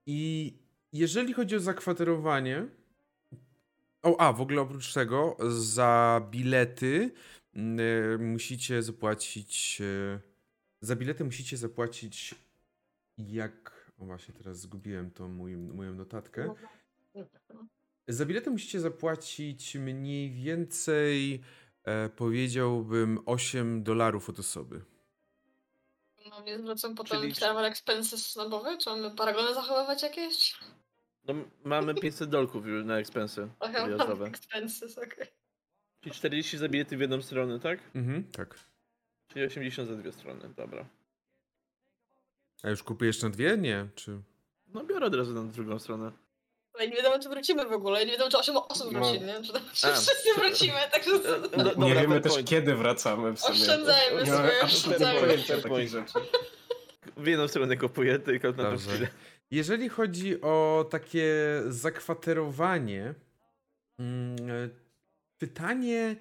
[0.07, 0.53] I
[0.93, 2.67] jeżeli chodzi o zakwaterowanie.
[4.05, 7.11] O, a w ogóle oprócz tego, za bilety
[7.55, 9.79] mm, musicie zapłacić.
[9.81, 10.21] e,
[10.81, 12.35] Za bilety musicie zapłacić.
[13.19, 13.85] Jak.
[13.99, 16.55] O, właśnie, teraz zgubiłem tą mój, moją notatkę.
[18.09, 21.43] Za bilety musicie zapłacić mniej więcej,
[21.85, 24.81] e, powiedziałbym, 8 dolarów od osoby.
[26.31, 28.79] No nie zwracam potem Czyli- travel expenses snobowe?
[28.79, 30.55] Czy mamy paragony zachowywać jakieś?
[31.29, 31.35] No
[31.65, 34.27] mamy 500 dolków już na expensy Aha, biletowe.
[34.27, 35.27] expenses, okej.
[36.01, 37.79] Czyli 40 za bilety w jedną stronę, tak?
[37.95, 38.55] Mhm, tak.
[39.29, 40.87] Czyli 80 za dwie strony, dobra.
[42.63, 43.57] A już kupujesz na dwie?
[43.59, 44.21] Nie, czy...
[44.75, 46.13] No biorę od razu na drugą stronę.
[46.75, 48.07] Ale nie wiadomo, czy wrócimy w ogóle.
[48.07, 49.01] Nie wiadomo, czy 8 osób No.
[49.01, 49.35] wróci, nie?
[49.43, 51.11] Czy, czy wszyscy wrócimy, także
[51.57, 52.49] no, nie dobra, wiemy fair też point.
[52.49, 53.59] kiedy wracamy w sumie.
[53.61, 55.21] Oszczędzajmy Nie sobie, oszczędzajmy.
[55.21, 55.91] pojęcia Fair takich point.
[55.91, 56.19] rzeczy.
[57.17, 58.91] W jedną stronę kupuję, tylko na Dobrze.
[58.91, 59.09] chwilę.
[59.51, 61.33] Jeżeli chodzi o takie
[61.69, 63.15] zakwaterowanie,
[63.99, 64.69] mm, e,
[65.39, 66.17] pytanie,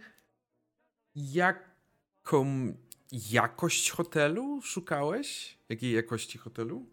[1.15, 2.73] jaką
[3.31, 5.57] jakość hotelu szukałeś?
[5.69, 6.85] Jakiej jakości hotelu?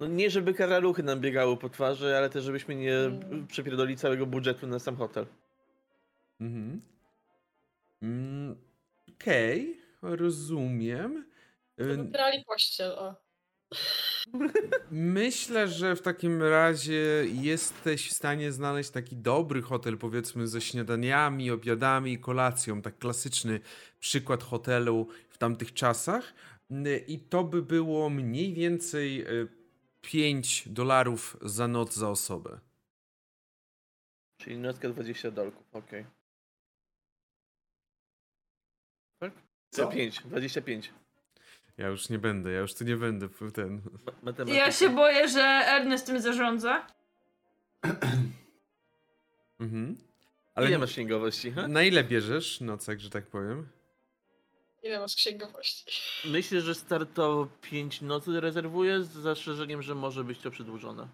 [0.00, 3.46] No nie, żeby karaluchy nam biegały po twarzy, ale też żebyśmy nie Mm.
[3.46, 5.26] przepierdoli całego budżetu na sam hotel.
[6.40, 6.80] Mhm.
[8.02, 8.56] Mm,
[9.14, 11.24] Okej, rozumiem.
[11.80, 13.29] Y, Wybrali pościel, o.
[14.90, 21.50] Myślę, że w takim razie jesteś w stanie znaleźć taki dobry hotel, powiedzmy, ze śniadaniami,
[21.50, 22.82] obiadami i kolacją.
[22.82, 23.60] Tak klasyczny
[24.00, 26.34] przykład hotelu w tamtych czasach.
[27.06, 29.48] I to by było mniej więcej y,
[30.00, 32.60] 5 dolarów za noc za osobę.
[34.36, 36.06] Czyli nocka 20 dolków, okej.
[39.18, 39.32] Tak?
[39.70, 39.86] Co?
[39.86, 40.92] 5, 25.
[41.80, 43.74] Ja już nie będę, ja już tu nie będę ten.
[44.06, 44.64] Ma- Matematyka.
[44.64, 46.86] Ja się boję, że Ernest tym zarządza.
[49.60, 49.96] Mhm.
[50.54, 51.68] Ale nie masz księgowości, ha?
[51.68, 53.68] na ile bierzesz nocek, że tak powiem?
[54.82, 55.84] Ile masz księgowości?
[56.28, 61.08] Myślę, że startowo 5 nocy rezerwuję z zastrzeżeniem, że może być to przedłużone.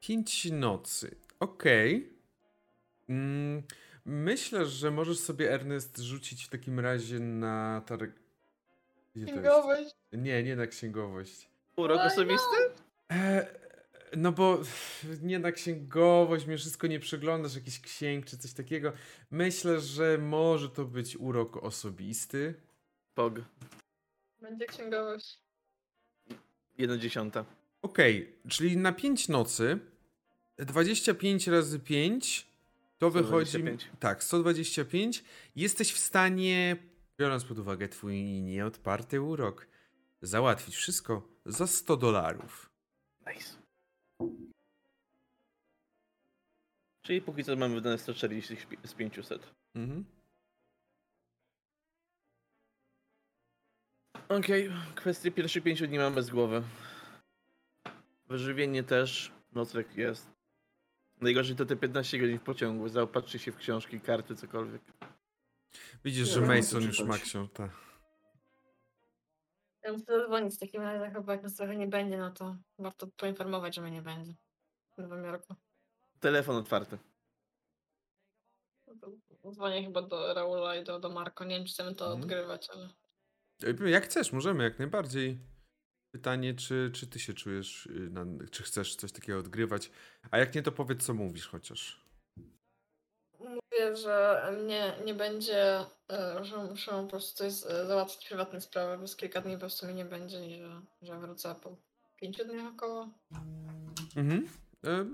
[0.00, 1.16] 5 nocy.
[1.40, 2.12] Okej.
[3.08, 3.62] Mm,
[4.04, 8.21] myślę, że możesz sobie Ernest rzucić w takim razie na targ.
[9.16, 9.42] Gdzie to jest?
[9.42, 9.96] Księgowość?
[10.12, 11.48] Nie, nie na księgowość.
[11.76, 12.56] Urok osobisty?
[13.10, 13.46] E,
[14.16, 14.58] no bo
[15.22, 18.92] nie na księgowość, mi wszystko nie przeglądasz, jakiś księg czy coś takiego.
[19.30, 22.54] Myślę, że może to być urok osobisty.
[23.14, 23.34] Pog.
[24.40, 25.38] Będzie księgowość.
[26.78, 27.44] 1 dziesiąta.
[27.82, 29.78] Okej, czyli na 5 nocy
[30.58, 32.46] 25 razy 5
[32.98, 33.50] to wychodzi.
[33.50, 33.90] 125.
[34.00, 35.24] Tak, 125.
[35.56, 36.76] Jesteś w stanie,
[37.18, 39.66] biorąc pod uwagę twój nieodparty urok,
[40.22, 42.70] załatwić wszystko za 100 dolarów.
[43.26, 43.56] Nice.
[47.02, 49.54] Czyli póki co mamy wydane 140 z 500.
[49.74, 50.04] Mhm.
[54.28, 56.62] Okej, kwestie pierwszych pięciu dni mamy z głowy.
[58.28, 60.30] Wyżywienie też, nocleg jest.
[61.20, 64.82] Najgorzej to te 15 godzin w pociągu, zaopatrzcie się w książki, karty, cokolwiek.
[66.04, 67.68] Widzisz, Nie, że Mason już ma książkę.
[69.84, 73.06] Ja muszę zadzwonić w takim razie, chyba jak nas trochę nie będzie, no to warto
[73.06, 74.34] poinformować, że mnie nie będzie.
[74.94, 75.54] W Nowym Jorku.
[76.20, 76.98] Telefon otwarty.
[79.44, 81.44] No Dzwonię chyba do Raula i do, do Marko.
[81.44, 82.22] Nie wiem, czy chcemy to Mhm.
[82.22, 82.88] odgrywać, ale...
[83.90, 85.38] Jak chcesz, możemy jak najbardziej.
[86.10, 89.90] Pytanie, czy, czy ty się czujesz, y, na, czy chcesz coś takiego odgrywać?
[90.30, 92.02] A jak nie, to powiedz, co mówisz chociaż.
[93.72, 95.78] Mówię, że mnie nie będzie,
[96.10, 97.52] e, że muszę po prostu coś
[97.86, 101.18] załatwić prywatne sprawy, bo z kilka dni po prostu mnie nie będzie i że, że
[101.18, 101.76] wrócę po
[102.16, 103.08] pięciu dniach około.
[104.16, 104.48] Mhm.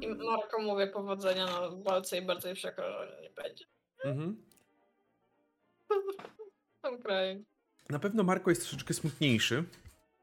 [0.01, 3.64] I Marko mówię powodzenia na walce i bardzo jej przykro, że nie będzie.
[4.05, 4.43] mhm.
[6.82, 7.44] Tam kraj.
[7.90, 9.64] Na pewno Marko jest troszeczkę smutniejszy,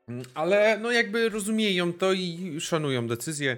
[0.07, 3.57] mm, ale no jakby rozumieją to i szanują decyzję.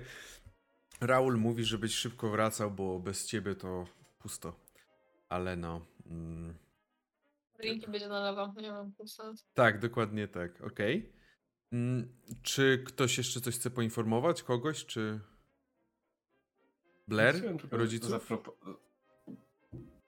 [1.02, 3.86] Raul mówi, żebyś szybko wracał, bo bez ciebie to
[4.20, 4.67] pusto.
[5.30, 5.86] Ale no.
[6.06, 6.58] Mm,
[7.60, 9.46] Drinki będzie nalewał, nie wiem, sens.
[9.54, 10.62] tak, dokładnie tak.
[10.62, 11.14] Okej.
[11.72, 14.44] Mm, Czy ktoś jeszcze coś chce poinformować?
[14.44, 15.20] Kogoś, czy.
[17.08, 17.36] Blair?
[17.72, 18.12] Rodziców?
[18.12, 18.76] zapropo-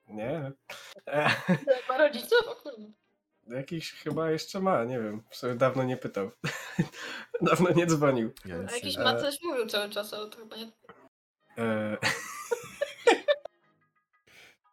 [0.07, 0.51] Nie.
[1.07, 1.29] E,
[1.89, 2.39] Ma rodziców?
[2.47, 2.91] O kurde.
[3.47, 5.23] jakiś chyba jeszcze ma, nie wiem.
[5.29, 6.31] W sumie dawno nie pytał.
[7.41, 8.31] dawno nie dzwonił.
[8.45, 10.71] Ja A jakiś ma coś mówił cały czas, ale to chyba nie...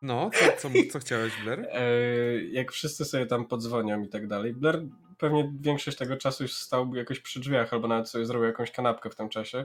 [0.02, 1.66] No, co, co, co chciałeś, Blair?
[1.73, 4.55] e, jak wszyscy sobie tam podzwonią i tak dalej.
[4.55, 4.82] Blair
[5.18, 9.10] pewnie większość tego czasu już stał jakoś przy drzwiach, albo nawet sobie zrobił jakąś kanapkę
[9.10, 9.64] w tym czasie.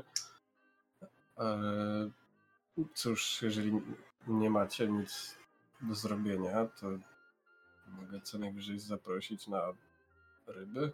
[1.38, 2.10] E,
[2.94, 3.82] cóż, jeżeli
[4.28, 5.38] nie macie nic
[5.82, 6.88] do zrobienia, to
[7.88, 9.62] mogę co najwyżej zaprosić na
[10.48, 10.92] ryby.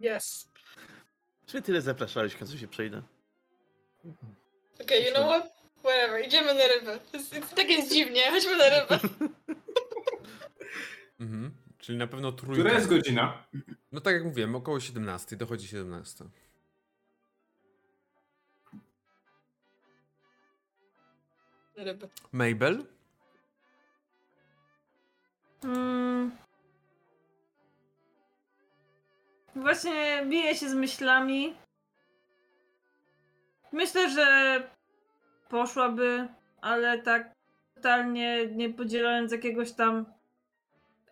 [0.00, 0.48] Yes.
[1.46, 3.02] Czy tyle zapraszałeś, w końcu się przejdę?
[4.82, 5.52] Okej, you know what?
[5.82, 6.98] Whatever, idziemy na rybę.
[7.56, 8.98] Tak jest dziwnie, chodźmy na rybę.
[11.20, 11.50] Mhm.
[11.78, 12.62] Czyli na pewno trójka.
[12.62, 13.46] Która jest godzina?
[13.92, 16.24] No tak jak mówiłem, około 17, dochodzi 17.
[21.76, 22.08] Na rybę.
[22.32, 22.84] Mabel?
[25.64, 26.36] Mm.
[29.56, 31.54] Właśnie biję się z myślami.
[33.72, 34.62] Myślę, że
[35.48, 36.28] poszłaby,
[36.60, 37.32] ale tak
[37.74, 40.04] totalnie nie podzielając jakiegoś tam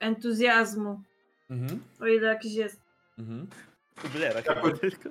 [0.01, 1.03] entuzjazmu,
[1.51, 1.82] Mhm.
[2.01, 2.81] o ile jakiś jest.
[3.19, 3.47] Mhm.
[4.12, 5.09] Blera Ja po- tylko.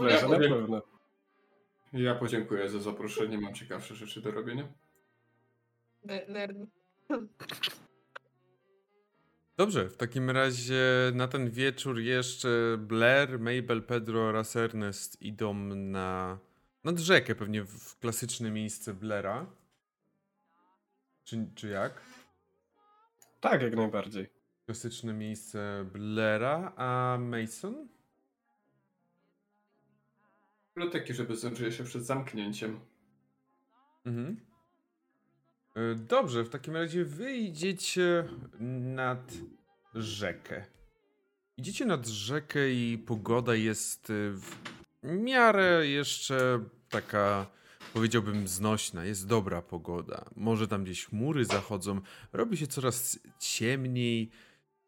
[0.00, 0.82] Wleże na pewno.
[1.92, 4.68] Ja podziękuję za zaproszenie, mam ciekawsze rzeczy do robienia.
[6.04, 6.56] Ne- Nerd.
[9.56, 10.82] Dobrze, w takim razie
[11.14, 12.48] na ten wieczór jeszcze
[12.78, 16.38] Blair, Mabel, Pedro oraz Ernest idą na
[16.86, 19.46] nad rzekę, pewnie w klasyczne miejsce Blaira.
[21.24, 22.00] Czy, czy jak?
[23.40, 24.26] Tak, jak najbardziej.
[24.66, 27.88] Klasyczne miejsce Blaira, a Mason?
[30.76, 32.80] Biblioteki, żeby zdążyły się przed zamknięciem.
[34.04, 34.40] Mhm.
[35.74, 38.28] E, Dobrze, w takim razie wyjdziecie
[38.94, 39.32] nad
[39.94, 40.64] rzekę.
[41.56, 44.56] Idziecie nad rzekę i pogoda jest e, w
[45.02, 47.46] miarę jeszcze taka,
[47.94, 49.04] powiedziałbym, znośna.
[49.04, 50.24] Jest dobra pogoda.
[50.36, 52.00] Może tam gdzieś chmury zachodzą.
[52.32, 54.30] Robi się coraz ciemniej,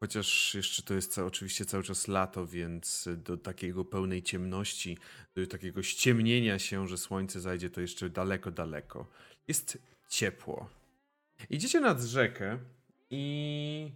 [0.00, 4.98] chociaż jeszcze to jest oczywiście cały czas lato, więc do takiego pełnej ciemności,
[5.34, 9.06] do takiego ściemnienia się, że słońce zajdzie, to jeszcze daleko, daleko.
[9.48, 10.68] Jest ciepło.
[11.50, 12.58] Idziecie nad rzekę
[13.10, 13.92] i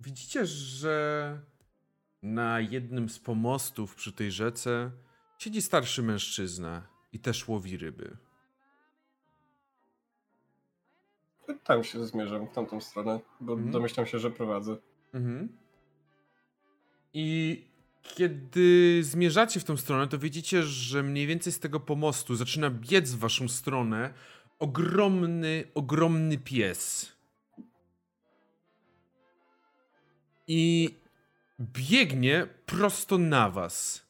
[0.00, 1.40] widzicie, że
[2.22, 4.90] na jednym z pomostów przy tej rzece
[5.38, 8.16] siedzi starszy mężczyzna i też łowi ryby.
[11.64, 13.70] Tam się zmierzam, w tamtą stronę, bo Mhm.
[13.70, 14.76] domyślam się, że prowadzę.
[15.14, 15.48] Mhm.
[17.14, 17.62] I
[18.02, 23.10] kiedy zmierzacie w tą stronę, to widzicie, że mniej więcej z tego pomostu zaczyna biec
[23.10, 24.14] w waszą stronę
[24.58, 27.12] ogromny, ogromny pies.
[30.46, 30.94] I
[31.60, 34.03] biegnie prosto na was.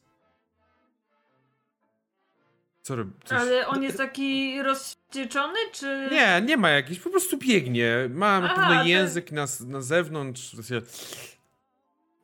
[2.85, 3.11] Co robi?
[3.25, 3.37] Coś...
[3.37, 6.09] Ale on jest taki rozwścieczony, czy...
[6.11, 8.09] Nie, nie ma jakiś, po prostu biegnie.
[8.09, 10.55] Ma na pewno to- język na, na zewnątrz.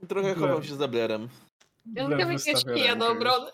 [0.08, 1.30] Trochę chowam się za Blerem.
[1.94, 3.52] Ja mam wystawia kija do obrony.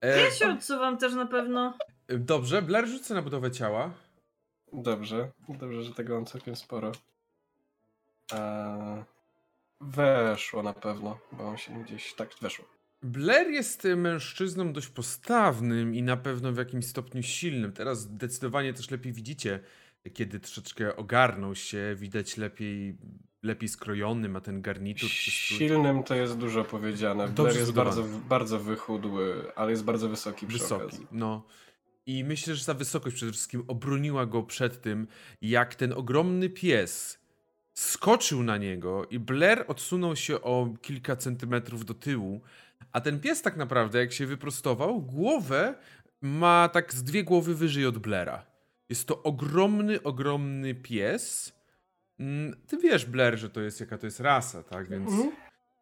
[0.00, 1.78] E, Ja się odsuwam też na pewno.
[2.08, 3.90] Dobrze, Blair rzucę na budowę ciała.
[4.72, 6.92] Dobrze, dobrze, że tego mam całkiem sporo.
[8.32, 9.04] Eee,
[9.80, 12.64] weszło na pewno, bo on się gdzieś tak weszło.
[13.02, 17.72] Blair jest e, mężczyzną dość postawnym i na pewno w jakimś stopniu silnym.
[17.72, 19.60] Teraz zdecydowanie też lepiej widzicie,
[20.14, 22.98] kiedy troszeczkę ogarnął się, widać lepiej,
[23.42, 25.08] lepiej skrojony, ma ten garnitur.
[25.10, 27.28] Silnym to jest dużo powiedziane.
[27.28, 31.06] Blair jest bardzo, bardzo wychudły, ale jest bardzo wysoki przy Wysoki, okazji.
[31.12, 31.46] no.
[32.06, 35.06] I myślę, że ta wysokość przede wszystkim obroniła go przed tym,
[35.42, 37.18] jak ten ogromny pies
[37.74, 42.40] skoczył na niego i Blair odsunął się o kilka centymetrów do tyłu,
[42.92, 45.74] a ten pies tak naprawdę, jak się wyprostował, głowę
[46.20, 48.46] ma tak z dwie głowy wyżej od Blaira.
[48.88, 51.52] Jest to ogromny, ogromny pies.
[52.20, 54.88] Mm, Ty wiesz, Blair, że to jest jaka to jest rasa, tak?
[54.90, 55.30] Więc Mhm.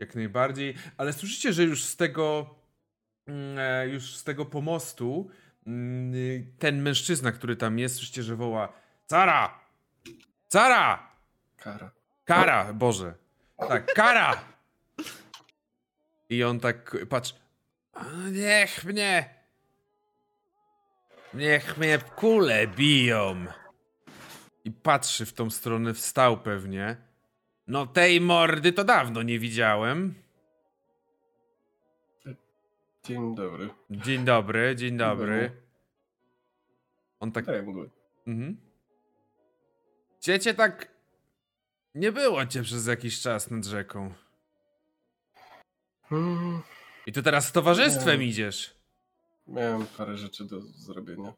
[0.00, 0.74] jak najbardziej.
[0.96, 2.54] Ale słyszycie, że już z tego
[3.26, 5.30] mm, e, już z tego pomostu
[5.66, 6.12] mm,
[6.58, 8.72] ten mężczyzna, który tam jest, słyszycie, że woła
[9.06, 9.60] Cara!
[10.48, 11.10] Cara!
[11.56, 11.90] Kara.
[12.24, 12.72] Kara!
[12.72, 13.14] Boże.
[13.68, 14.44] Tak, kara!
[16.28, 17.34] I on tak patrz.
[17.92, 19.34] "A, Niech mnie!
[21.34, 23.44] Niech mnie kule biją!
[24.64, 26.96] I patrzy w tą stronę, wstał pewnie.
[27.66, 30.14] No tej mordy to dawno nie widziałem.
[33.04, 33.70] Dzień dobry.
[33.90, 35.50] Dzień dobry, dzień dobry.
[37.20, 37.46] On tak.
[37.66, 37.90] Mgły.
[38.26, 38.56] Mhm.
[40.20, 40.88] Ciecie tak.
[41.94, 44.14] Nie było cię przez jakiś czas nad rzeką.
[46.08, 46.62] Hmm,
[47.06, 48.26] I tu teraz z towarzystwem Nie.
[48.26, 48.76] idziesz.
[49.46, 51.32] miałem parę rzeczy do zrobienia.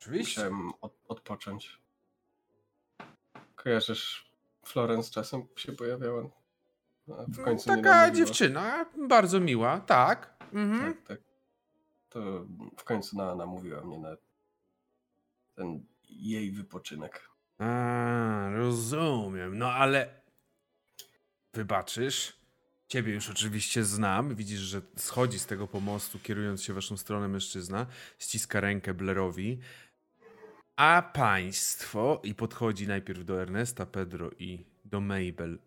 [0.00, 0.40] Oczywiście.
[0.40, 1.80] Musiałem od, odpocząć.
[3.56, 4.30] Kojarzysz,
[4.66, 6.22] Florence czasem się pojawiała.
[7.08, 10.34] W końcu mnie Taka dziewczyna, bardzo miła, tak.
[10.52, 10.94] Mhm.
[10.94, 11.18] Tak, tak.
[12.08, 12.20] To
[12.78, 14.16] w końcu na, namówiła mnie na
[15.54, 17.30] ten jej wypoczynek.
[17.58, 19.58] A, rozumiem.
[19.58, 20.20] No ale.
[21.54, 22.39] Wybaczysz?
[22.90, 24.34] Ciebie już oczywiście znam.
[24.34, 27.86] Widzisz, że schodzi z tego pomostu, kierując się w waszą stronę mężczyzna.
[28.18, 29.58] Ściska rękę Blairowi.
[30.76, 32.20] A państwo.
[32.24, 35.58] I podchodzi najpierw do Ernesta, Pedro i do Mabel.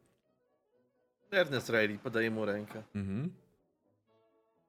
[1.32, 2.84] Ernest Riley podaje mu rękę.
[2.96, 3.34] Mhm.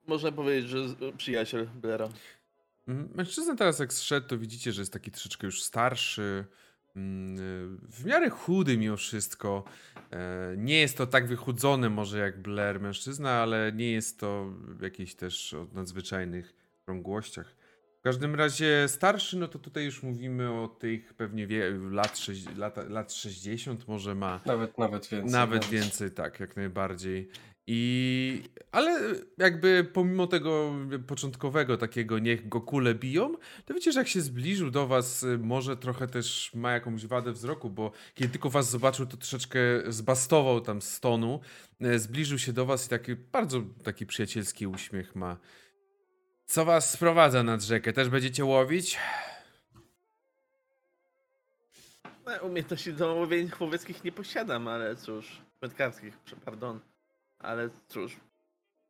[0.06, 0.78] Można powiedzieć, że
[1.16, 2.08] przyjaciel Blera.
[2.88, 3.08] Mhm.
[3.14, 6.44] Mężczyzna teraz jak zszedł, to widzicie, że jest taki troszeczkę już starszy.
[6.96, 9.64] Mm, w miarę chudy mimo wszystko.
[10.10, 14.82] E, Nie jest to tak wychudzony może jak Blair mężczyzna, ale nie jest to w
[14.82, 16.54] jakichś też o nadzwyczajnych
[16.84, 17.56] krągłościach.
[17.98, 21.48] W każdym razie starszy, no to tutaj już mówimy o tych pewnie
[21.90, 22.20] lat,
[22.56, 24.40] lata, lat 60 może ma.
[24.46, 25.32] Nawet, nawet więcej.
[25.32, 27.28] Nawet więcej, tak, jak najbardziej.
[27.66, 28.42] I,
[28.72, 29.00] ale
[29.38, 30.74] jakby pomimo tego
[31.06, 33.34] początkowego takiego niech go kule biją,
[33.64, 37.32] to wiecie, że jak się zbliżył do was, y, może trochę też ma jakąś wadę
[37.32, 39.58] wzroku, bo kiedy tylko was zobaczył, to troszeczkę
[39.88, 41.40] zbastował tam z tonu,
[41.84, 45.36] y, zbliżył się do was i taki bardzo taki przyjacielski uśmiech ma.
[46.46, 47.92] Co was sprowadza nad rzekę?
[47.92, 48.98] Też będziecie łowić?
[52.26, 55.40] No, Umiejętności do łowień łowieckich nie posiadam, ale cóż.
[55.60, 56.80] Wędkarskich, pardon.
[57.44, 58.16] Ale cóż,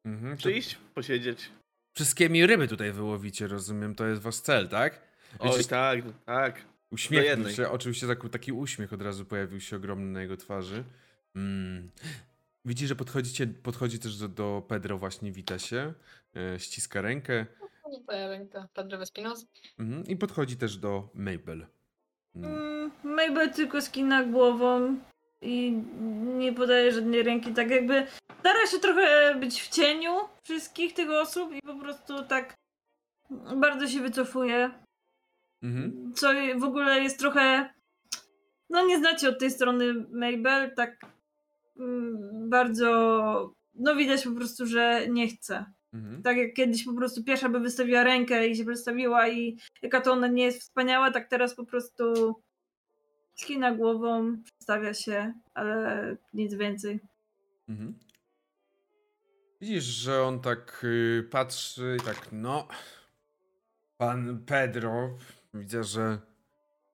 [0.04, 1.50] Mhm, to przyjść, posiedzieć.
[1.94, 5.00] wszystkie mi ryby tutaj wyłowicie, rozumiem, to jest wasz cel, tak?
[5.38, 6.60] Oj, Wiecie, tak, tak.
[6.90, 10.84] Uśmiechnął się, oczywiście taki, taki uśmiech od razu pojawił się ogromny na jego twarzy.
[11.36, 11.90] Mm.
[12.64, 15.94] Widzi, że podchodzicie, podchodzi też do, do Pedro, właśnie wita się,
[16.36, 17.46] e, ściska rękę
[18.08, 19.46] No ręka Pedro Vespinos.
[19.78, 21.66] mhm, i podchodzi też do Mabel.
[22.36, 22.52] Mm.
[22.54, 24.98] Mm, Mabel tylko skina głową
[25.44, 25.82] i
[26.38, 27.54] nie podaje żadnej ręki.
[27.54, 28.06] Tak jakby
[28.40, 32.54] stara się trochę być w cieniu wszystkich tych osób i po prostu tak
[33.56, 34.70] bardzo się wycofuje.
[35.62, 36.12] Mhm.
[36.14, 37.74] Co w ogóle jest trochę.
[38.70, 41.06] No nie znacie od tej strony Mabel, tak
[41.78, 43.54] mm, bardzo.
[43.74, 45.64] No widać po prostu, że nie chce.
[45.94, 46.22] Mhm.
[46.22, 50.12] Tak jak kiedyś po prostu pierwsza by wystawiła rękę i się przedstawiła i jaka to
[50.12, 52.34] ona nie jest wspaniała, tak teraz po prostu
[53.34, 57.00] skina głową, przedstawia się, ale nic więcej.
[57.68, 57.98] Mhm.
[59.60, 62.68] Widzisz, że on tak y, patrzy i tak, no.
[63.96, 65.18] Pan Pedro,
[65.54, 66.18] widzę, że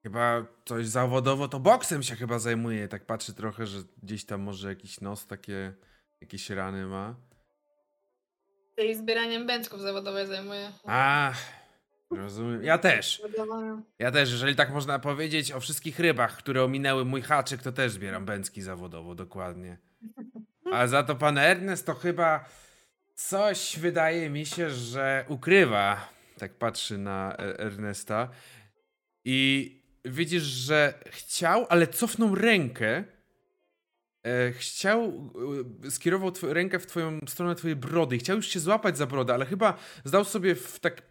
[0.02, 2.88] chyba coś zawodowo to boksem się chyba zajmuje.
[2.88, 5.74] Tak patrzy trochę, że gdzieś tam może jakiś nos takie,
[6.20, 7.16] jakieś rany ma.
[8.76, 10.72] Tej zbieraniem bęcków zawodowe zajmuje.
[10.84, 11.32] A,
[12.10, 12.64] rozumiem.
[12.64, 13.22] Ja też.
[13.98, 17.92] Ja też, jeżeli tak można powiedzieć o wszystkich rybach, które ominęły mój haczyk, to też
[17.92, 19.78] zbieram bęcki zawodowo, dokładnie.
[20.72, 22.44] A za to pan Ernest to chyba
[23.14, 26.08] coś wydaje mi się, że ukrywa.
[26.38, 28.28] Tak patrzy na E- Ernesta.
[29.24, 33.04] I widzisz, że chciał, ale cofnął rękę.
[34.26, 35.30] E, chciał,
[35.86, 38.18] e, skierował rękę w twoją stronę twojej brody.
[38.18, 41.09] Chciał już się złapać za brodę, ale chyba zdał sobie w tak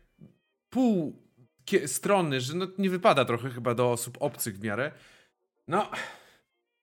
[0.69, 1.23] pół
[1.85, 4.91] strony, że no, nie wypada trochę chyba do osób obcych w miarę.
[5.67, 5.91] No,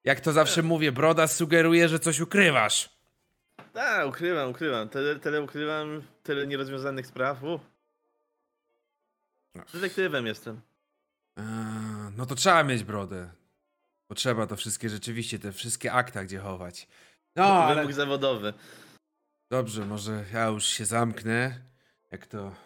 [0.05, 2.97] jak to zawsze mówię, broda sugeruje, że coś ukrywasz.
[3.73, 4.89] Tak, ukrywam, ukrywam.
[4.89, 7.43] Tyle, tyle ukrywam, tyle nierozwiązanych spraw.
[7.43, 7.61] U.
[9.55, 9.65] No.
[9.75, 10.61] Detektywem jestem.
[11.37, 11.45] Eee,
[12.17, 13.31] no to trzeba mieć brodę.
[14.09, 16.89] Bo trzeba to wszystkie rzeczywiście, te wszystkie akta gdzie chować.
[17.37, 18.53] No, ale Wymóg zawodowy.
[19.51, 21.61] dobrze, może ja już się zamknę.
[22.11, 22.66] Jak to...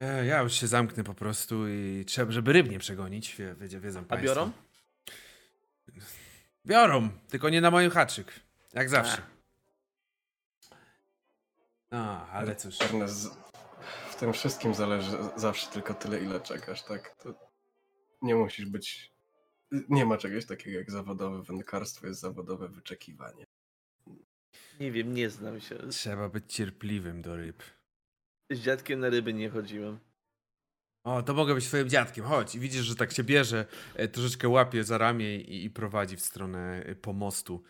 [0.00, 3.80] E, ja już się zamknę po prostu i trzeba, żeby ryb nie przegonić, wie, wie,
[3.80, 4.26] wiedzą A państwo.
[4.34, 4.52] biorą?
[6.66, 8.40] Biorą, tylko nie na moim haczyk.
[8.72, 9.22] Jak zawsze.
[11.90, 12.82] No, ale cóż.
[12.82, 13.28] Ernest,
[14.10, 17.16] w tym wszystkim zależy zawsze tylko tyle, ile czekasz, tak?
[17.22, 17.34] To
[18.22, 19.14] nie musisz być...
[19.88, 23.44] Nie ma czegoś takiego jak zawodowe wędkarstwo, jest zawodowe wyczekiwanie.
[24.80, 25.78] Nie wiem, nie znam się.
[25.88, 27.62] Trzeba być cierpliwym do ryb.
[28.56, 29.98] Z dziadkiem na ryby nie chodziłem.
[31.04, 32.54] O, to mogę być twoim dziadkiem, chodź.
[32.54, 36.20] I widzisz, że tak cię bierze, e, troszeczkę łapie za ramię i, i prowadzi w
[36.20, 37.62] stronę e, pomostu.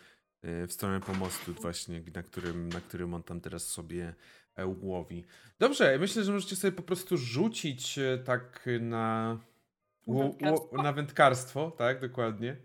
[0.43, 4.15] e, W stronę pomostu właśnie, na którym, na którym on tam teraz sobie
[4.83, 5.25] łowi.
[5.59, 9.39] Dobrze, myślę, że możecie sobie po prostu rzucić tak na...
[10.07, 10.83] Wędkarstwo?
[10.83, 12.57] Na wędkarstwo, tak, dokładnie.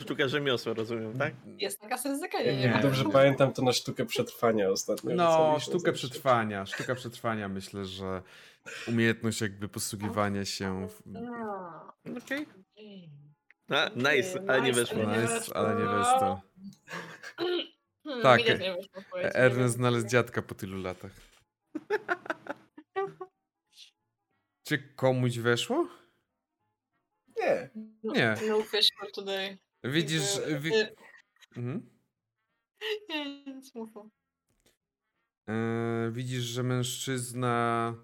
[0.00, 1.34] Sztuka rzemiosła, rozumiem, tak?
[1.58, 2.58] Jest taka sensakania, Nie.
[2.58, 2.78] nie?
[2.82, 5.14] Dobrze pamiętam to na sztukę przetrwania ostatnio.
[5.14, 5.92] No, sztukę zawsze.
[5.92, 6.66] przetrwania.
[6.66, 8.22] Sztuka przetrwania, myślę, że
[8.88, 10.88] umiejętność jakby posługiwania się...
[10.88, 11.02] W...
[11.06, 11.92] No.
[12.24, 12.46] Okej.
[13.68, 14.98] A, nice, ale nie weszło.
[14.98, 15.84] Nice, ale nie.
[17.36, 18.42] Hmm, Tak.
[18.42, 19.32] widać, nie weszło, powiedzmy.
[19.34, 21.12] Ernest znalazł dziadka po tylu latach.
[24.66, 25.88] Czy komuś weszło?
[27.42, 27.70] Nie.
[28.02, 28.34] Nie.
[28.48, 29.58] No fish for today.
[29.84, 30.40] Widzisz.
[30.60, 30.70] Wi...
[31.56, 31.90] mhm.
[33.08, 33.72] Nie, nic.
[35.48, 37.94] E, widzisz, że mężczyzna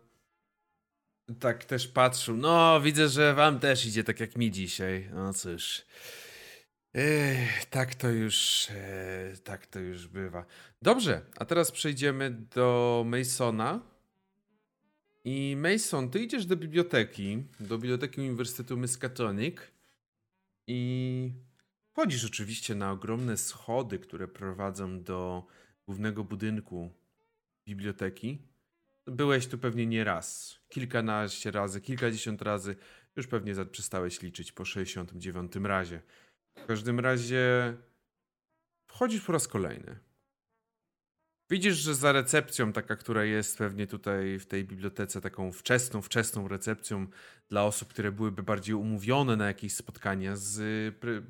[1.41, 2.37] tak też patrzył.
[2.37, 5.09] No, widzę, że wam też idzie tak jak mi dzisiaj.
[5.13, 5.87] No cóż.
[6.95, 10.45] Ech, tak to już, e, tak to już bywa.
[10.83, 13.81] Dobrze, a teraz przejdziemy do Masona.
[15.25, 19.57] I Mason, ty idziesz do biblioteki, do biblioteki Uniwersytetu Miskatonic
[20.67, 21.33] i
[21.93, 25.47] wchodzisz oczywiście na ogromne schody, które prowadzą do
[25.87, 26.91] głównego budynku
[27.67, 28.39] biblioteki.
[29.07, 32.77] Byłeś tu pewnie nie raz, kilkanaście razy, kilkadziesiąt razy.
[33.17, 36.03] Już pewnie przestałeś liczyć po 69 razie.
[36.57, 37.75] W każdym razie
[38.87, 39.99] wchodzisz po raz kolejny.
[41.51, 46.49] Widzisz, że za recepcją, taka, która jest pewnie tutaj w tej bibliotece, taką wczesną, wczesną
[46.49, 47.07] recepcją
[47.49, 50.61] dla osób, które byłyby bardziej umówione na jakieś spotkania z,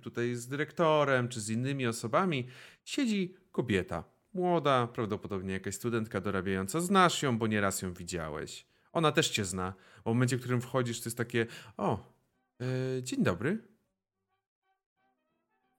[0.03, 2.49] tutaj z dyrektorem czy z innymi osobami,
[2.85, 4.05] siedzi kobieta.
[4.33, 6.81] Młoda, prawdopodobnie jakaś studentka dorabiająca.
[6.81, 8.67] Znasz ją, bo nieraz ją widziałeś.
[8.93, 9.75] Ona też cię zna.
[10.03, 11.47] W momencie, w którym wchodzisz, to jest takie:
[11.77, 12.13] O,
[12.61, 13.69] e, dzień dobry.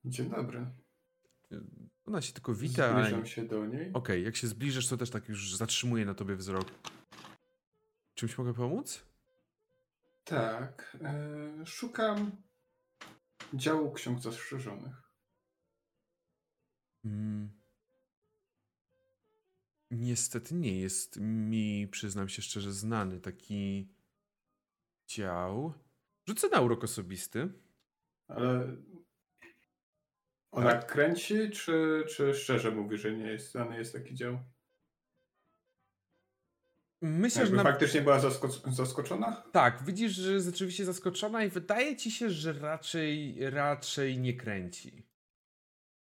[0.05, 0.65] Dzień dobry.
[2.09, 2.91] Ona się tylko wita.
[2.91, 3.93] Zbliżam się do niej.
[3.93, 6.71] Okej, jak się zbliżysz, to też tak już zatrzymuje na tobie wzrok.
[8.15, 9.05] Czymś mogę pomóc?
[10.23, 10.97] Tak.
[11.01, 12.31] E, szukam
[13.53, 15.11] działu ksiąg zastrzeżonych.
[17.05, 17.49] Mm.
[19.91, 23.93] Niestety nie jest mi, przyznam się szczerze, znany taki
[25.07, 25.73] dział.
[26.27, 27.53] Rzucę na urok osobisty.
[28.27, 28.77] Ale
[30.51, 34.39] ona kręci, czy, czy szczerze mówi, że nie jest znany jest taki dział?
[37.01, 37.63] Myślę, że Jakby na...
[37.63, 39.43] faktycznie była zasko- zaskoczona?
[39.51, 45.03] tak, widzisz, że jest rzeczywiście zaskoczona i wydaje ci się, że raczej, raczej nie kręci.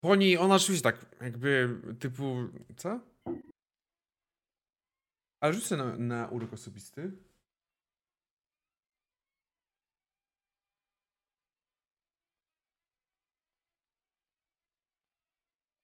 [0.04, 1.70] Po niej ona oczywiście tak jakby
[2.00, 2.36] typu,
[2.78, 3.00] co?
[5.44, 7.12] Ale rzucę na, na urok osobisty.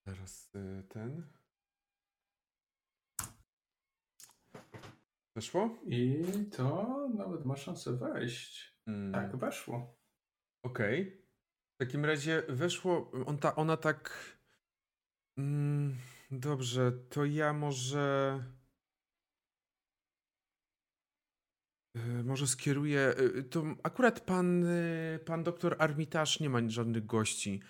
[0.08, 1.24] Teraz y, ten.
[5.36, 5.80] Weszło?
[5.88, 6.24] I
[6.58, 8.78] to nawet ma szansę wejść.
[8.88, 9.12] Mm.
[9.14, 10.00] Tak, weszło.
[10.64, 11.22] Okej.
[11.76, 13.12] W takim razie weszło.
[13.26, 14.34] On ta, ona tak.
[15.38, 15.96] Mm,
[16.32, 18.44] dobrze, to ja może.
[21.98, 23.16] y, Może skieruję.
[23.20, 24.66] y, To akurat pan,
[25.26, 27.62] pan doktor Armitaż nie ma żadnych gości.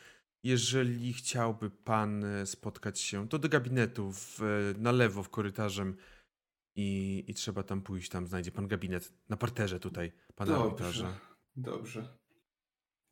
[0.47, 4.39] Jeżeli chciałby pan y, spotkać się, to do gabinetu w,
[4.77, 5.97] na lewo w korytarzem
[6.75, 8.09] i, i trzeba tam pójść.
[8.09, 11.13] Tam znajdzie pan gabinet na parterze tutaj pana Dobrze.
[11.55, 12.17] Dobrze.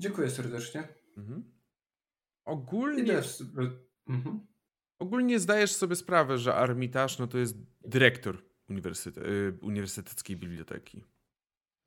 [0.02, 0.88] Dziękuję serdecznie.
[1.18, 1.44] Mhm.
[2.46, 3.22] Ogólnie,
[4.08, 4.48] Mhm.
[5.00, 11.04] ogólnie zdajesz sobie sprawę, że Armitaż no to jest dyrektor uniwersyte, y, Uniwersyteckiej Biblioteki.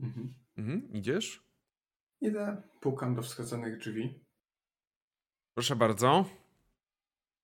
[0.00, 0.34] Mhm.
[0.56, 0.92] Mhm.
[0.92, 1.42] Idziesz?
[2.20, 4.27] Idę, pukam do wskazanych drzwi.
[5.58, 6.24] Proszę bardzo.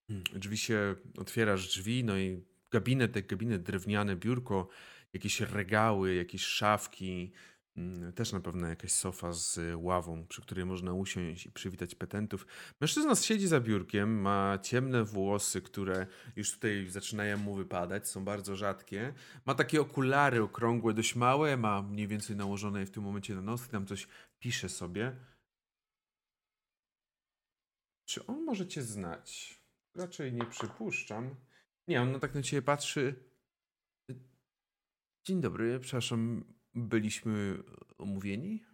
[0.09, 4.69] Hmm, Drzwi się, otwierasz drzwi, no i gabinet, jak gabinet drewniane, biurko,
[5.12, 7.32] jakieś regały, jakieś szafki,
[7.77, 12.47] mm, też na pewno jakaś sofa z ławą, przy której można usiąść i przywitać petentów.
[12.81, 18.57] Mężczyzna siedzi za biurkiem, ma ciemne włosy, które już tutaj zaczynają mu wypadać, są bardzo
[18.57, 19.15] rzadkie.
[19.47, 23.69] Ma takie okulary okrągłe, dość małe, ma mniej więcej nałożone w tym momencie na nos
[23.69, 24.09] tam coś
[24.39, 25.16] pisze sobie.
[28.05, 29.60] Czy on może cię znać?
[29.94, 31.36] Raczej nie przypuszczam.
[31.89, 33.24] Nie, on tak na ciebie patrzy.
[35.26, 36.44] Dzień dobry, przepraszam,
[36.74, 37.59] byliśmy
[37.98, 38.64] omówieni?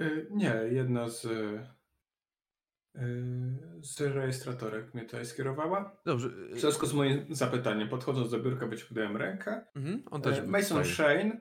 [0.00, 1.66] Y, Nie, jedna z, y,
[3.82, 6.00] z rejestratorek mnie tutaj skierowała.
[6.04, 6.28] Dobrze.
[6.30, 9.66] W związku z moim zapytaniem, podchodząc do biurka, wyciągnąłem rękę.
[9.74, 10.84] Mhm, on też E, Mason.
[10.84, 11.40] Shane.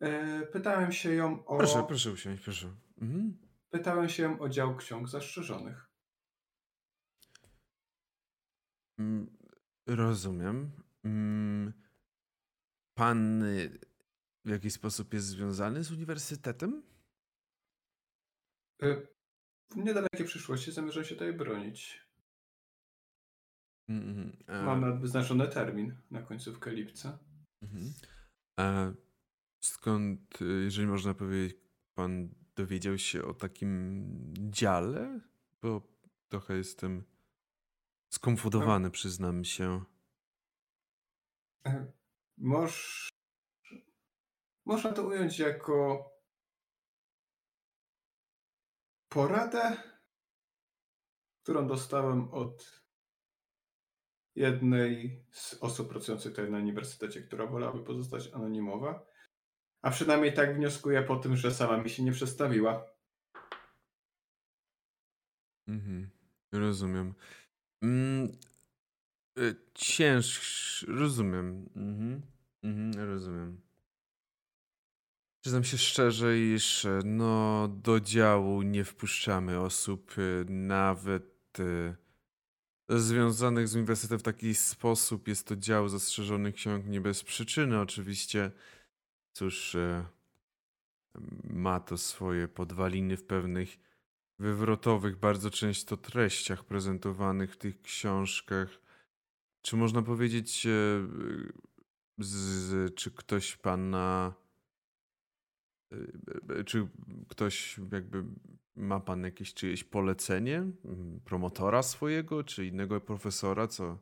[0.00, 1.58] e, Pytałem się ją o.
[1.58, 2.74] Proszę, proszę usiąść, proszę.
[3.00, 3.38] Mhm.
[3.70, 5.76] Pytałem się ją o dział ksiąg zastrzeżonych.
[5.76, 5.86] Mm,
[9.86, 10.70] Rozumiem.
[11.04, 11.72] Mm,
[12.94, 13.78] Pan y,
[14.44, 16.82] w jakiś sposób jest związany z uniwersytetem?
[18.82, 19.06] E,
[19.70, 22.06] W niedalekiej przyszłości zamierzam się tutaj bronić.
[23.88, 27.18] Mhm, e, Mam nawet wyznaczony termin na końcówkę lipca.
[27.62, 27.92] Mhm.
[28.58, 28.92] A
[29.64, 31.56] skąd, y, jeżeli można powiedzieć,
[31.94, 34.04] pan dowiedział się o takim
[34.50, 35.20] dziale?
[35.62, 35.82] Bo
[36.28, 37.04] trochę jestem
[38.10, 39.84] skonfudowany, przyznam się.
[42.38, 43.08] Moż...
[44.64, 46.10] Można to ująć jako
[49.08, 49.76] poradę,
[51.42, 52.82] którą dostałem od
[54.34, 59.06] jednej z osób pracujących tutaj na uniwersytecie, która wolałaby pozostać anonimowa.
[59.82, 62.86] A przynajmniej tak wnioskuję po tym, że sama mi się nie przedstawiła.
[65.68, 66.10] Mhm.
[66.52, 67.14] Rozumiem.
[67.82, 68.28] Mm,
[69.38, 69.54] y,
[70.88, 71.68] rozumiem.
[71.76, 72.22] Mhm.
[72.62, 73.66] Mhm, rozumiem.
[75.46, 81.58] Przyznam się szczerze, iż e, no, do działu nie wpuszczamy osób, e, nawet
[82.88, 85.28] e, związanych z uniwersytetem w taki sposób.
[85.28, 88.50] Jest to dział zastrzeżonych ksiąg nie bez przyczyny, oczywiście.
[89.32, 89.76] Cóż,
[91.44, 93.78] ma to swoje podwaliny w pewnych
[94.38, 98.68] wywrotowych, bardzo często treściach prezentowanych w tych książkach.
[99.62, 100.70] Czy można powiedzieć, e,
[102.18, 104.34] z, czy ktoś pana.
[105.92, 105.96] e,
[106.58, 106.88] e, Czy
[107.28, 108.24] ktoś jakby
[108.76, 110.66] ma pan jakieś czyjeś polecenie?
[111.24, 113.98] Promotora swojego, czy innego profesora, co?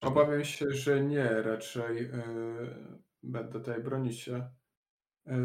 [0.00, 2.10] Obawiam się, że nie, raczej
[3.22, 4.50] będę tutaj bronić się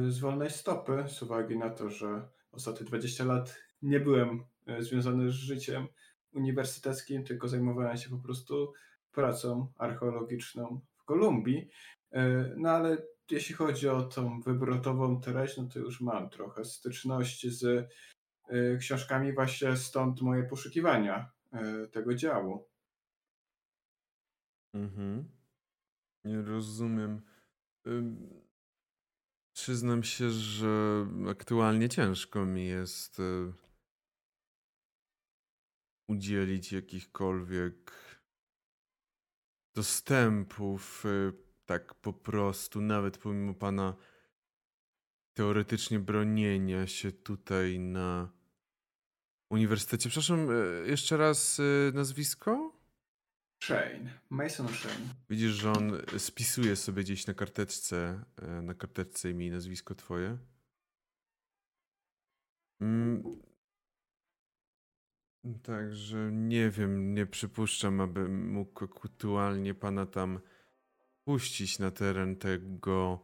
[0.10, 3.56] z wolnej stopy, z uwagi na to, że ostatnie 20 lat
[3.86, 5.88] nie byłem e, związany z życiem
[6.34, 8.74] uniwersyteckim, tylko zajmowałem się po prostu
[9.12, 11.70] pracą archeologiczną w Kolumbii.
[12.12, 12.98] E, No ale
[13.32, 17.90] jeśli chodzi o tą wybrotową treść, no to już mam trochę styczności z
[18.50, 21.32] e, książkami, właśnie stąd moje poszukiwania
[21.92, 22.68] tego działu.
[24.74, 25.30] Mhm.
[26.26, 27.22] Nie rozumiem.
[29.54, 33.54] Przyznam się, że aktualnie ciężko mi jest y,
[36.08, 37.92] udzielić jakichkolwiek
[39.76, 41.34] dostępów y,
[41.66, 43.96] tak po prostu, nawet pomimo pana
[45.34, 48.32] teoretycznie bronienia się tutaj na
[49.50, 50.10] uniwersytecie.
[50.10, 52.76] Przepraszam, y, jeszcze raz y, nazwisko?
[53.64, 55.16] Shane, Mason Shane.
[55.30, 58.26] Widzisz, że on spisuje sobie gdzieś na karteczce,
[58.62, 60.38] na karteczce imię i nazwisko twoje.
[65.64, 70.40] Także nie wiem, nie przypuszczam, aby mógł aktualnie pana tam
[71.24, 73.20] puścić na teren tego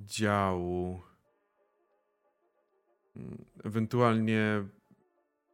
[0.00, 1.02] działu.
[3.64, 4.64] Ewentualnie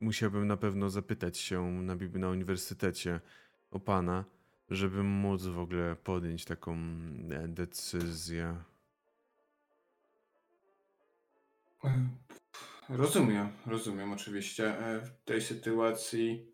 [0.01, 3.21] musiałbym na pewno zapytać się na, na uniwersytecie
[3.71, 4.25] o pana,
[4.71, 6.77] żeby móc w ogóle podjąć taką
[7.31, 8.57] e, decyzję.
[12.89, 14.79] Rozumiem, rozumiem oczywiście.
[14.79, 16.53] E, W tej sytuacji,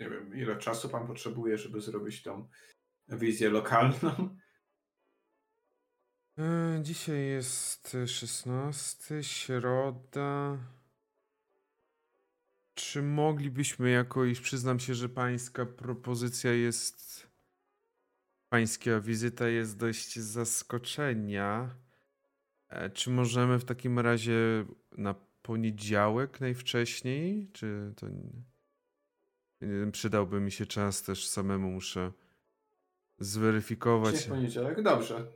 [0.00, 2.48] nie wiem, ile czasu pan potrzebuje, żeby zrobić tą
[3.08, 4.36] wizję lokalną?
[6.38, 10.58] E, Dzisiaj jest e, 16, środa.
[12.74, 17.26] Czy moglibyśmy jakoś, przyznam się, że pańska propozycja jest,
[18.48, 21.83] pańska wizyta jest dość zaskoczenia.
[22.74, 24.64] E, Czy możemy w takim razie
[24.98, 27.48] na poniedziałek najwcześniej?
[27.52, 28.44] Czy to nie
[29.92, 32.12] przydałby mi się czas też samemu muszę
[33.18, 34.14] zweryfikować.
[34.14, 35.26] Dzisiaj poniedziałek, dobrze.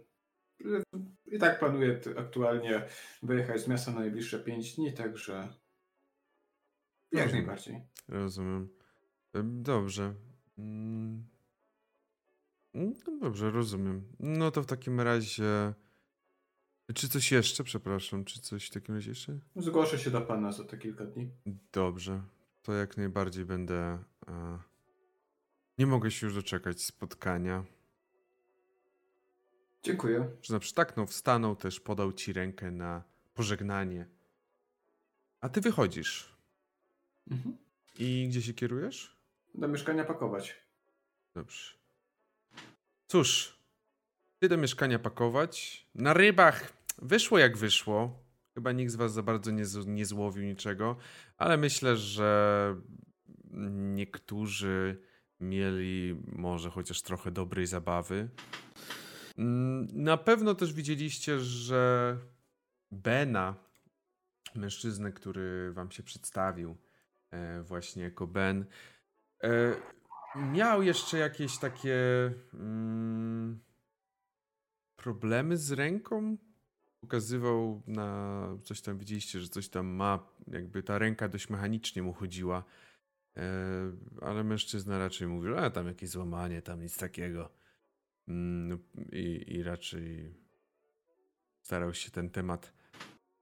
[1.26, 2.84] I tak planuję aktualnie
[3.22, 5.32] wyjechać z miasta na najbliższe 5 dni, także
[7.12, 7.46] jak Rozumiem.
[7.46, 7.80] najbardziej.
[8.08, 8.68] Rozumiem.
[9.34, 10.14] Em, Dobrze.
[10.58, 11.24] Mm.
[12.74, 14.12] Mm, No dobrze, rozumiem.
[14.20, 15.74] No to w takim razie.
[16.94, 19.38] Czy coś jeszcze, przepraszam, czy coś w takim razie jeszcze?
[19.56, 21.30] Zgłoszę się do pana za te kilka dni.
[21.72, 22.22] Dobrze.
[22.62, 23.98] To jak najbardziej będę.
[24.28, 24.58] E...
[25.78, 27.64] Nie mogę się już doczekać spotkania.
[29.82, 30.30] Dziękuję.
[30.42, 33.02] Że przytaknął, wstanął też, podał ci rękę na
[33.34, 34.06] pożegnanie.
[35.40, 36.36] A ty wychodzisz.
[37.30, 37.56] Mhm.
[37.98, 39.16] I gdzie się kierujesz?
[39.54, 40.54] Do mieszkania pakować.
[41.34, 41.74] Dobrze.
[43.06, 43.58] Cóż,
[44.38, 45.86] ty do mieszkania pakować.
[45.94, 48.22] Na rybach wyszło jak wyszło.
[48.54, 50.96] Chyba nikt z was za bardzo nie, nie złowił niczego,
[51.36, 52.76] ale myślę, że
[53.94, 55.02] niektórzy
[55.40, 58.28] mieli może chociaż trochę dobrej zabawy.
[59.38, 62.16] Mm, Na pewno też widzieliście, że
[62.90, 63.54] Bena,
[64.54, 66.76] mężczyznę, który wam się przedstawił
[67.30, 68.64] e, właśnie jako Ben,
[69.42, 69.74] e,
[70.36, 71.96] miał jeszcze jakieś takie
[72.54, 73.60] mm,
[74.96, 76.36] problemy z ręką.
[77.00, 82.12] Pokazywał na coś tam, widzieliście, że coś tam ma, jakby ta ręka dość mechanicznie mu
[82.12, 82.64] chodziła.
[83.36, 83.42] E,
[84.20, 87.50] ale mężczyzna raczej mówił, a tam jakieś złamanie, tam nic takiego.
[88.28, 88.78] Mm,
[89.12, 90.34] i, I raczej
[91.62, 92.72] starał się ten temat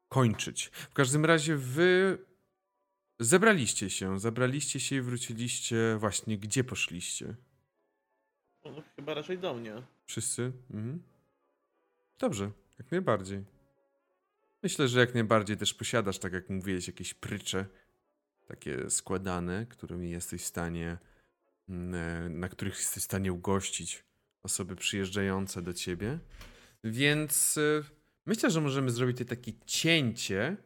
[0.09, 0.71] kończyć.
[0.73, 2.19] W każdym razie wy
[3.21, 7.37] zebraliście się, zabraliście się i wróciliście właśnie, gdzie poszliście?
[8.65, 9.83] No, chyba raczej do mnie.
[10.07, 10.53] Wszyscy?
[10.71, 11.03] Mhm.
[12.19, 13.45] Dobrze, jak najbardziej.
[14.63, 17.67] Myślę, że jak najbardziej też posiadasz, tak jak mówiłeś, jakieś prycze,
[18.47, 20.99] takie składane, którymi jesteś w stanie,
[21.69, 24.05] mm, e, na których jesteś w stanie ugościć
[24.43, 26.19] osoby przyjeżdżające do ciebie.
[26.85, 27.85] Więc y,
[28.27, 30.57] myślę, że możemy zrobić tutaj takie cięcie.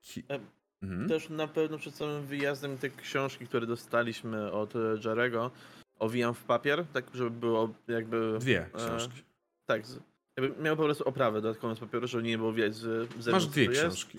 [0.00, 0.40] Ki- E,
[0.82, 1.08] Mhm.
[1.08, 5.50] Też na pewno przed samym wyjazdem te książki, które dostaliśmy od e, Jarego,
[5.98, 8.36] owijam w papier, tak żeby było jakby...
[8.40, 9.22] Dwie e, książki.
[9.66, 9.98] Tak, z-
[10.38, 13.46] jakby miał po prostu oprawę dodatkową z papieru, żeby nie było widać z, z Masz
[13.46, 13.82] dwie co jest.
[13.82, 14.18] książki.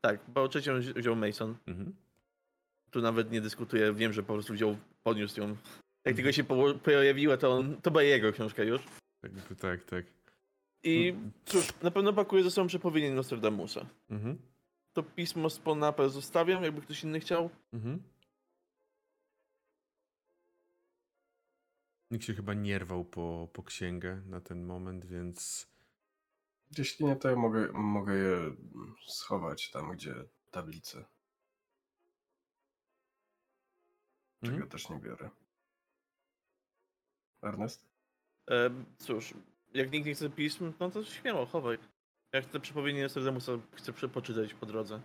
[0.00, 1.54] Tak, bo trzecią wzi- wziął Mason.
[1.66, 1.94] Mhm.
[2.90, 5.56] Tu nawet nie dyskutuję, wiem, że po prostu wziął, podniósł ją.
[6.04, 8.82] Jak tylko się po- pojawiła, to on, to była jego książka już.
[9.20, 9.30] Tak,
[9.60, 10.04] tak, tak.
[10.82, 11.14] I
[11.44, 13.86] cóż, na pewno pakuje ze sobą przepowiednie Nostradamusa.
[14.10, 14.38] Mhm.
[14.92, 17.50] To pismo z Ponapę zostawiam, jakby ktoś inny chciał.
[17.72, 18.02] Mhm.
[22.14, 25.66] Nikt się chyba nie rwał po, po księgę na ten moment, więc
[26.78, 28.38] Jeśli nie, to ja mogę, mogę je
[29.06, 30.14] schować tam, gdzie
[30.50, 31.04] tablice.
[34.42, 34.70] Czego Mhm.
[34.70, 35.30] też nie biorę.
[37.42, 37.86] Ernest?
[38.50, 39.34] E, cóż,
[39.74, 41.78] jak nikt nie chce pism, no to śmiało, chowaj.
[42.32, 45.02] Jak te przepowiednie Nostradamusa chcę prze- poczytać po drodze.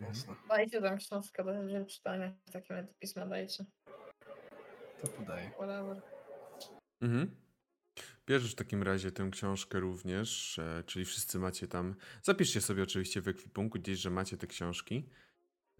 [0.00, 0.34] Jasne.
[0.48, 2.32] Dajcie tam książkę do czytania.
[2.68, 3.64] Razie pisma dajcie.
[5.02, 5.50] To podaję.
[5.50, 6.17] Whatever.
[7.00, 7.36] Mhm.
[8.26, 11.94] Bierzesz w takim razie tę książkę również, e, czyli wszyscy macie tam.
[12.22, 15.08] Zapiszcie sobie oczywiście w ekwipunku gdzieś, że macie te książki,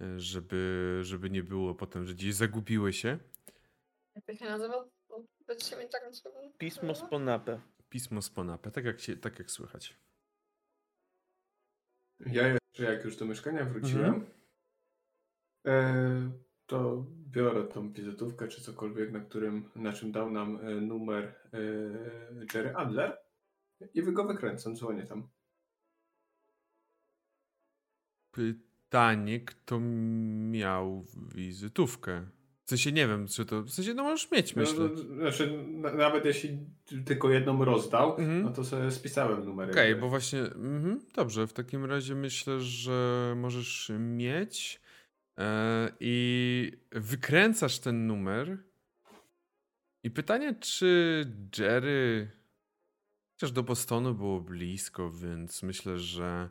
[0.01, 3.19] e, żeby, żeby nie było potem, że gdzieś zagubiły się.
[4.15, 4.85] Jak to się nazywa?
[5.47, 6.53] Będziecie mieć taką swoją...
[6.59, 7.61] Pismo z Ponapę.
[7.89, 9.97] Pismo z Ponapę, tak jak, się, tak jak słychać.
[12.27, 14.27] Ja jeszcze jak już do mieszkania wróciłem,
[15.67, 16.31] e,
[16.67, 17.07] to
[17.39, 21.59] biorę tą wizytówkę czy cokolwiek, na którym, na czym dał nam e, numer e,
[22.55, 23.19] Jerry Adler
[23.95, 25.29] i wy go wykręcam, dzwonię tam.
[28.33, 29.81] Pytanie, kto
[30.51, 32.27] miał wizytówkę?
[32.65, 33.63] W sensie nie wiem, czy to.
[33.63, 34.89] W sensie, no możesz mieć, No, myślę.
[34.89, 36.59] no, znaczy, na, nawet jeśli
[37.05, 38.43] tylko jedną rozdał, Mhm.
[38.43, 39.71] no to sobie spisałem numer.
[39.71, 40.01] Okej, jakby.
[40.01, 40.41] bo właśnie.
[40.41, 44.81] Mhm, dobrze, w takim razie myślę, że możesz mieć
[46.01, 48.59] i wykręcasz ten numer.
[50.03, 51.25] I pytanie, czy
[51.59, 52.31] Jerry.
[53.33, 56.49] Chociaż do Bostonu było blisko, więc myślę, że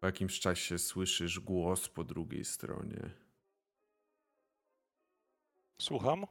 [0.00, 3.10] po jakimś czasie słyszysz głos po drugiej stronie.
[5.80, 6.26] Słucham?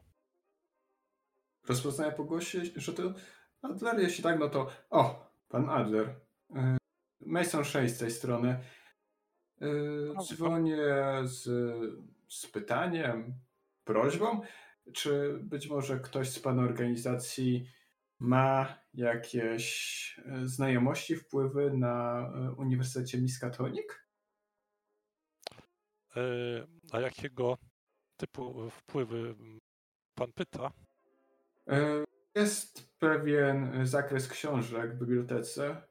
[1.67, 3.13] Rozpoznaję po głosie, że to
[3.61, 6.15] Adler, jeśli tak, no to o, pan Adler.
[6.55, 6.77] E,
[7.19, 8.59] Mason 6 z tej strony.
[9.63, 10.77] E, Dzwonię
[11.23, 11.43] z,
[12.29, 13.33] z pytaniem,
[13.83, 14.41] prośbą,
[14.93, 17.67] czy być może ktoś z pana organizacji
[18.19, 23.85] ma jakieś e, znajomości, wpływy na e, Uniwersytecie Miskatonic?
[26.15, 26.21] E,
[26.91, 27.57] A jakiego
[28.17, 29.59] typu wpływy mm,
[30.15, 30.71] pan pyta?
[31.69, 32.03] E,
[32.35, 35.81] Jest pewien zakres książek w bibliotece.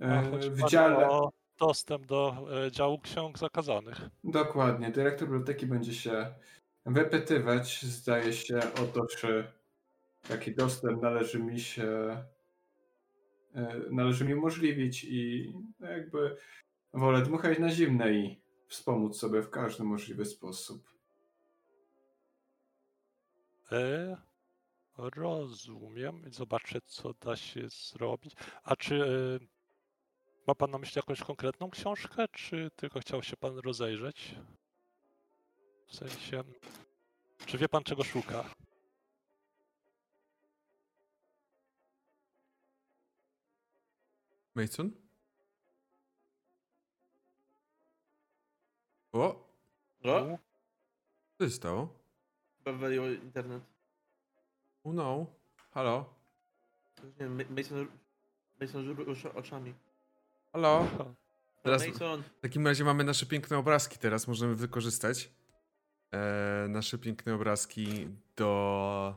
[0.00, 1.08] E, A W dziale.
[1.08, 4.00] o dostęp do e, działu ksiąg zakazanych.
[4.24, 4.90] Dokładnie.
[4.90, 6.34] Dyrektor biblioteki będzie się
[6.86, 9.52] wypytywać, zdaje się, o to, czy
[10.28, 12.16] taki dostęp należy mi się
[13.54, 16.36] e, należy mi umożliwić i jakby
[16.94, 20.90] wolę dmuchać na zimne i wspomóc sobie w każdy możliwy sposób.
[23.72, 24.16] E,
[24.98, 26.22] rozumiem.
[26.30, 28.34] Zobaczę, co da się zrobić.
[28.62, 29.59] A czy e,
[30.50, 34.34] ma pan na myśli jakąś konkretną książkę, czy tylko chciał się pan rozejrzeć?
[35.86, 36.44] W sensie,
[37.46, 38.44] czy wie pan, czego szuka?
[44.54, 44.90] Mason?
[49.12, 49.48] O,
[50.04, 50.38] O,
[51.38, 51.98] co się stało?
[52.64, 53.62] wywaliło internet.
[54.84, 55.26] Oh no.
[55.70, 56.14] Halo?
[57.04, 57.86] Nie wiem, Ma- Mason,
[58.60, 59.74] Mason rusza oczami.
[60.52, 60.86] Halo?
[61.62, 65.30] Teraz Mason, w takim razie mamy nasze piękne obrazki teraz, możemy wykorzystać
[66.12, 69.16] e, nasze piękne obrazki do...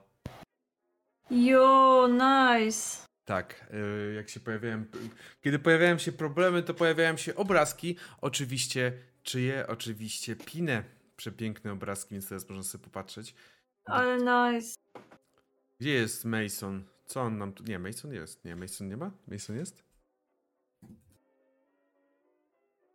[1.32, 3.08] Jo, nice.
[3.26, 4.86] Tak, e, jak się pojawiają...
[5.42, 7.96] Kiedy pojawiają się problemy, to pojawiają się obrazki.
[8.22, 8.94] Oczywiście
[9.24, 9.68] czyje?
[9.68, 10.84] Oczywiście Pine.
[11.18, 13.36] Przepiękne obrazki, więc teraz można sobie popatrzeć.
[13.86, 14.76] Ale nice.
[15.80, 16.84] Gdzie jest Mason?
[17.06, 17.64] Co on nam tu...
[17.64, 18.46] Nie, Mason jest.
[18.46, 19.12] Nie, Mason nie ma?
[19.28, 19.93] Mason jest?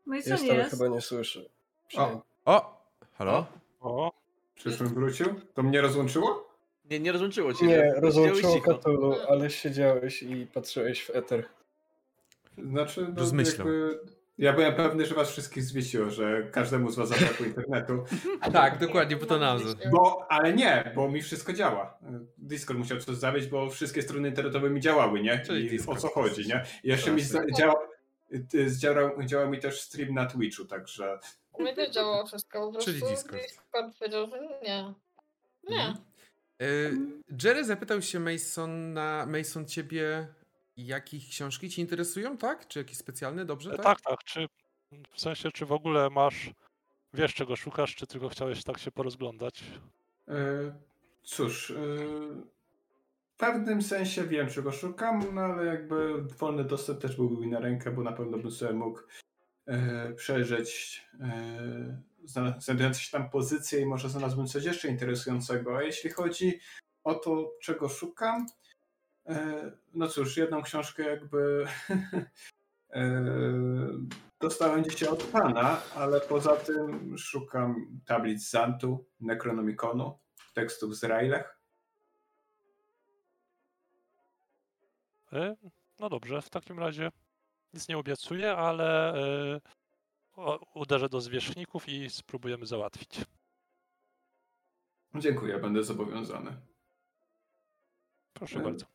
[0.08, 0.50] Mason Jest, jest.
[0.54, 1.40] ale chyba nie słyszę.
[1.96, 2.78] O, O!
[3.18, 3.46] Halo?
[3.80, 4.12] O,
[4.54, 5.26] przyszłym wrócił?
[5.54, 6.48] To mnie rozłączyło?
[6.90, 7.66] nie, nie rozłączyło cię.
[7.66, 8.60] Nie, rozłączyło.
[8.78, 11.44] Cthulhu, ale siedziałeś i patrzyłeś w eter.
[12.58, 13.66] Znaczy, no, Rozmyślał.
[13.68, 13.98] jakby
[14.38, 18.04] Ja byłem pewny, że was wszystkich zwiesiło, że każdemu z was zabrakło internetu.
[18.52, 19.90] Tak, dokładnie, bo to nazwę.
[19.92, 21.98] Bo, ale nie, bo mi wszystko działa.
[22.38, 25.42] Discord musiał coś zawieść, bo wszystkie strony internetowe mi działały, nie?
[25.46, 25.98] Czyli I Discord.
[25.98, 26.64] o co chodzi, nie?
[26.84, 27.22] I jeszcze mi
[27.58, 27.74] działa,
[28.78, 31.18] działał, działał mi też stream na Twitchu, także
[31.52, 33.42] U mnie też działało wszystko, po prostu Czyli Discord.
[33.42, 34.94] Discord powiedział, że nie.
[35.68, 35.86] Nie.
[35.86, 36.04] Mhm.
[36.62, 40.28] Y, Jerry zapytał się Mason na Mason ciebie,
[40.76, 42.68] jakich książki ci interesują, tak?
[42.68, 43.70] Czy jakieś specjalne, dobrze?
[43.72, 43.84] E, Tak.
[43.84, 44.24] Tak, tak.
[44.24, 44.48] Czy
[45.12, 46.50] w sensie, czy w ogóle masz,
[47.14, 49.60] wiesz czego szukasz, czy tylko chciałeś tak się porozglądać?
[50.28, 50.32] y,
[51.22, 51.76] cóż, y,
[53.38, 57.90] pewnym sensie wiem, czego szukam, no ale jakby wolny dostęp też byłby mi na rękę,
[57.90, 59.00] bo na pewno bym sobie mógł
[59.68, 61.02] y, przejrzeć
[62.24, 65.76] zna- znajdujące się tam pozycje i może znalazłbym coś jeszcze interesującego.
[65.76, 66.60] A jeśli chodzi
[67.04, 68.46] o to, czego szukam,
[69.30, 69.32] y,
[69.94, 71.66] no cóż, jedną książkę jakby
[72.00, 72.98] y,
[74.40, 80.18] dostałem dzisiaj od pana, ale poza tym szukam tablic Zantu, Necronomiconu,
[80.54, 81.57] tekstów z Railech.
[86.00, 87.10] No dobrze, w takim razie
[87.74, 89.60] nic nie obiecuję, ale e,
[90.74, 93.20] uderzę do zwierzchników i spróbujemy załatwić.
[95.14, 96.56] Dziękuję, będę zobowiązany.
[98.32, 98.86] Proszę E, bardzo.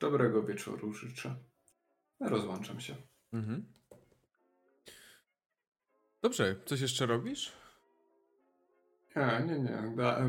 [0.00, 1.36] Dobrego wieczoru życzę.
[2.20, 2.96] Rozłączam się.
[3.32, 3.72] Mhm.
[6.22, 7.52] Dobrze, coś jeszcze robisz?
[9.16, 9.96] Nie, nie, nie.
[9.96, 10.20] Da,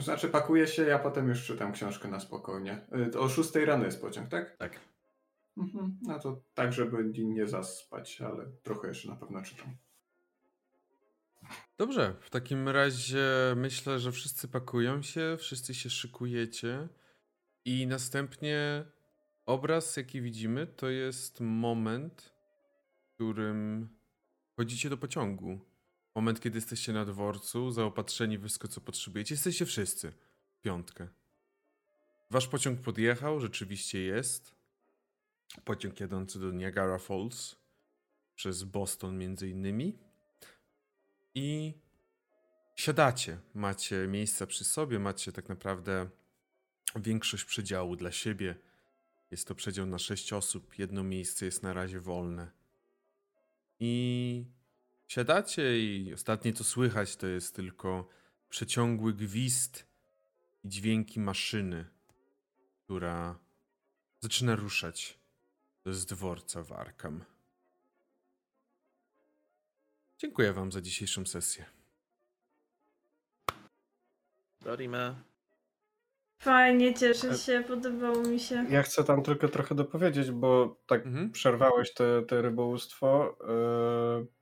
[0.00, 2.86] znaczy pakuję się, ja potem już czytam książkę na spokojnie.
[3.14, 4.56] Y, O 6 rano jest pociąg, tak?
[4.56, 4.80] Tak.
[5.56, 5.98] Mhm.
[6.02, 9.76] No to tak, żeby nie zaspać, ale trochę jeszcze na pewno czytam.
[11.78, 13.26] Dobrze, w takim razie
[13.56, 16.88] myślę, że wszyscy pakują się, wszyscy się szykujecie
[17.64, 18.84] i następnie
[19.46, 22.32] obraz, jaki widzimy, to jest moment,
[23.02, 23.88] w którym
[24.56, 25.69] chodzicie do pociągu.
[26.20, 29.34] Moment, kiedy jesteście na dworcu, zaopatrzeni w wszystko, co potrzebujecie.
[29.34, 30.12] Jesteście wszyscy.
[30.62, 31.08] Piątkę.
[32.30, 34.54] Wasz pociąg podjechał, rzeczywiście jest.
[35.64, 37.56] Pociąg jadący do Niagara Falls
[38.34, 39.98] przez Boston między innymi
[41.34, 41.74] i
[42.76, 43.38] siadacie.
[43.54, 46.08] Macie miejsca przy sobie, macie tak naprawdę
[46.96, 48.56] większość przedziału dla siebie.
[49.30, 52.50] Jest to przedział na 6 osób, jedno miejsce jest na razie wolne.
[53.78, 54.44] I
[55.10, 58.08] siadacie i ostatnie co słychać to jest tylko
[58.48, 59.86] przeciągły gwizd
[60.64, 61.86] i dźwięki maszyny,
[62.84, 63.38] która
[64.20, 65.18] zaczyna ruszać
[65.86, 67.24] z dworca w Arkham.
[70.18, 71.64] Dziękuję Wam za dzisiejszą sesję.
[74.60, 75.22] Dorime.
[76.38, 78.66] Fajnie, cieszę się, podobało mi się.
[78.70, 81.30] Ja chcę tam tylko trochę dopowiedzieć, bo tak Mhm.
[81.30, 83.38] przerwałeś te, te rybołówstwo.
[84.20, 84.39] Yy,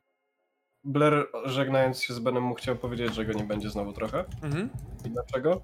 [0.93, 4.25] Blair żegnając się z Benem mu chciał powiedzieć, że go nie będzie znowu trochę.
[4.43, 4.71] Mhm.
[5.07, 5.63] I dlaczego?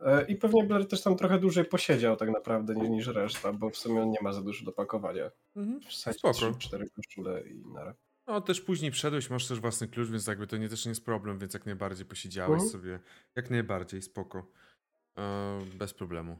[0.00, 3.70] Yy, I pewnie Blair też tam trochę dłużej posiedział tak naprawdę niż, niż reszta, bo
[3.70, 5.30] w sumie on nie ma za dużo do pakowania.
[5.56, 5.80] Mhm.
[5.80, 6.34] Wsadzi Spoko.
[6.34, 7.94] trzy, cztery koszule i nara.
[8.26, 11.04] No też później wszedłeś, masz też własny klucz, więc jakby to nie też nie jest
[11.04, 12.70] problem, więc jak najbardziej posiedziałeś Mhm.
[12.70, 12.98] sobie.
[13.36, 14.46] Jak najbardziej, spoko.
[15.18, 16.38] E, bez problemu.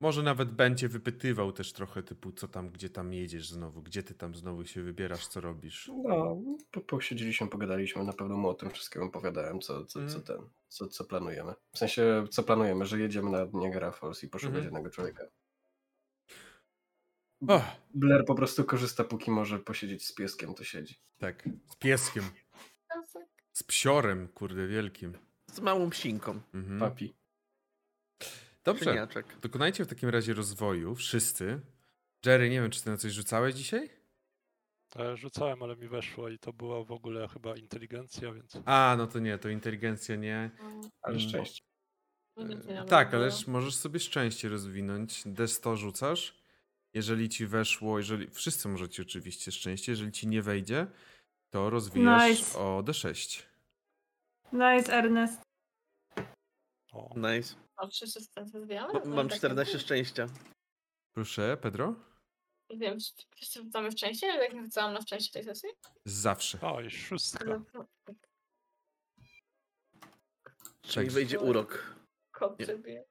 [0.00, 4.14] Może nawet będzie wypytywał też trochę typu co tam, gdzie tam jedziesz znowu, gdzie ty
[4.14, 5.90] tam znowu się wybierasz, co robisz.
[6.04, 6.36] No,
[6.70, 10.22] po- posiedzieliśmy, pogadaliśmy, na pewno mu o tym wszystkim opowiadałem, co, co, co Mhm.
[10.22, 10.36] ten,
[10.68, 11.54] co, co planujemy.
[11.72, 14.64] W sensie, co planujemy, że jedziemy na Niagara Falls i poszukać Mhm.
[14.64, 15.24] jednego człowieka.
[17.48, 17.62] Och,
[17.94, 20.94] Blair po prostu korzysta, póki może posiedzieć z pieskiem, to siedzi.
[21.18, 22.24] tak, z pieskiem,
[23.52, 25.18] z psiorem, kurde, wielkim.
[25.52, 26.40] Z małą psinką.
[26.54, 26.80] Mhm.
[26.80, 27.14] Papi.
[28.66, 29.08] Dobrze,
[29.42, 31.60] dokonajcie w takim razie rozwoju, wszyscy.
[32.26, 33.90] Jerry, nie wiem, czy ty na coś rzucałeś dzisiaj?
[34.96, 39.06] E, Rzucałem, ale mi weszło i to była w ogóle chyba inteligencja, więc A, no
[39.06, 40.50] to nie, to inteligencja nie.
[41.02, 41.28] Ale Mm.
[41.28, 41.62] szczęście.
[42.36, 45.22] No, Tak, ale możesz sobie szczęście rozwinąć.
[45.26, 46.42] D100 rzucasz.
[46.94, 48.30] Jeżeli ci weszło, jeżeli.
[48.30, 49.92] Wszyscy możecie oczywiście szczęście.
[49.92, 50.86] Jeżeli ci nie wejdzie,
[51.50, 52.58] to rozwijasz Nice.
[52.58, 53.42] o D6.
[54.52, 55.42] Nice, Ernest.
[56.92, 57.54] o, Nice.
[57.80, 60.26] Bo Mam 14 szczęścia.
[61.14, 61.94] Proszę, Pedro?
[62.76, 62.98] Wiem,
[63.36, 65.68] wszyscy wrzucamy w szczęście, jak nie wrzucałam na szczęście tej sesji?
[66.04, 66.58] Zawsze.
[66.60, 67.44] o i szóstka.
[67.44, 67.86] Ale to-
[70.82, 71.14] Czyli Tak.
[71.14, 71.96] wejdzie urok.
[72.32, 73.04] Kot Nie.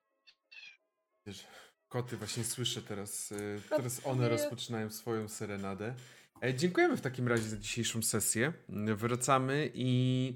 [1.88, 3.32] Koty, właśnie słyszę teraz.
[3.32, 3.76] y, Koty.
[3.82, 5.96] Teraz one rozpoczynają swoją serenadę.
[6.44, 8.54] E, Dziękujemy w takim razie za dzisiejszą sesję.
[8.96, 10.34] Wracamy i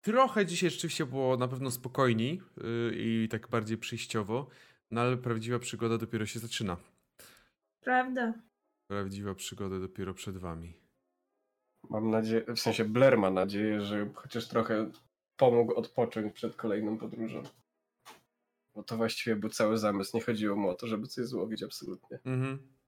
[0.00, 4.46] trochę dzisiaj rzeczywiście było na pewno spokojniej y, i tak bardziej przyjściowo,
[4.90, 6.76] no ale prawdziwa przygoda dopiero się zaczyna.
[7.80, 8.34] Prawda.
[8.86, 10.74] Prawdziwa przygoda dopiero przed wami.
[11.90, 14.90] Mam nadzieję, w sensie Blair ma nadzieję, że chociaż trochę
[15.36, 17.42] pomógł odpocząć przed kolejną podróżą.
[18.74, 20.16] Bo to właściwie był cały zamysł.
[20.16, 22.18] Nie chodziło mu o to, żeby coś złowić absolutnie.
[22.24, 22.79] Mhm.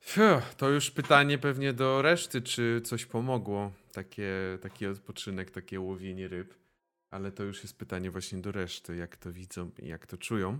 [0.00, 3.72] Fiu, to już pytanie pewnie do reszty, czy coś pomogło.
[3.92, 4.32] Takie,
[4.62, 6.54] taki odpoczynek, takie łowienie ryb.
[7.10, 10.58] Ale to już jest pytanie właśnie do reszty, jak to widzą i jak to czują.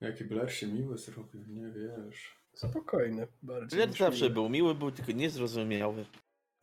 [0.00, 2.34] Jaki Blair się miły zrobił, nie wiesz.
[2.54, 3.76] Spokojny bardziej.
[3.78, 4.34] Blair zawsze miły.
[4.34, 6.04] był miły, był tylko niezrozumiały.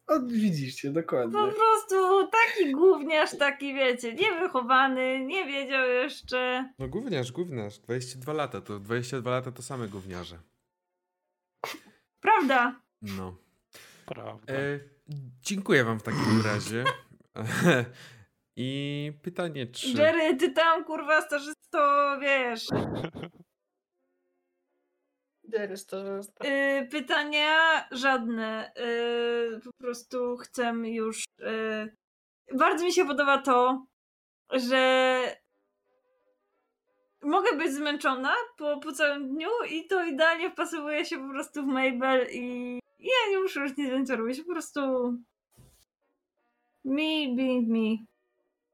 [0.07, 1.33] O, widzicie, dokładnie.
[1.33, 6.69] Po prostu taki gówniarz, taki wiecie, niewychowany, nie wiedział jeszcze.
[6.79, 7.79] No gówniarz, gówniarz.
[7.79, 10.39] 22 lata, to 22 lata to same gówniarze.
[12.21, 12.81] Prawda?
[13.01, 13.35] No.
[14.05, 14.53] Prawda.
[14.53, 14.79] E,
[15.41, 16.83] dziękuję wam w takim razie.
[18.55, 19.87] I pytanie, czy...
[19.87, 22.67] Jerry, ty tam kurwa starzysto, wiesz.
[25.53, 28.71] Jerry to Y, pytania żadne.
[28.77, 31.23] Y, po prostu chcę już.
[31.39, 31.95] Y,
[32.57, 33.85] bardzo mi się podoba to,
[34.51, 35.40] że
[37.23, 41.67] mogę być zmęczona po, po całym dniu i to idealnie wpasowuje się po prostu w
[41.67, 44.41] Mabel i ja nie muszę już nic więcej robić.
[44.41, 44.81] Po prostu
[46.85, 48.05] me being me.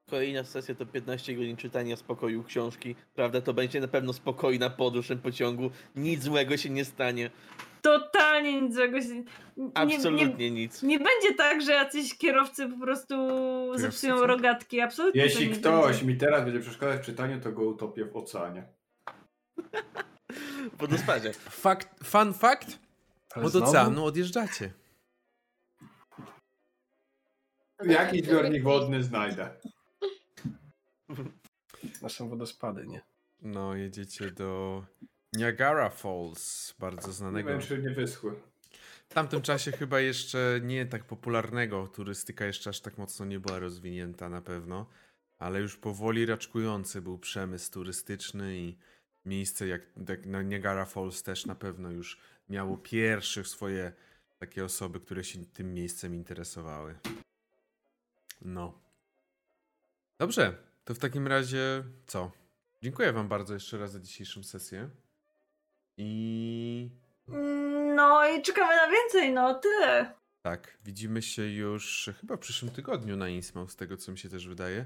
[0.09, 2.95] Kolejna sesja to 15 godzin czytania spokoju książki.
[3.15, 5.69] Prawda, to będzie na pewno spokojna podróż w pociągu.
[5.95, 7.29] Nic złego się nie stanie.
[7.87, 9.07] Totalnie nic złego się...
[9.07, 9.23] Nie,
[9.57, 10.83] nie, Absolutnie nic.
[10.83, 13.15] nie będzie tak, że jacyś kierowcy po prostu
[13.75, 14.81] zepsują rogatki.
[14.81, 16.05] Absolutnie Jeśli nie ktoś będzie.
[16.05, 18.63] mi teraz będzie przeszkadzać w czytaniu, to go utopię w oceanie.
[20.73, 21.33] W wodospadzie.
[21.33, 22.79] Fakt, fun fact,
[23.35, 23.65] Ale od znowu?
[23.69, 24.73] oceanu odjeżdżacie.
[27.85, 29.49] Jaki zbiornik wodny znajdę?
[32.01, 33.01] Na są wodospady, nie?
[33.41, 34.83] No, jedziecie do
[35.33, 37.49] Niagara Falls, bardzo Nie znanego.
[37.49, 38.35] wiem, czy nie wyschły.
[39.09, 41.87] W tamtym czasie chyba jeszcze nie tak popularnego.
[41.87, 44.85] Turystyka jeszcze aż tak mocno nie była rozwinięta na pewno,
[45.39, 48.77] ale już powoli raczkujący był przemysł turystyczny i
[49.25, 53.93] miejsce jak, jak na Niagara Falls też na pewno już miało pierwsze swoje
[54.39, 56.95] takie osoby, które się tym miejscem interesowały.
[58.41, 58.79] No.
[60.17, 62.31] Dobrze, to w takim razie co?
[62.81, 64.89] Dziękuję Wam bardzo jeszcze raz za dzisiejszą sesję.
[65.97, 66.89] I
[67.95, 70.13] No i czekamy na więcej, no tyle.
[70.41, 74.29] tak, widzimy się już chyba w przyszłym tygodniu na Innsmouth, z tego co mi się
[74.29, 74.85] też wydaje.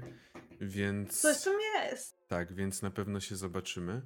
[0.60, 2.28] Więc Coś tam jest.
[2.28, 4.02] tak, więc na pewno się zobaczymy.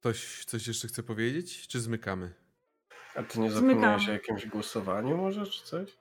[0.00, 2.34] Ktoś coś jeszcze chce powiedzieć, czy zmykamy?
[3.14, 5.98] A ty nie zapomniałeś o jakimś głosowaniu może, czy coś?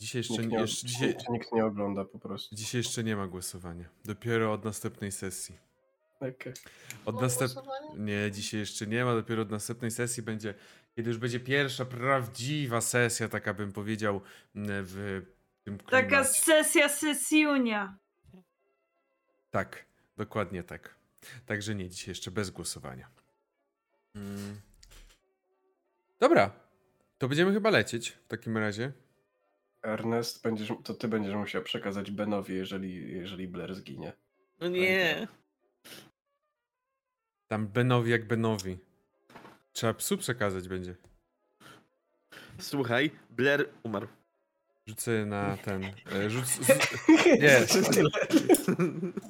[0.00, 2.54] Dzisiaj jeszcze, Nikt nie, nie, jeszcze, dzisiaj, nikt nie ogląda po prostu.
[2.56, 3.88] dzisiaj jeszcze nie ma głosowania.
[4.04, 5.58] Dopiero od następnej sesji.
[6.20, 6.52] Okej.
[7.04, 7.52] Od Było następ...
[7.52, 7.88] głosowanie?
[7.96, 10.54] Nie, dzisiaj jeszcze nie ma, dopiero od następnej sesji będzie,
[10.96, 14.20] kiedy już będzie pierwsza prawdziwa sesja, taka bym powiedział,
[14.56, 15.22] m, w
[15.64, 16.28] tym Taka klimacie.
[16.40, 17.98] sesja sesjunia.
[19.50, 19.84] Tak,
[20.16, 20.94] dokładnie tak.
[21.46, 23.08] Także nie, dzisiaj jeszcze bez głosowania.
[24.14, 24.60] Mm.
[26.20, 26.50] Dobra,
[27.18, 28.92] to będziemy chyba lecieć w takim razie.
[29.82, 34.12] Ernest, będziesz, to ty będziesz musiał przekazać Benowi, jeżeli, jeżeli Blair zginie.
[34.60, 35.28] No nie.
[37.50, 38.78] Tam Benowi jak Benowi.
[39.72, 40.94] Trzeba psu przekazać będzie.
[42.58, 44.06] Słuchaj, Blair umarł.
[44.86, 45.84] Rzucę na ten.
[45.84, 46.68] E, rzuc, z,
[47.42, 47.60] nie.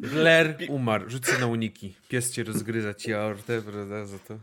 [0.09, 1.11] Blair umarł.
[1.11, 1.95] Rzucę na uniki.
[2.09, 4.39] Pies cię rozgryza ci aortę, prawda, za to.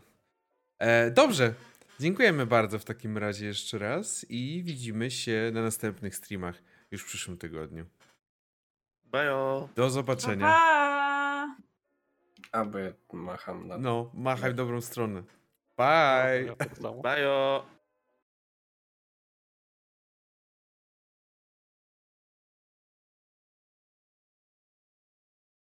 [0.80, 1.54] E, dobrze.
[2.00, 7.06] Dziękujemy bardzo w takim razie jeszcze raz i widzimy się na następnych streamach już w
[7.06, 7.86] przyszłym tygodniu.
[9.04, 9.70] Bajo.
[9.76, 10.87] Do zobaczenia.
[12.52, 15.24] A, bo ja macham na No, machaj w dobrą stronę.
[15.78, 16.56] Bye.
[16.58, 17.02] Tak samo.
[17.02, 17.66] Bajo.